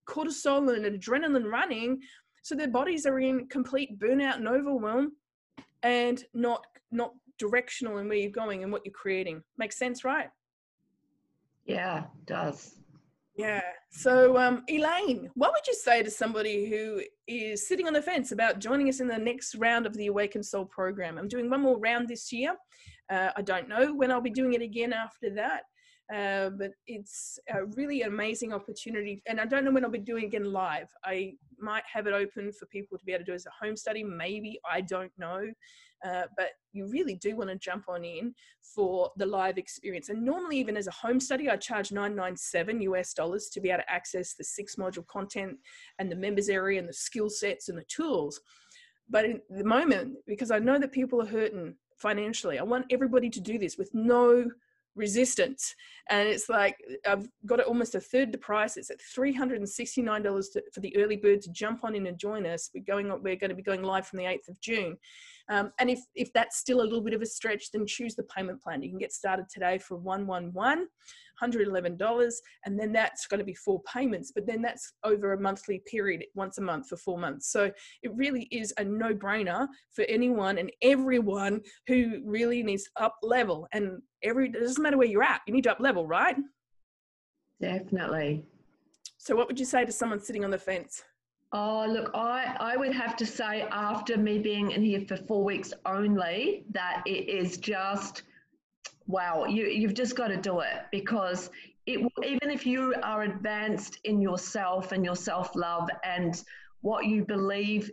cortisol 0.10 0.76
and 0.76 0.86
adrenaline 0.86 1.52
running 1.52 2.02
so 2.42 2.56
their 2.56 2.68
bodies 2.68 3.06
are 3.06 3.20
in 3.20 3.48
complete 3.48 4.00
burnout 4.00 4.38
and 4.38 4.48
overwhelm 4.48 5.12
and 5.84 6.24
not 6.34 6.66
not 6.92 7.14
directional 7.38 7.98
in 7.98 8.08
where 8.08 8.18
you're 8.18 8.32
going 8.32 8.64
and 8.64 8.72
what 8.72 8.82
you're 8.86 8.94
creating 8.94 9.42
makes 9.58 9.78
sense 9.78 10.04
right 10.04 10.30
yeah 11.66 12.04
does 12.26 12.76
yeah. 13.36 13.62
So, 13.90 14.38
um, 14.38 14.64
Elaine, 14.70 15.30
what 15.34 15.54
would 15.54 15.66
you 15.66 15.74
say 15.74 16.04
to 16.04 16.12
somebody 16.12 16.70
who 16.70 17.02
is 17.28 17.68
sitting 17.68 17.88
on 17.88 17.94
the 17.94 18.02
fence 18.02 18.32
about 18.32 18.60
joining 18.60 18.90
us 18.90 19.00
in 19.00 19.08
the 19.08 19.18
next 19.18 19.56
round 19.56 19.88
of 19.88 19.96
the 19.96 20.08
Awakened 20.08 20.46
Soul 20.46 20.66
program? 20.66 21.18
I'm 21.18 21.28
doing 21.28 21.50
one 21.50 21.62
more 21.62 21.80
round 21.80 22.08
this 22.08 22.32
year. 22.32 22.56
Uh, 23.10 23.30
I 23.36 23.42
don't 23.42 23.68
know 23.68 23.94
when 23.94 24.12
I'll 24.12 24.22
be 24.22 24.30
doing 24.30 24.54
it 24.54 24.62
again 24.62 24.94
after 24.94 25.32
that. 25.32 25.64
Uh, 26.14 26.50
but 26.50 26.72
it's 26.86 27.40
a 27.50 27.66
really 27.66 28.04
amazing 28.04 28.54
opportunity. 28.54 29.22
And 29.28 29.40
I 29.40 29.46
don't 29.46 29.66
know 29.66 29.72
when 29.72 29.84
I'll 29.84 29.90
be 29.90 29.98
doing 29.98 30.26
again 30.26 30.52
live. 30.52 30.90
I 31.04 31.34
might 31.60 31.84
have 31.92 32.06
it 32.06 32.14
open 32.14 32.52
for 32.52 32.68
people 32.68 32.98
to 32.98 33.06
be 33.06 33.14
able 33.14 33.26
to 33.26 33.32
do 33.32 33.34
as 33.34 33.48
a 33.48 33.66
home 33.66 33.76
study. 33.76 34.04
Maybe 34.04 34.60
I 34.70 34.82
don't 34.82 35.12
know. 35.18 35.48
Uh, 36.06 36.24
but 36.38 36.50
you 36.74 36.86
really 36.88 37.16
do 37.16 37.36
want 37.36 37.50
to 37.50 37.56
jump 37.56 37.86
on 37.88 38.04
in 38.04 38.36
for 38.76 39.10
the 39.18 39.26
live 39.26 39.58
experience. 39.58 40.10
And 40.10 40.22
normally, 40.22 40.58
even 40.58 40.76
as 40.76 40.88
a 40.88 40.92
home 40.92 41.20
study, 41.20 41.50
I 41.50 41.56
charge 41.56 41.92
997 41.92 42.82
US 42.82 43.14
dollars 43.14 43.48
to 43.54 43.62
be 43.62 43.70
able 43.70 43.84
to 43.84 43.92
access 43.92 44.34
the 44.34 44.44
six 44.44 44.76
module 44.76 45.08
content 45.08 45.58
and 46.00 46.12
the 46.12 46.16
members 46.16 46.50
area 46.50 46.78
and 46.78 46.90
the 46.90 46.94
skill 46.94 47.30
sets 47.30 47.70
and 47.70 47.78
the 47.78 47.86
tools. 47.86 48.40
But 49.10 49.26
in 49.26 49.42
the 49.50 49.64
moment, 49.64 50.18
because 50.28 50.52
I 50.52 50.60
know 50.60 50.78
that 50.78 50.92
people 50.92 51.22
are 51.22 51.26
hurting 51.26 51.76
financially, 51.98 52.60
I 52.60 52.64
want 52.64 52.86
everybody 52.92 53.30
to 53.30 53.40
do 53.40 53.58
this 53.58 53.78
with 53.78 53.90
no 53.94 54.46
resistance. 54.96 55.76
And 56.10 56.28
it's 56.28 56.50
like 56.50 56.78
i've 57.08 57.28
got 57.46 57.60
it 57.60 57.66
almost 57.66 57.96
a 57.96 58.00
third 58.00 58.32
the 58.32 58.38
price. 58.38 58.78
It's 58.78 58.90
at 58.90 59.00
$369 59.00 60.54
to, 60.54 60.64
for 60.74 60.80
the 60.80 60.96
early 60.98 61.18
bird 61.18 61.42
to 61.44 61.52
jump 61.52 61.84
on 61.84 61.96
in 61.96 62.08
and 62.08 62.18
join 62.18 62.46
us. 62.46 62.70
We're 62.74 62.84
going 62.84 63.10
we're 63.22 63.36
going 63.36 63.50
to 63.50 63.56
be 63.56 63.64
going 63.64 63.84
live 63.84 64.08
from 64.08 64.18
the 64.18 64.26
8th 64.26 64.50
of 64.50 64.60
june 64.60 64.98
um, 65.50 65.72
and 65.80 65.90
if 65.90 66.00
if 66.16 66.32
that's 66.34 66.58
still 66.58 66.82
a 66.82 66.84
little 66.84 67.02
bit 67.02 67.14
of 67.14 67.22
a 67.22 67.26
stretch 67.26 67.72
then 67.72 67.86
choose 67.86 68.16
the 68.16 68.24
payment 68.24 68.62
plan. 68.62 68.82
You 68.82 68.90
can 68.90 69.00
get 69.00 69.12
started 69.12 69.46
today 69.50 69.78
for 69.78 69.98
111 69.98 70.88
$111 71.42 72.34
and 72.66 72.80
then 72.80 72.94
that's 72.94 73.26
going 73.26 73.40
to 73.40 73.44
be 73.44 73.56
four 73.56 73.82
payments 73.92 74.32
but 74.34 74.46
then 74.46 74.62
that's 74.62 74.94
over 75.04 75.34
a 75.34 75.40
monthly 75.40 75.82
period 75.90 76.24
once 76.36 76.58
a 76.60 76.62
month 76.62 76.88
for 76.88 76.98
four 76.98 77.18
months. 77.18 77.52
So 77.52 77.72
it 78.04 78.16
really 78.16 78.44
is 78.52 78.74
a 78.78 78.84
no-brainer 78.84 79.68
for 79.92 80.06
anyone 80.06 80.58
and 80.58 80.72
everyone 80.82 81.62
who 81.88 82.22
really 82.24 82.64
needs 82.64 82.88
up 82.98 83.16
level. 83.24 83.68
And 83.74 84.02
every 84.24 84.50
it 84.50 84.60
doesn't 84.60 84.82
matter 84.82 84.98
where 84.98 85.08
you're 85.08 85.24
at 85.24 85.42
you 85.48 85.54
need 85.54 85.64
to 85.64 85.72
up 85.72 85.80
level 85.80 86.08
right? 86.08 86.36
Definitely. 87.60 88.46
So 89.18 89.36
what 89.36 89.48
would 89.48 89.60
you 89.60 89.66
say 89.66 89.86
to 89.86 89.92
someone 89.92 90.20
sitting 90.20 90.44
on 90.44 90.52
the 90.52 90.58
fence 90.58 91.04
Oh, 91.54 91.86
look, 91.88 92.10
I, 92.16 92.56
I 92.60 92.76
would 92.76 92.94
have 92.94 93.16
to 93.18 93.26
say, 93.26 93.68
after 93.72 94.18
me 94.18 94.40
being 94.40 94.72
in 94.72 94.82
here 94.82 95.02
for 95.08 95.16
four 95.16 95.44
weeks 95.44 95.72
only, 95.86 96.66
that 96.72 97.04
it 97.06 97.30
is 97.30 97.58
just 97.58 98.24
wow, 99.08 99.46
you, 99.46 99.66
you've 99.68 99.94
just 99.94 100.16
got 100.16 100.28
to 100.30 100.38
do 100.38 100.62
it 100.62 100.86
because 100.92 101.50
it 101.86 102.00
even 102.24 102.50
if 102.50 102.66
you 102.66 102.96
are 103.04 103.24
advanced 103.24 104.00
in 104.06 104.22
yourself 104.22 104.92
and 104.92 105.04
your 105.04 105.16
self 105.16 105.56
love 105.56 105.90
and 106.04 106.44
what 106.82 107.06
you 107.06 107.26
believe 107.26 107.92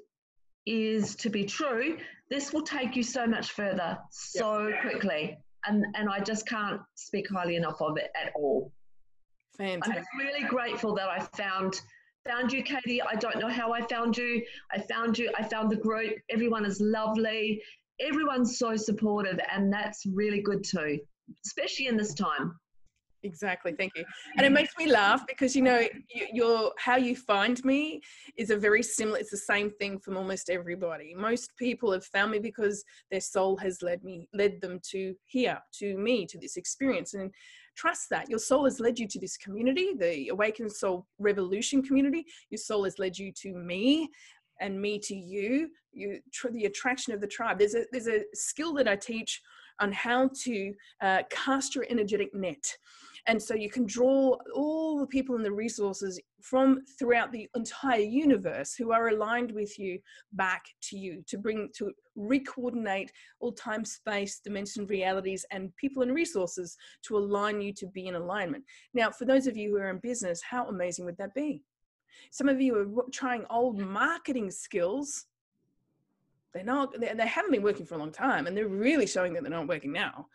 is 0.66 1.16
to 1.16 1.30
be 1.30 1.44
true, 1.44 1.98
this 2.28 2.52
will 2.52 2.62
take 2.62 2.94
you 2.94 3.02
so 3.02 3.26
much 3.26 3.50
further 3.50 3.98
so 4.11 4.68
yep. 4.68 4.80
quickly. 4.82 5.38
And, 5.66 5.84
and 5.94 6.08
I 6.08 6.20
just 6.20 6.46
can't 6.46 6.80
speak 6.94 7.28
highly 7.28 7.56
enough 7.56 7.82
of 7.82 7.98
it 7.98 8.11
at 8.20 8.32
all. 8.34 8.72
Fantastic. 9.58 9.96
I'm 9.96 10.18
really 10.18 10.44
grateful 10.44 10.94
that 10.94 11.08
I 11.08 11.20
found 11.36 11.80
found 12.28 12.52
you, 12.52 12.62
Katie. 12.62 13.02
I 13.02 13.14
don't 13.14 13.38
know 13.38 13.48
how 13.48 13.72
I 13.72 13.80
found 13.82 14.16
you. 14.16 14.42
I 14.72 14.80
found 14.80 15.18
you. 15.18 15.32
I 15.36 15.42
found 15.42 15.70
the 15.70 15.76
group. 15.76 16.14
Everyone 16.30 16.64
is 16.64 16.80
lovely 16.80 17.60
everyone's 18.00 18.58
so 18.58 18.76
supportive, 18.76 19.38
and 19.52 19.72
that's 19.72 20.04
really 20.06 20.40
good 20.40 20.64
too, 20.64 20.98
especially 21.44 21.86
in 21.86 21.96
this 21.96 22.14
time. 22.14 22.58
Exactly, 23.22 23.74
thank 23.76 23.92
you. 23.96 24.04
And 24.38 24.46
it 24.46 24.50
makes 24.50 24.72
me 24.78 24.90
laugh 24.90 25.26
because 25.26 25.54
you 25.54 25.60
know 25.60 25.86
your 26.32 26.72
how 26.78 26.96
you 26.96 27.14
find 27.14 27.62
me 27.66 28.00
is 28.38 28.48
a 28.48 28.56
very 28.56 28.82
similar. 28.82 29.18
It's 29.18 29.30
the 29.30 29.36
same 29.36 29.70
thing 29.72 29.98
from 29.98 30.16
almost 30.16 30.48
everybody. 30.48 31.14
Most 31.14 31.52
people 31.58 31.92
have 31.92 32.04
found 32.06 32.30
me 32.30 32.38
because 32.38 32.82
their 33.10 33.20
soul 33.20 33.58
has 33.58 33.82
led 33.82 34.02
me, 34.02 34.26
led 34.32 34.62
them 34.62 34.80
to 34.92 35.14
here, 35.26 35.58
to 35.80 35.98
me, 35.98 36.24
to 36.26 36.38
this 36.38 36.56
experience, 36.56 37.12
and 37.12 37.30
trust 37.81 38.11
that. 38.11 38.28
Your 38.28 38.39
soul 38.39 38.64
has 38.64 38.78
led 38.78 38.99
you 38.99 39.09
to 39.09 39.18
this 39.18 39.37
community, 39.37 39.95
the 39.99 40.28
Awakened 40.28 40.72
Soul 40.72 41.07
Revolution 41.18 41.83
community. 41.83 42.26
Your 42.51 42.59
soul 42.59 42.85
has 42.85 42.99
led 42.99 43.16
you 43.16 43.33
to 43.43 43.55
me, 43.55 44.09
and 44.61 44.81
me 44.81 44.99
to 45.01 45.16
you. 45.16 45.70
You 45.93 46.20
the 46.53 46.66
attraction 46.66 47.14
of 47.14 47.20
the 47.20 47.26
tribe. 47.26 47.59
There's 47.59 47.74
a 47.74 47.85
there's 47.91 48.07
a 48.07 48.20
skill 48.35 48.74
that 48.74 48.87
i 48.87 48.95
teach 48.95 49.41
on 49.81 49.91
how 49.93 50.31
to 50.45 50.74
uh, 51.01 51.22
cast 51.31 51.74
your 51.74 51.87
energetic 51.89 52.35
net 52.35 52.64
and 53.31 53.43
so 53.43 53.55
you 53.55 53.70
can 53.70 53.87
draw 53.87 54.37
all 54.55 54.99
the 54.99 55.07
people 55.07 55.37
and 55.37 55.45
the 55.45 55.53
resources 55.53 56.20
from 56.43 56.83
throughout 56.99 57.33
the 57.33 57.49
entire 57.55 58.01
universe 58.01 58.74
who 58.74 58.93
are 58.93 59.09
aligned 59.09 59.53
with 59.53 59.78
you 59.78 59.99
back 60.33 60.64
to 60.83 60.99
you 60.99 61.22
to 61.26 61.39
bring 61.39 61.68
to 61.74 61.91
recoordinate 62.18 63.09
all 63.41 63.53
time 63.53 63.85
space 63.85 64.41
dimension 64.41 64.87
realities 64.87 65.47
and 65.51 65.74
people 65.76 66.03
and 66.03 66.14
resources 66.14 66.76
to 67.03 67.16
align 67.16 67.61
you 67.61 67.72
to 67.72 67.87
be 67.87 68.09
in 68.09 68.16
alignment 68.16 68.64
now 68.93 69.11
for 69.11 69.24
those 69.24 69.47
of 69.47 69.57
you 69.57 69.70
who 69.70 69.78
are 69.78 69.91
in 69.91 69.99
business 69.99 70.43
how 70.43 70.66
amazing 70.68 71.05
would 71.07 71.16
that 71.16 71.33
be 71.35 71.62
some 72.31 72.49
of 72.49 72.61
you 72.61 72.76
are 72.76 73.05
trying 73.12 73.45
old 73.51 73.78
marketing 73.78 74.51
skills. 74.51 75.26
They're 76.53 76.64
not, 76.64 76.99
they 77.01 77.26
haven't 77.26 77.53
been 77.53 77.62
working 77.62 77.87
for 77.87 77.95
a 77.95 77.99
long 77.99 78.12
time 78.12 78.47
and 78.47 78.57
they're 78.57 78.68
really 78.68 79.07
showing 79.07 79.33
that 79.35 79.43
they're 79.43 79.51
not 79.51 79.68
working 79.68 79.93
now. 79.93 80.26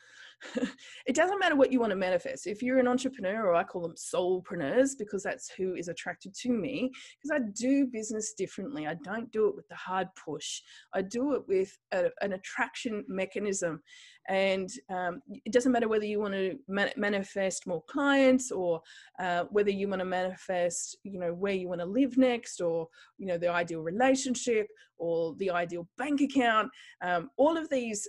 it 1.05 1.15
doesn't 1.15 1.39
matter 1.39 1.55
what 1.55 1.71
you 1.71 1.79
want 1.79 1.91
to 1.91 1.95
manifest. 1.95 2.47
If 2.47 2.61
you're 2.61 2.79
an 2.79 2.87
entrepreneur, 2.87 3.47
or 3.47 3.55
I 3.55 3.63
call 3.63 3.81
them 3.81 3.95
soulpreneurs 3.95 4.91
because 4.97 5.23
that's 5.23 5.49
who 5.49 5.75
is 5.75 5.87
attracted 5.87 6.33
to 6.41 6.49
me, 6.49 6.91
because 7.17 7.31
I 7.31 7.39
do 7.53 7.87
business 7.87 8.33
differently. 8.33 8.87
I 8.87 8.95
don't 9.03 9.31
do 9.31 9.47
it 9.47 9.55
with 9.55 9.67
the 9.67 9.75
hard 9.75 10.07
push, 10.15 10.61
I 10.93 11.01
do 11.01 11.33
it 11.33 11.47
with 11.47 11.77
a, 11.91 12.09
an 12.21 12.33
attraction 12.33 13.03
mechanism 13.07 13.81
and 14.27 14.71
um, 14.89 15.21
it 15.27 15.53
doesn't 15.53 15.71
matter 15.71 15.87
whether 15.87 16.05
you 16.05 16.19
want 16.19 16.33
to 16.33 16.57
man- 16.67 16.91
manifest 16.97 17.67
more 17.67 17.83
clients 17.83 18.51
or 18.51 18.81
uh, 19.19 19.43
whether 19.51 19.69
you 19.69 19.87
want 19.87 19.99
to 19.99 20.05
manifest 20.05 20.97
you 21.03 21.19
know 21.19 21.33
where 21.33 21.53
you 21.53 21.67
want 21.67 21.81
to 21.81 21.85
live 21.85 22.17
next 22.17 22.61
or 22.61 22.87
you 23.17 23.27
know 23.27 23.37
the 23.37 23.49
ideal 23.49 23.81
relationship 23.81 24.67
or 24.97 25.35
the 25.37 25.49
ideal 25.49 25.87
bank 25.97 26.21
account 26.21 26.69
um, 27.03 27.29
all 27.37 27.57
of 27.57 27.69
these 27.69 28.07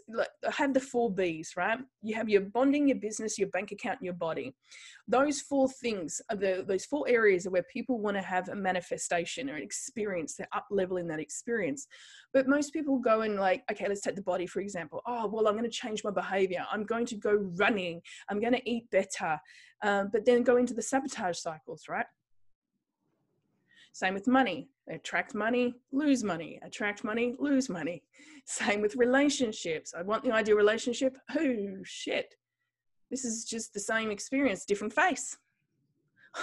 have 0.53 0.73
the 0.73 0.81
four 0.81 1.13
b's 1.13 1.53
right? 1.57 1.79
You 2.03 2.15
have 2.15 2.29
your 2.29 2.43
bonding 2.43 2.89
your 2.89 2.99
business 2.99 3.39
your 3.39 3.49
bank 3.49 3.73
account 3.73 3.99
and 4.01 4.07
your 4.07 4.15
body 4.15 4.55
those 5.09 5.41
four 5.41 5.69
things 5.69 6.21
the 6.31 6.65
those 6.67 6.85
four 6.85 7.09
areas 7.09 7.47
are 7.47 7.51
where 7.51 7.63
people 7.73 8.01
want 8.01 8.17
to 8.17 8.23
have 8.23 8.49
a 8.49 8.55
manifestation 8.55 9.49
or 9.49 9.55
an 9.55 9.63
experience 9.63 10.35
they're 10.35 10.49
up 10.53 10.67
leveling 10.71 11.07
that 11.09 11.21
experience. 11.21 11.87
But 12.33 12.49
most 12.49 12.73
people 12.73 12.99
go 12.99 13.21
and 13.21 13.37
like 13.37 13.63
okay 13.71 13.87
let's 13.89 14.01
take 14.01 14.17
the 14.17 14.23
body 14.23 14.47
for 14.47 14.61
example. 14.61 15.03
Oh 15.07 15.27
well 15.27 15.47
i'm 15.47 15.55
going 15.55 15.65
to 15.65 15.71
change 15.71 16.03
my 16.03 16.11
behavior. 16.11 16.65
I'm 16.71 16.85
going 16.85 17.07
to 17.07 17.17
go 17.17 17.35
running. 17.57 18.01
I'm 18.29 18.41
going 18.41 18.55
to 18.55 18.71
eat 18.71 18.91
better. 18.91 19.39
Um, 19.83 20.11
but 20.13 20.25
then 20.25 20.43
go 20.43 20.57
into 20.57 20.75
the 20.75 20.83
sabotage 20.83 21.39
cycles 21.39 21.85
right? 21.89 22.07
Same 23.93 24.15
with 24.15 24.27
money. 24.27 24.69
Attract 24.91 25.35
money 25.35 25.75
lose 25.93 26.25
money. 26.25 26.59
Attract 26.65 27.05
money 27.05 27.37
lose 27.39 27.69
money. 27.69 28.03
Same 28.45 28.81
with 28.81 28.97
relationships. 28.97 29.95
I 29.97 30.03
want 30.03 30.25
the 30.25 30.33
ideal 30.33 30.57
relationship. 30.57 31.17
Oh 31.39 31.77
shit 31.85 32.35
this 33.11 33.25
is 33.25 33.45
just 33.45 33.73
the 33.73 33.81
same 33.81 34.11
experience, 34.11 34.65
different 34.65 34.93
face. 34.93 35.37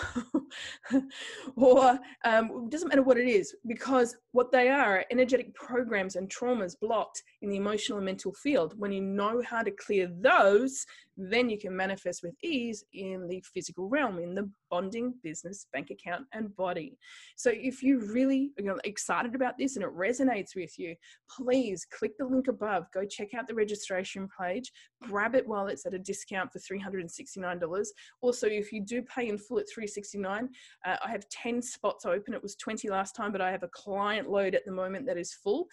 or 1.56 2.00
um, 2.26 2.66
it 2.66 2.70
doesn't 2.70 2.88
matter 2.88 3.04
what 3.04 3.18
it 3.18 3.28
is, 3.28 3.56
because 3.68 4.16
what 4.32 4.52
they 4.52 4.70
are 4.70 5.06
energetic 5.12 5.54
programs 5.54 6.16
and 6.16 6.30
traumas 6.30 6.80
blocked 6.80 7.24
in 7.42 7.50
the 7.50 7.58
emotional 7.58 7.98
and 7.98 8.06
mental 8.06 8.34
field. 8.34 8.74
When 8.78 8.92
you 8.92 9.02
know 9.02 9.42
how 9.42 9.62
to 9.62 9.72
clear 9.72 10.12
those, 10.20 10.86
then 11.18 11.50
you 11.50 11.58
can 11.58 11.76
manifest 11.76 12.24
with 12.24 12.34
ease 12.44 12.84
in 12.94 13.28
the 13.28 13.44
physical 13.54 13.88
realm, 13.88 14.20
in 14.20 14.34
the 14.34 14.50
bonding, 14.70 15.14
business, 15.24 15.68
bank 15.72 15.92
account, 15.92 16.26
and 16.34 16.56
body. 16.56 16.98
So 17.36 17.52
if 17.54 17.84
you 17.84 18.00
really 18.00 18.52
are 18.68 18.80
excited 18.84 19.36
about 19.36 19.58
this 19.58 19.76
and 19.76 19.86
it 19.86 19.96
resonates 19.96 20.56
with 20.56 20.78
you, 20.80 20.96
please 21.30 21.86
click 21.86 22.18
the 22.18 22.26
link 22.26 22.48
above, 22.48 22.88
go 22.94 23.06
check 23.06 23.34
out 23.34 23.48
the 23.48 23.54
registration 23.54 24.28
page, 24.40 24.72
grab 25.02 25.36
it 25.36 25.48
while 25.48 25.68
it's 25.68 25.86
at 25.86 25.94
a 25.94 26.00
discount 26.00 26.52
for 26.52 26.60
$369. 26.60 27.86
Also, 28.22 28.48
if 28.48 28.72
you 28.72 28.82
do 28.82 29.02
pay 29.04 29.30
in 29.30 29.38
full 29.38 29.60
at 29.60 29.66
369, 29.70 30.50
uh, 30.86 30.96
I 31.06 31.12
have 31.12 31.30
10 31.30 31.62
spots 31.62 32.06
open. 32.06 32.34
It 32.34 32.42
was 32.42 32.56
20 32.56 32.90
last 32.90 33.16
time, 33.16 33.32
but 33.32 33.42
I 33.42 33.52
have 33.52 33.64
a 33.64 33.70
client 33.70 34.30
load 34.30 34.56
at 34.56 34.66
the 34.66 34.72
moment 34.72 35.06
that 35.06 35.18
is 35.18 35.34
full. 35.34 35.68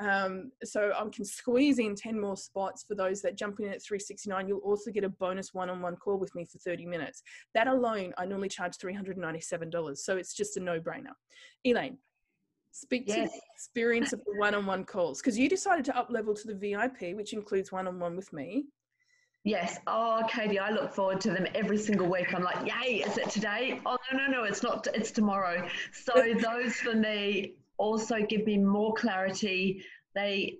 Um, 0.00 0.52
so 0.64 0.92
I 0.96 1.04
can 1.14 1.24
squeeze 1.24 1.78
in 1.78 1.94
10 1.94 2.18
more 2.18 2.36
spots 2.36 2.84
for 2.86 2.94
those 2.94 3.20
that 3.22 3.36
jump 3.36 3.60
in 3.60 3.66
at 3.66 3.82
369. 3.82 4.48
You'll 4.48 4.58
also 4.58 4.85
get 4.92 5.04
a 5.04 5.08
bonus 5.08 5.54
one-on-one 5.54 5.96
call 5.96 6.18
with 6.18 6.34
me 6.34 6.44
for 6.44 6.58
30 6.58 6.86
minutes. 6.86 7.22
That 7.54 7.68
alone, 7.68 8.12
I 8.18 8.26
normally 8.26 8.48
charge 8.48 8.76
$397. 8.78 9.98
So 9.98 10.16
it's 10.16 10.34
just 10.34 10.56
a 10.56 10.60
no-brainer. 10.60 11.14
Elaine, 11.64 11.98
speak 12.70 13.04
yes. 13.06 13.16
to 13.16 13.22
the 13.34 13.40
experience 13.54 14.12
of 14.12 14.20
the 14.24 14.38
one-on-one 14.38 14.84
calls 14.84 15.20
because 15.20 15.38
you 15.38 15.48
decided 15.48 15.84
to 15.86 15.96
up 15.96 16.10
level 16.10 16.34
to 16.34 16.46
the 16.46 16.54
VIP, 16.54 17.16
which 17.16 17.32
includes 17.32 17.72
one-on-one 17.72 18.16
with 18.16 18.32
me. 18.32 18.66
Yes. 19.44 19.78
Oh, 19.86 20.22
Katie, 20.28 20.58
I 20.58 20.70
look 20.70 20.92
forward 20.92 21.20
to 21.20 21.30
them 21.30 21.46
every 21.54 21.78
single 21.78 22.08
week. 22.10 22.34
I'm 22.34 22.42
like, 22.42 22.66
yay, 22.66 22.96
is 22.96 23.16
it 23.16 23.30
today? 23.30 23.80
Oh, 23.86 23.96
no, 24.12 24.18
no, 24.18 24.26
no, 24.26 24.42
it's 24.42 24.64
not. 24.64 24.88
It's 24.92 25.12
tomorrow. 25.12 25.68
So 25.92 26.34
those 26.40 26.74
for 26.74 26.94
me 26.94 27.54
also 27.78 28.22
give 28.22 28.44
me 28.44 28.58
more 28.58 28.92
clarity. 28.94 29.84
They, 30.16 30.58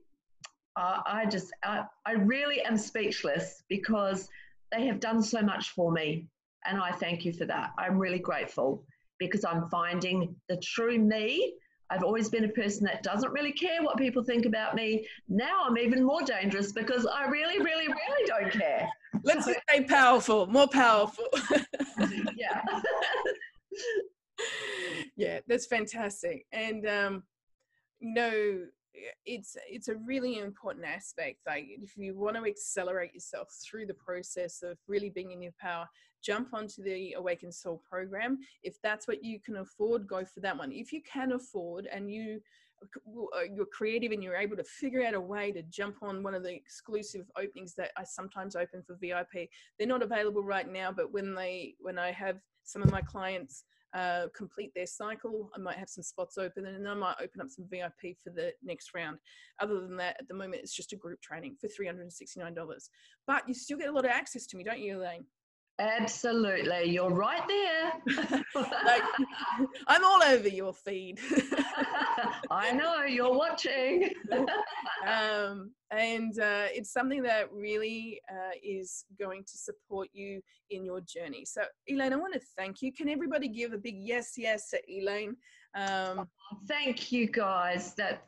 uh, 0.77 1.01
I 1.07 1.27
just, 1.27 1.53
I, 1.65 1.85
I 2.05 2.13
really 2.13 2.63
am 2.63 2.77
speechless 2.77 3.63
because 3.69 4.29
they 4.73 4.87
have 4.87 5.01
done 5.01 5.23
so 5.23 5.43
much 5.43 5.71
for 5.71 5.93
me. 5.93 6.27
And 6.65 6.79
I 6.81 6.93
thank 6.93 7.25
you 7.25 7.33
for 7.33 7.45
that. 7.47 7.71
I'm 7.79 7.99
really 7.99 8.19
grateful 8.19 8.85
because 9.19 9.45
I'm 9.45 9.69
finding 9.69 10.35
the 10.49 10.57
true 10.59 10.99
me 10.99 11.55
I've 11.91 12.03
always 12.03 12.29
been 12.29 12.45
a 12.45 12.49
person 12.49 12.85
that 12.87 13.03
doesn't 13.03 13.33
really 13.33 13.53
care 13.53 13.83
what 13.83 13.97
people 13.97 14.23
think 14.23 14.45
about 14.45 14.75
me. 14.75 15.07
Now 15.29 15.65
I'm 15.65 15.79
even 15.79 16.05
more 16.05 16.23
dangerous 16.23 16.73
because 16.73 17.07
I 17.07 17.27
really, 17.27 17.59
really, 17.63 17.87
really 17.87 18.27
don't 18.27 18.51
care. 18.51 18.89
Let's 19.23 19.45
so, 19.45 19.55
stay 19.69 19.85
powerful, 19.85 20.47
more 20.47 20.69
powerful. 20.69 21.27
yeah. 22.37 22.63
yeah, 25.17 25.41
that's 25.47 25.67
fantastic. 25.67 26.47
And 26.53 26.87
um, 26.89 27.23
you 28.01 28.15
know, 28.15 28.67
it's 29.25 29.57
it's 29.69 29.89
a 29.89 29.95
really 29.97 30.39
important 30.39 30.85
aspect 30.85 31.39
like 31.47 31.67
if 31.69 31.97
you 31.97 32.15
want 32.15 32.37
to 32.37 32.45
accelerate 32.45 33.15
yourself 33.15 33.49
through 33.65 33.87
the 33.87 33.95
process 33.95 34.63
of 34.63 34.79
really 34.89 35.11
being 35.11 35.33
in 35.33 35.43
your 35.43 35.53
power 35.61 35.87
jump 36.23 36.49
onto 36.53 36.83
the 36.83 37.13
awakened 37.15 37.55
soul 37.55 37.83
program 37.89 38.39
if 38.63 38.81
that's 38.83 39.07
what 39.07 39.23
you 39.23 39.39
can 39.41 39.57
afford 39.57 40.07
go 40.07 40.25
for 40.25 40.41
that 40.41 40.57
one 40.57 40.73
if 40.73 40.93
you 40.93 41.01
can 41.11 41.33
afford 41.33 41.87
and 41.93 42.11
you 42.11 42.41
uh, 42.83 43.41
you're 43.55 43.67
creative 43.67 44.13
and 44.13 44.23
you're 44.23 44.37
able 44.37 44.57
to 44.57 44.65
figure 44.65 45.05
out 45.05 45.15
a 45.15 45.21
way 45.21 45.51
to 45.51 45.63
jump 45.63 45.97
on 46.03 46.23
one 46.23 46.35
of 46.35 46.43
the 46.43 46.53
exclusive 46.53 47.27
openings 47.37 47.75
that 47.75 47.91
I 47.97 48.05
sometimes 48.05 48.55
open 48.55 48.83
for 48.83 48.97
VIP. 49.01 49.49
They're 49.79 49.89
not 49.89 50.03
available 50.03 50.43
right 50.43 50.71
now, 50.71 50.93
but 50.93 51.13
when 51.13 51.35
they 51.35 51.75
when 51.81 51.99
I 51.99 52.13
have 52.13 52.37
some 52.65 52.83
of 52.83 52.91
my 52.91 53.01
clients 53.01 53.65
uh, 53.95 54.27
complete 54.37 54.73
their 54.75 54.87
cycle. 54.87 55.51
I 55.55 55.59
might 55.59 55.77
have 55.77 55.89
some 55.89 56.03
spots 56.03 56.39
open 56.39 56.67
and 56.67 56.89
I 56.89 56.95
might 56.95 57.17
open 57.23 57.41
up 57.41 57.49
some 57.49 57.67
VIP 57.71 58.17
for 58.23 58.31
the 58.31 58.53
next 58.63 58.95
round. 58.95 59.19
Other 59.61 59.81
than 59.81 59.97
that, 59.97 60.17
at 60.19 60.29
the 60.29 60.35
moment, 60.35 60.63
it's 60.63 60.75
just 60.75 60.93
a 60.93 60.97
group 60.97 61.21
training 61.21 61.57
for 61.61 61.69
$369. 61.69 62.89
But 63.27 63.49
you 63.49 63.55
still 63.55 63.79
get 63.79 63.89
a 63.89 63.93
lot 63.93 64.05
of 64.05 64.11
access 64.11 64.47
to 64.47 64.57
me, 64.57 64.65
don't 64.65 64.81
you, 64.81 64.99
Elaine? 64.99 65.25
Absolutely. 65.79 66.91
You're 66.91 67.11
right 67.11 67.43
there. 67.47 67.93
like, 68.55 69.03
I'm 69.87 70.05
all 70.05 70.23
over 70.23 70.49
your 70.49 70.73
feed. 70.73 71.19
I 72.51 72.73
know, 72.73 73.05
you're 73.05 73.35
watching. 73.35 74.11
um, 75.07 75.73
and 75.91 76.39
uh, 76.41 76.67
it's 76.73 76.93
something 76.93 77.23
that 77.25 77.53
really 77.53 78.21
uh, 78.31 78.53
is 78.63 79.05
going 79.19 79.45
to 79.45 79.59
support 79.59 80.09
you 80.15 80.41
in 80.71 80.85
your 80.85 81.01
journey. 81.03 81.45
So, 81.45 81.63
Elaine, 81.89 82.15
I 82.15 82.17
want 82.17 82.33
to 82.35 82.41
thank 82.57 82.81
you. 82.81 82.91
Can 82.93 83.11
everybody 83.11 83.49
give 83.49 83.75
a 83.75 83.79
big 83.79 83.97
yes, 83.99 84.33
yes 84.39 84.71
to 84.71 84.81
Elaine? 84.91 85.37
Um, 85.75 86.27
thank 86.67 87.13
you, 87.13 87.27
guys. 87.27 87.95
That 87.95 88.23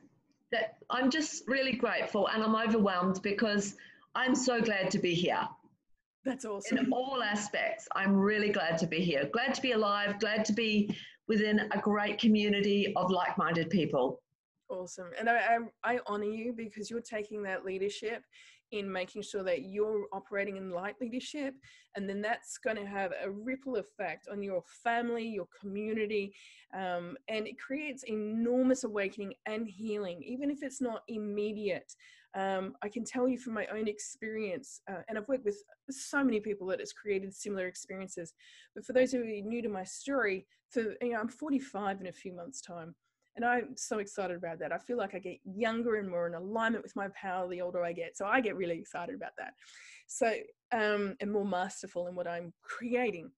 that 0.53 0.77
I'm 0.91 1.11
just 1.11 1.45
really 1.47 1.73
grateful, 1.73 2.29
and 2.29 2.43
I'm 2.43 2.57
overwhelmed 2.57 3.21
because 3.23 3.75
I'm 4.15 4.35
so 4.35 4.61
glad 4.61 4.91
to 4.91 4.99
be 4.99 5.15
here. 5.15 5.47
That's 6.29 6.45
awesome. 6.45 6.77
In 6.77 6.93
all 6.93 7.23
aspects, 7.23 7.89
I'm 7.97 8.15
really 8.15 8.51
glad 8.51 8.77
to 8.79 8.87
be 8.87 9.01
here. 9.01 9.31
Glad 9.33 9.55
to 9.55 9.63
be 9.63 9.73
alive. 9.73 10.21
Glad 10.21 10.45
to 10.45 10.53
be 10.53 10.95
within 11.27 11.61
a 11.73 11.79
great 11.79 12.19
community 12.19 12.93
of 12.97 13.11
like-minded 13.11 13.71
people. 13.71 14.21
Awesome. 14.69 15.09
And 15.19 15.31
I, 15.31 15.57
I, 15.85 15.95
I 15.95 16.01
honor 16.07 16.27
you 16.27 16.53
because 16.53 16.91
you're 16.91 17.01
taking 17.01 17.43
that 17.45 17.65
leadership 17.65 18.23
in 18.73 18.93
making 18.93 19.23
sure 19.23 19.43
that 19.43 19.63
you're 19.63 20.05
operating 20.13 20.59
in 20.59 20.71
light 20.71 20.97
leadership. 21.01 21.55
And 21.97 22.07
then 22.07 22.21
that's 22.21 22.59
going 22.59 22.77
to 22.77 22.85
have 22.85 23.13
a 23.25 23.31
ripple 23.31 23.77
effect 23.77 24.29
on 24.31 24.43
your 24.43 24.63
family, 24.85 25.27
your 25.27 25.49
community. 25.59 26.35
Um, 26.75 27.17
and 27.29 27.47
it 27.47 27.59
creates 27.59 28.03
enormous 28.03 28.85
awakening 28.85 29.33
and 29.47 29.67
healing, 29.67 30.23
even 30.23 30.51
if 30.51 30.63
it's 30.63 30.83
not 30.83 31.05
immediate. 31.09 31.91
Um, 32.35 32.75
I 32.83 32.89
can 32.89 33.05
tell 33.05 33.29
you 33.29 33.39
from 33.39 33.55
my 33.55 33.67
own 33.67 33.89
experience, 33.89 34.81
uh, 34.91 35.03
and 35.09 35.17
I've 35.17 35.29
worked 35.29 35.45
with 35.45 35.63
so 35.91 36.23
many 36.23 36.41
people 36.41 36.67
that 36.69 36.81
has 36.81 36.93
created 36.93 37.35
similar 37.35 37.67
experiences. 37.67 38.35
But 38.75 38.85
for 38.85 38.93
those 38.93 39.13
who 39.13 39.23
are 39.23 39.25
new 39.25 39.63
to 39.63 39.69
my 39.69 39.85
story, 39.85 40.47
for 40.71 40.95
you 41.01 41.13
know, 41.13 41.21
I'm 41.21 41.29
45 41.29 42.01
in 42.01 42.07
a 42.09 42.13
few 42.13 42.35
months' 42.35 42.61
time. 42.61 42.95
And 43.37 43.45
I'm 43.45 43.77
so 43.77 43.99
excited 43.99 44.37
about 44.37 44.59
that. 44.59 44.73
I 44.73 44.79
feel 44.79 44.97
like 44.97 45.15
I 45.15 45.21
get 45.21 45.39
younger 45.45 45.95
and 45.95 46.11
more 46.11 46.27
in 46.27 46.35
alignment 46.35 46.83
with 46.83 46.97
my 46.97 47.07
power 47.09 47.49
the 47.49 47.61
older 47.61 47.85
I 47.85 47.93
get. 47.93 48.17
So 48.17 48.27
I 48.27 48.41
get 48.41 48.57
really 48.57 48.79
excited 48.79 49.15
about 49.15 49.31
that. 49.39 49.53
So, 50.09 50.33
um, 50.73 51.15
and 51.21 51.31
more 51.31 51.45
masterful 51.45 52.09
in 52.09 52.17
what 52.17 52.27
I'm 52.27 52.53
creating. 52.63 53.31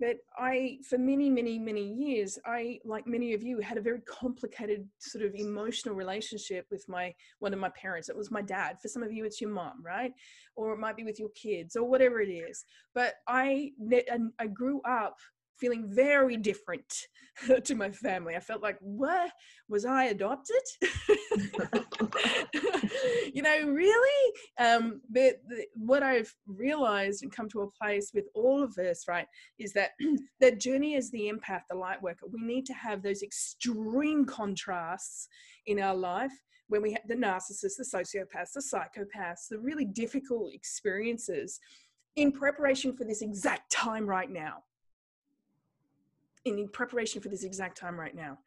But 0.00 0.16
I, 0.36 0.78
for 0.88 0.98
many, 0.98 1.30
many, 1.30 1.58
many 1.58 1.92
years, 1.92 2.38
I, 2.44 2.80
like 2.84 3.06
many 3.06 3.32
of 3.32 3.42
you, 3.42 3.60
had 3.60 3.78
a 3.78 3.82
very 3.82 4.00
complicated 4.00 4.88
sort 4.98 5.24
of 5.24 5.34
emotional 5.34 5.94
relationship 5.94 6.66
with 6.70 6.84
my 6.88 7.14
one 7.38 7.54
of 7.54 7.60
my 7.60 7.70
parents. 7.70 8.08
It 8.08 8.16
was 8.16 8.30
my 8.30 8.42
dad. 8.42 8.80
For 8.80 8.88
some 8.88 9.02
of 9.02 9.12
you, 9.12 9.24
it's 9.24 9.40
your 9.40 9.50
mom, 9.50 9.82
right? 9.84 10.12
Or 10.56 10.72
it 10.72 10.78
might 10.78 10.96
be 10.96 11.04
with 11.04 11.20
your 11.20 11.30
kids, 11.30 11.76
or 11.76 11.84
whatever 11.84 12.20
it 12.20 12.28
is. 12.28 12.64
But 12.94 13.14
I, 13.28 13.70
I 14.38 14.46
grew 14.48 14.80
up 14.82 15.16
feeling 15.58 15.84
very 15.86 16.36
different 16.36 17.06
to 17.64 17.74
my 17.74 17.90
family. 17.90 18.36
I 18.36 18.40
felt 18.40 18.62
like, 18.62 18.78
what 18.80 19.30
was 19.68 19.84
I 19.84 20.04
adopted? 20.04 20.62
you 23.32 23.42
know, 23.42 23.66
really? 23.66 24.32
Um, 24.58 25.00
but 25.10 25.40
the, 25.48 25.66
what 25.74 26.02
I've 26.02 26.32
realized 26.46 27.22
and 27.22 27.32
come 27.32 27.48
to 27.50 27.62
a 27.62 27.70
place 27.70 28.12
with 28.14 28.26
all 28.34 28.62
of 28.62 28.74
this, 28.74 29.04
right, 29.08 29.26
is 29.58 29.72
that 29.72 29.90
that 30.40 30.60
journey 30.60 30.96
as 30.96 31.10
the 31.10 31.32
empath, 31.32 31.62
the 31.68 31.76
light 31.76 32.02
worker, 32.02 32.26
we 32.30 32.40
need 32.42 32.66
to 32.66 32.74
have 32.74 33.02
those 33.02 33.22
extreme 33.22 34.24
contrasts 34.24 35.28
in 35.66 35.80
our 35.80 35.94
life 35.94 36.32
when 36.68 36.82
we 36.82 36.92
have 36.92 37.02
the 37.08 37.14
narcissists, 37.14 37.76
the 37.76 37.84
sociopaths, 37.84 38.52
the 38.54 38.62
psychopaths, 38.62 39.48
the 39.50 39.58
really 39.58 39.84
difficult 39.84 40.54
experiences 40.54 41.60
in 42.16 42.32
preparation 42.32 42.96
for 42.96 43.04
this 43.04 43.22
exact 43.22 43.70
time 43.70 44.06
right 44.06 44.30
now 44.30 44.62
in 46.44 46.68
preparation 46.68 47.20
for 47.20 47.28
this 47.28 47.44
exact 47.44 47.78
time 47.78 47.98
right 47.98 48.14
now. 48.14 48.38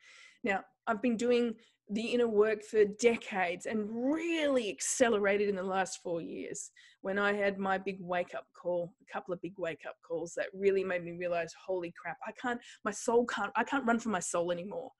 Now, 0.43 0.61
I've 0.85 1.01
been 1.01 1.17
doing 1.17 1.55
the 1.89 2.05
inner 2.05 2.27
work 2.27 2.63
for 2.63 2.83
decades 2.83 3.65
and 3.65 3.87
really 3.89 4.69
accelerated 4.69 5.47
in 5.47 5.55
the 5.55 5.63
last 5.63 5.99
four 6.03 6.21
years 6.21 6.71
when 7.01 7.17
I 7.17 7.33
had 7.33 7.57
my 7.57 7.77
big 7.77 7.97
wake 8.01 8.35
up 8.35 8.45
call, 8.61 8.93
a 9.01 9.13
couple 9.13 9.33
of 9.33 9.41
big 9.41 9.53
wake 9.57 9.83
up 9.87 9.95
calls 10.05 10.33
that 10.35 10.47
really 10.53 10.83
made 10.83 11.03
me 11.03 11.13
realize, 11.13 11.53
holy 11.65 11.93
crap, 11.99 12.17
I 12.27 12.31
can't, 12.41 12.59
my 12.83 12.91
soul 12.91 13.25
can't, 13.25 13.51
I 13.55 13.63
can't 13.63 13.85
run 13.85 13.99
for 13.99 14.09
my 14.09 14.19
soul 14.19 14.51
anymore 14.51 14.91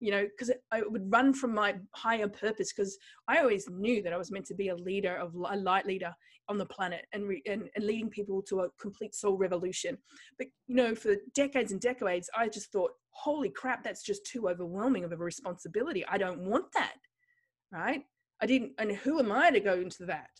you 0.00 0.10
know, 0.10 0.22
because 0.22 0.50
I 0.72 0.82
would 0.82 1.12
run 1.12 1.32
from 1.34 1.54
my 1.54 1.76
higher 1.94 2.28
purpose 2.28 2.72
because 2.72 2.98
I 3.28 3.38
always 3.38 3.68
knew 3.68 4.02
that 4.02 4.12
I 4.12 4.16
was 4.16 4.30
meant 4.30 4.46
to 4.46 4.54
be 4.54 4.68
a 4.68 4.74
leader 4.74 5.16
of 5.16 5.34
a 5.34 5.56
light 5.56 5.86
leader 5.86 6.12
on 6.48 6.58
the 6.58 6.66
planet 6.66 7.06
and, 7.12 7.28
re, 7.28 7.42
and, 7.46 7.68
and 7.76 7.84
leading 7.84 8.08
people 8.08 8.42
to 8.42 8.60
a 8.60 8.70
complete 8.80 9.14
soul 9.14 9.36
revolution. 9.36 9.96
But 10.36 10.48
you 10.66 10.74
know, 10.74 10.94
for 10.94 11.14
decades 11.34 11.70
and 11.70 11.80
decades, 11.80 12.28
I 12.36 12.48
just 12.48 12.72
thought, 12.72 12.92
holy 13.10 13.50
crap, 13.50 13.84
that's 13.84 14.02
just 14.02 14.26
too 14.26 14.48
overwhelming 14.48 15.04
of 15.04 15.12
a 15.12 15.16
responsibility. 15.16 16.04
I 16.06 16.18
don't 16.18 16.40
want 16.40 16.72
that, 16.74 16.94
right? 17.70 18.02
I 18.42 18.46
didn't, 18.46 18.72
and 18.78 18.92
who 18.92 19.18
am 19.18 19.32
I 19.32 19.50
to 19.50 19.60
go 19.60 19.74
into 19.74 20.06
that? 20.06 20.30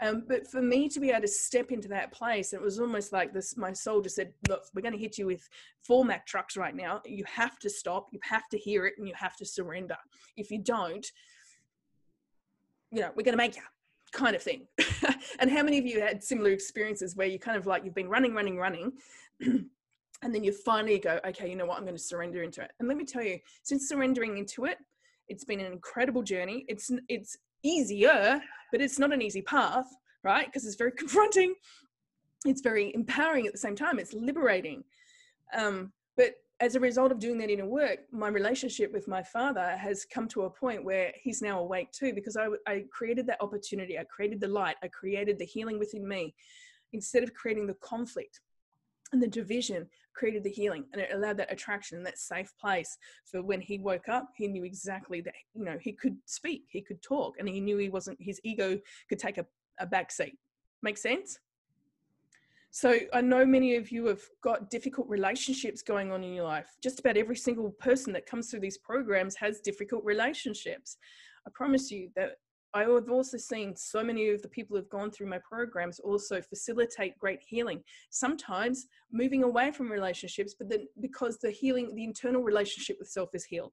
Um, 0.00 0.24
but 0.28 0.46
for 0.46 0.62
me 0.62 0.88
to 0.90 1.00
be 1.00 1.10
able 1.10 1.22
to 1.22 1.28
step 1.28 1.72
into 1.72 1.88
that 1.88 2.12
place, 2.12 2.52
it 2.52 2.60
was 2.60 2.78
almost 2.78 3.12
like 3.12 3.32
this. 3.32 3.56
My 3.56 3.72
soul 3.72 4.00
just 4.00 4.14
said, 4.14 4.32
"Look, 4.48 4.62
we're 4.74 4.82
going 4.82 4.94
to 4.94 4.98
hit 4.98 5.18
you 5.18 5.26
with 5.26 5.48
four 5.84 6.04
Mack 6.04 6.26
trucks 6.26 6.56
right 6.56 6.74
now. 6.74 7.02
You 7.04 7.24
have 7.26 7.58
to 7.60 7.70
stop. 7.70 8.08
You 8.12 8.20
have 8.22 8.48
to 8.50 8.58
hear 8.58 8.86
it, 8.86 8.94
and 8.98 9.08
you 9.08 9.14
have 9.16 9.36
to 9.36 9.44
surrender. 9.44 9.96
If 10.36 10.50
you 10.50 10.58
don't, 10.58 11.06
you 12.92 13.00
know, 13.00 13.10
we're 13.16 13.24
going 13.24 13.32
to 13.32 13.36
make 13.36 13.56
you." 13.56 13.62
kind 14.12 14.34
of 14.34 14.42
thing. 14.42 14.66
and 15.38 15.50
how 15.50 15.62
many 15.62 15.78
of 15.78 15.86
you 15.86 16.00
had 16.00 16.22
similar 16.22 16.50
experiences 16.50 17.16
where 17.16 17.26
you 17.26 17.38
kind 17.38 17.56
of 17.56 17.66
like 17.66 17.84
you've 17.84 17.94
been 17.94 18.08
running, 18.08 18.34
running, 18.34 18.56
running, 18.56 18.92
and 19.40 20.34
then 20.34 20.42
you 20.42 20.52
finally 20.52 20.98
go, 20.98 21.20
okay, 21.26 21.48
you 21.48 21.56
know 21.56 21.66
what, 21.66 21.78
I'm 21.78 21.84
going 21.84 21.96
to 21.96 22.02
surrender 22.02 22.42
into 22.42 22.62
it. 22.62 22.70
And 22.78 22.88
let 22.88 22.96
me 22.96 23.04
tell 23.04 23.22
you, 23.22 23.38
since 23.62 23.88
surrendering 23.88 24.38
into 24.38 24.64
it, 24.64 24.78
it's 25.28 25.44
been 25.44 25.60
an 25.60 25.72
incredible 25.72 26.22
journey. 26.22 26.64
It's 26.68 26.90
it's 27.08 27.36
easier, 27.68 28.40
but 28.72 28.80
it's 28.80 28.98
not 28.98 29.12
an 29.12 29.22
easy 29.22 29.42
path, 29.42 29.86
right? 30.22 30.46
Because 30.46 30.66
it's 30.66 30.76
very 30.76 30.92
confronting. 30.96 31.54
It's 32.44 32.60
very 32.60 32.94
empowering 32.94 33.46
at 33.46 33.52
the 33.52 33.58
same 33.58 33.76
time. 33.76 33.98
It's 33.98 34.14
liberating. 34.14 34.84
Um, 35.56 35.92
but 36.16 36.34
as 36.60 36.74
a 36.74 36.80
result 36.80 37.12
of 37.12 37.18
doing 37.18 37.38
that 37.38 37.50
inner 37.50 37.66
work, 37.66 38.00
my 38.10 38.28
relationship 38.28 38.92
with 38.92 39.06
my 39.06 39.22
father 39.22 39.76
has 39.76 40.04
come 40.04 40.26
to 40.28 40.42
a 40.42 40.50
point 40.50 40.84
where 40.84 41.12
he's 41.14 41.40
now 41.40 41.60
awake 41.60 41.92
too, 41.92 42.12
because 42.12 42.36
I, 42.36 42.48
I 42.66 42.84
created 42.92 43.26
that 43.28 43.40
opportunity. 43.40 43.98
I 43.98 44.04
created 44.04 44.40
the 44.40 44.48
light. 44.48 44.76
I 44.82 44.88
created 44.88 45.38
the 45.38 45.44
healing 45.44 45.78
within 45.78 46.06
me 46.06 46.34
instead 46.92 47.22
of 47.22 47.34
creating 47.34 47.66
the 47.66 47.74
conflict 47.74 48.40
and 49.12 49.22
the 49.22 49.28
division 49.28 49.86
created 50.14 50.42
the 50.42 50.50
healing 50.50 50.84
and 50.92 51.00
it 51.00 51.10
allowed 51.12 51.36
that 51.36 51.52
attraction 51.52 52.02
that 52.02 52.18
safe 52.18 52.52
place 52.60 52.98
for 53.24 53.42
when 53.42 53.60
he 53.60 53.78
woke 53.78 54.08
up 54.08 54.28
he 54.36 54.48
knew 54.48 54.64
exactly 54.64 55.20
that 55.20 55.34
you 55.54 55.64
know 55.64 55.78
he 55.80 55.92
could 55.92 56.16
speak 56.26 56.64
he 56.68 56.82
could 56.82 57.00
talk 57.02 57.36
and 57.38 57.48
he 57.48 57.60
knew 57.60 57.78
he 57.78 57.88
wasn't 57.88 58.16
his 58.20 58.40
ego 58.44 58.78
could 59.08 59.18
take 59.18 59.38
a, 59.38 59.46
a 59.80 59.86
back 59.86 60.10
seat. 60.10 60.36
Make 60.82 60.98
sense? 60.98 61.38
So 62.70 62.98
i 63.14 63.20
know 63.20 63.46
many 63.46 63.76
of 63.76 63.90
you 63.90 64.06
have 64.06 64.22
got 64.42 64.70
difficult 64.70 65.08
relationships 65.08 65.82
going 65.82 66.12
on 66.12 66.22
in 66.22 66.34
your 66.34 66.44
life. 66.44 66.76
Just 66.82 67.00
about 67.00 67.16
every 67.16 67.36
single 67.36 67.70
person 67.70 68.12
that 68.12 68.26
comes 68.26 68.50
through 68.50 68.60
these 68.60 68.78
programs 68.78 69.36
has 69.36 69.60
difficult 69.60 70.04
relationships. 70.04 70.98
I 71.46 71.50
promise 71.54 71.90
you 71.90 72.10
that 72.14 72.36
I 72.74 72.82
have 72.82 73.10
also 73.10 73.38
seen 73.38 73.74
so 73.74 74.04
many 74.04 74.28
of 74.28 74.42
the 74.42 74.48
people 74.48 74.76
who've 74.76 74.88
gone 74.90 75.10
through 75.10 75.28
my 75.28 75.38
programs 75.38 76.00
also 76.00 76.40
facilitate 76.42 77.18
great 77.18 77.40
healing. 77.46 77.82
Sometimes 78.10 78.86
moving 79.10 79.42
away 79.42 79.70
from 79.70 79.90
relationships, 79.90 80.54
but 80.58 80.68
then 80.68 80.86
because 81.00 81.38
the 81.38 81.50
healing, 81.50 81.94
the 81.94 82.04
internal 82.04 82.42
relationship 82.42 82.96
with 82.98 83.08
self 83.08 83.30
is 83.34 83.44
healed. 83.44 83.72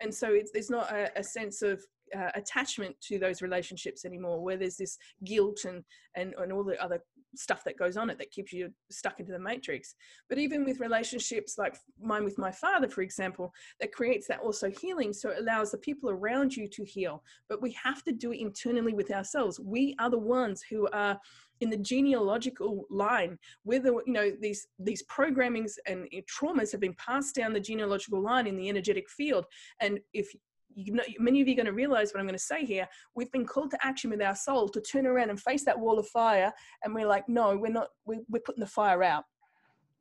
And 0.00 0.14
so 0.14 0.28
it's, 0.32 0.50
there's 0.52 0.70
not 0.70 0.90
a, 0.90 1.10
a 1.16 1.22
sense 1.22 1.62
of 1.62 1.80
uh, 2.16 2.30
attachment 2.34 2.94
to 3.02 3.18
those 3.18 3.42
relationships 3.42 4.04
anymore, 4.04 4.42
where 4.42 4.56
there's 4.56 4.76
this 4.76 4.98
guilt 5.24 5.64
and, 5.64 5.84
and, 6.16 6.34
and 6.38 6.52
all 6.52 6.64
the 6.64 6.82
other 6.82 7.00
stuff 7.34 7.64
that 7.64 7.78
goes 7.78 7.96
on 7.96 8.10
it 8.10 8.18
that 8.18 8.30
keeps 8.30 8.52
you 8.52 8.70
stuck 8.90 9.20
into 9.20 9.32
the 9.32 9.38
matrix. 9.38 9.94
But 10.28 10.38
even 10.38 10.64
with 10.64 10.80
relationships 10.80 11.58
like 11.58 11.76
mine 12.00 12.24
with 12.24 12.38
my 12.38 12.50
father, 12.50 12.88
for 12.88 13.02
example, 13.02 13.52
that 13.80 13.92
creates 13.92 14.26
that 14.28 14.40
also 14.40 14.70
healing. 14.70 15.12
So 15.12 15.30
it 15.30 15.38
allows 15.38 15.70
the 15.70 15.78
people 15.78 16.10
around 16.10 16.54
you 16.54 16.68
to 16.68 16.84
heal. 16.84 17.22
But 17.48 17.62
we 17.62 17.76
have 17.82 18.02
to 18.04 18.12
do 18.12 18.32
it 18.32 18.40
internally 18.40 18.94
with 18.94 19.10
ourselves. 19.10 19.60
We 19.60 19.94
are 19.98 20.10
the 20.10 20.18
ones 20.18 20.62
who 20.68 20.88
are 20.92 21.18
in 21.60 21.70
the 21.70 21.76
genealogical 21.76 22.84
line 22.90 23.38
whether 23.62 23.88
you 23.88 24.12
know 24.12 24.30
these 24.40 24.66
these 24.78 25.02
programmings 25.04 25.72
and 25.86 26.06
traumas 26.30 26.70
have 26.70 26.80
been 26.80 26.94
passed 26.94 27.34
down 27.34 27.52
the 27.52 27.60
genealogical 27.60 28.20
line 28.20 28.46
in 28.46 28.56
the 28.56 28.68
energetic 28.68 29.08
field 29.08 29.46
and 29.80 29.98
if 30.12 30.30
you 30.76 30.92
know, 30.92 31.02
many 31.18 31.40
of 31.40 31.48
you 31.48 31.54
are 31.54 31.56
going 31.56 31.66
to 31.66 31.72
realize 31.72 32.12
what 32.12 32.20
I'm 32.20 32.26
going 32.26 32.38
to 32.38 32.44
say 32.44 32.64
here. 32.64 32.86
We've 33.14 33.32
been 33.32 33.46
called 33.46 33.70
to 33.70 33.78
action 33.84 34.10
with 34.10 34.20
our 34.20 34.36
soul 34.36 34.68
to 34.68 34.80
turn 34.80 35.06
around 35.06 35.30
and 35.30 35.40
face 35.40 35.64
that 35.64 35.78
wall 35.78 35.98
of 35.98 36.06
fire. 36.06 36.52
And 36.84 36.94
we're 36.94 37.08
like, 37.08 37.28
no, 37.28 37.56
we're 37.56 37.72
not, 37.72 37.88
we're, 38.04 38.20
we're 38.28 38.42
putting 38.42 38.60
the 38.60 38.66
fire 38.66 39.02
out. 39.02 39.24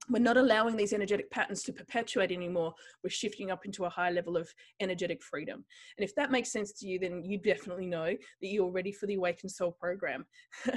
We're 0.10 0.20
not 0.20 0.38
allowing 0.38 0.76
these 0.76 0.94
energetic 0.94 1.32
patterns 1.32 1.64
to 1.64 1.74
perpetuate 1.74 2.32
anymore. 2.32 2.74
We're 3.04 3.10
shifting 3.10 3.50
up 3.50 3.66
into 3.66 3.86
a 3.86 3.90
higher 3.90 4.12
level 4.12 4.38
of 4.38 4.54
energetic 4.82 5.24
freedom. 5.24 5.64
And 5.98 6.04
if 6.04 6.14
that 6.16 6.30
makes 6.30 6.52
sense 6.52 6.74
to 6.74 6.88
you, 6.88 7.00
then 7.00 7.24
you 7.24 7.40
definitely 7.40 7.88
know 7.88 8.06
that 8.08 8.48
you're 8.48 8.70
ready 8.70 8.92
for 8.92 9.08
the 9.08 9.16
Awakened 9.16 9.52
Soul 9.52 9.72
program. 9.72 10.26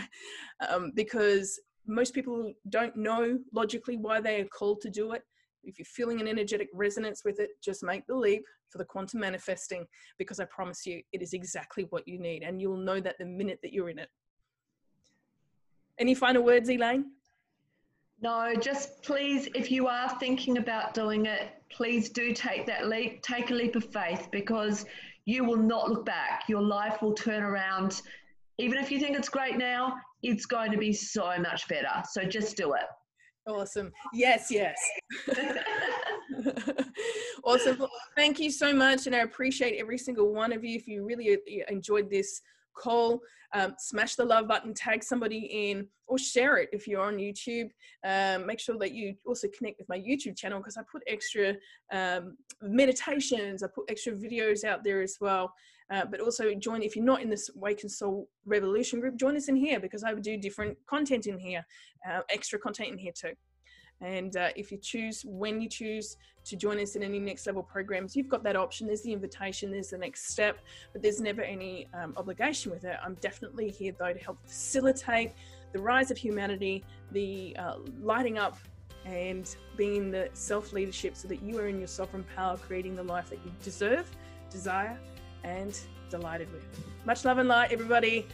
um, 0.71 0.93
because 0.95 1.61
most 1.87 2.15
people 2.15 2.53
don't 2.69 2.97
know 2.97 3.39
logically 3.53 3.97
why 3.97 4.21
they 4.21 4.41
are 4.41 4.47
called 4.47 4.81
to 4.83 4.91
do 4.91 5.13
it 5.13 5.23
if 5.65 5.79
you're 5.79 5.87
feeling 5.87 6.21
an 6.21 6.29
energetic 6.29 6.69
resonance 6.73 7.23
with 7.25 7.41
it, 7.41 7.51
just 7.63 7.83
make 7.83 8.07
the 8.07 8.15
leap 8.15 8.45
for 8.71 8.79
the 8.79 8.85
quantum 8.85 9.21
manifesting 9.21 9.87
because 10.19 10.41
I 10.41 10.45
promise 10.47 10.87
you 10.87 11.03
it 11.13 11.23
is 11.23 11.33
exactly 11.33 11.87
what 11.91 12.07
you 12.07 12.19
need. 12.19 12.43
And 12.43 12.61
you'll 12.61 12.77
know 12.77 13.01
that 13.01 13.17
the 13.19 13.27
minute 13.27 13.59
that 13.63 13.73
you're 13.73 13.91
in 13.91 13.99
it. 13.99 14.09
Any 15.99 16.15
final 16.15 16.43
words, 16.43 16.69
Elaine? 16.69 17.07
No, 18.21 18.55
just 18.55 19.03
please, 19.03 19.49
if 19.55 19.71
you 19.71 19.87
are 19.87 20.09
thinking 20.19 20.59
about 20.59 20.93
doing 20.93 21.27
it, 21.27 21.51
please 21.71 22.09
do 22.09 22.33
take 22.33 22.67
that 22.67 22.89
leap. 22.89 23.23
Take 23.23 23.51
a 23.51 23.55
leap 23.55 23.77
of 23.77 23.85
faith 23.85 24.29
because 24.33 24.87
you 25.25 25.45
will 25.45 25.57
not 25.57 25.89
look 25.89 26.05
back. 26.05 26.45
Your 26.49 26.63
life 26.63 27.01
will 27.01 27.15
turn 27.15 27.43
around. 27.43 28.03
Even 28.59 28.79
if 28.79 28.91
you 28.91 28.99
think 28.99 29.17
it's 29.17 29.29
great 29.29 29.57
now, 29.57 29.97
it's 30.23 30.47
going 30.47 30.73
to 30.73 30.79
be 30.79 30.93
so 30.93 31.39
much 31.39 31.69
better. 31.69 32.03
So 32.11 32.25
just 32.25 32.57
do 32.57 32.75
it. 32.75 32.83
Awesome. 33.49 33.93
Yes, 34.13 34.49
yes. 34.51 34.77
awesome. 37.45 37.87
thank 38.15 38.39
you 38.39 38.51
so 38.51 38.75
much. 38.75 39.07
And 39.07 39.17
I 39.17 39.21
appreciate 39.21 39.81
every 39.81 39.97
single 39.97 40.35
one 40.35 40.53
of 40.53 40.63
you. 40.65 40.77
If 40.77 40.87
you 40.87 41.05
really 41.05 41.33
uh, 41.35 41.65
enjoyed 41.69 42.11
this 42.11 42.43
call, 42.77 43.21
um, 43.55 43.75
smash 43.79 44.17
the 44.17 44.25
love 44.25 44.47
button, 44.47 44.75
tag 44.75 45.03
somebody 45.03 45.71
in, 45.71 45.87
or 46.07 46.19
share 46.19 46.59
it 46.59 46.69
if 46.73 46.87
you're 46.87 47.01
on 47.01 47.17
YouTube. 47.17 47.71
Um, 48.05 48.47
make 48.47 48.61
sure 48.61 48.77
that 48.79 48.93
you 48.93 49.15
also 49.27 49.49
connect 49.57 49.79
with 49.79 49.89
my 49.89 49.99
YouTube 49.99 50.37
channel 50.37 50.59
because 50.59 50.77
I 50.77 50.83
put 50.91 51.03
extra 51.07 51.55
um, 51.91 52.37
meditations, 52.61 53.63
I 53.63 53.69
put 53.75 53.91
extra 53.91 54.13
videos 54.13 54.65
out 54.65 54.85
there 54.85 55.01
as 55.01 55.17
well. 55.21 55.53
Uh, 55.91 56.05
but 56.05 56.21
also 56.21 56.55
join 56.55 56.83
if 56.83 56.95
you're 56.95 57.05
not 57.05 57.23
in 57.23 57.31
this 57.31 57.49
Awakened 57.57 57.91
Soul 57.91 58.29
Revolution 58.45 59.01
group, 59.01 59.17
join 59.17 59.37
us 59.37 59.49
in 59.49 59.57
here 59.57 59.81
because 59.81 60.05
I 60.05 60.13
would 60.13 60.23
do 60.23 60.37
different 60.37 60.77
content 60.87 61.27
in 61.27 61.39
here, 61.39 61.65
uh, 62.09 62.21
extra 62.29 62.59
content 62.59 62.91
in 62.91 62.99
here 62.99 63.13
too. 63.13 63.33
And 64.01 64.37
uh, 64.37 64.51
if 64.55 64.71
you 64.71 64.79
choose, 64.79 65.25
when 65.27 65.61
you 65.61 65.69
choose 65.69 66.17
to 66.45 66.57
join 66.57 66.79
us 66.79 66.95
in 66.95 67.03
any 67.03 67.19
next 67.19 67.47
level 67.47 67.63
programs, 67.63 68.15
you've 68.15 68.29
got 68.29 68.45
that 68.45 68.55
option. 68.55 68.87
There's 68.87 69.03
the 69.03 69.13
invitation, 69.13 69.71
there's 69.71 69.91
the 69.91 69.99
next 69.99 70.29
step, 70.29 70.61
but 70.93 71.03
there's 71.03 71.21
never 71.21 71.43
any 71.43 71.89
um, 71.95 72.15
obligation 72.17 72.71
with 72.71 72.85
it. 72.85 72.97
I'm 73.05 73.15
definitely 73.15 73.71
here 73.71 73.93
though 73.99 74.13
to 74.13 74.19
help 74.19 74.39
facilitate 74.47 75.33
the 75.73 75.81
rise 75.81 76.11
of 76.11 76.17
humanity, 76.17 76.85
the 77.13 77.57
uh, 77.59 77.77
lighting 78.01 78.39
up 78.39 78.59
and 79.05 79.57
being 79.77 79.97
in 79.97 80.11
the 80.11 80.29
self 80.33 80.73
leadership 80.73 81.17
so 81.17 81.29
that 81.29 81.43
you 81.43 81.59
are 81.59 81.67
in 81.67 81.79
your 81.79 81.89
sovereign 81.89 82.25
power, 82.37 82.57
creating 82.57 82.95
the 82.95 83.03
life 83.03 83.31
that 83.31 83.39
you 83.45 83.53
deserve, 83.63 84.09
desire, 84.51 84.99
and 85.45 85.79
delighted 86.11 86.53
with. 86.53 86.65
Much 87.05 87.25
love 87.25 87.39
and 87.39 87.49
light, 87.49 87.73
everybody. 87.73 88.27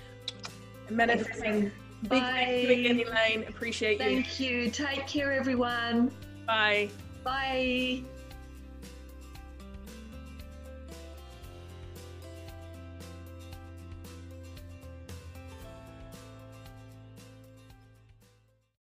Manifesting. 0.90 1.70
Big 2.08 2.22
thank 2.22 2.68
you 2.68 2.72
again, 2.72 3.00
Elaine. 3.00 3.48
Appreciate 3.48 3.92
you. 3.92 3.98
Thank 3.98 4.40
you. 4.40 4.70
Take 4.70 5.06
care, 5.06 5.32
everyone. 5.32 6.10
Bye. 6.46 6.90
Bye. 7.22 8.02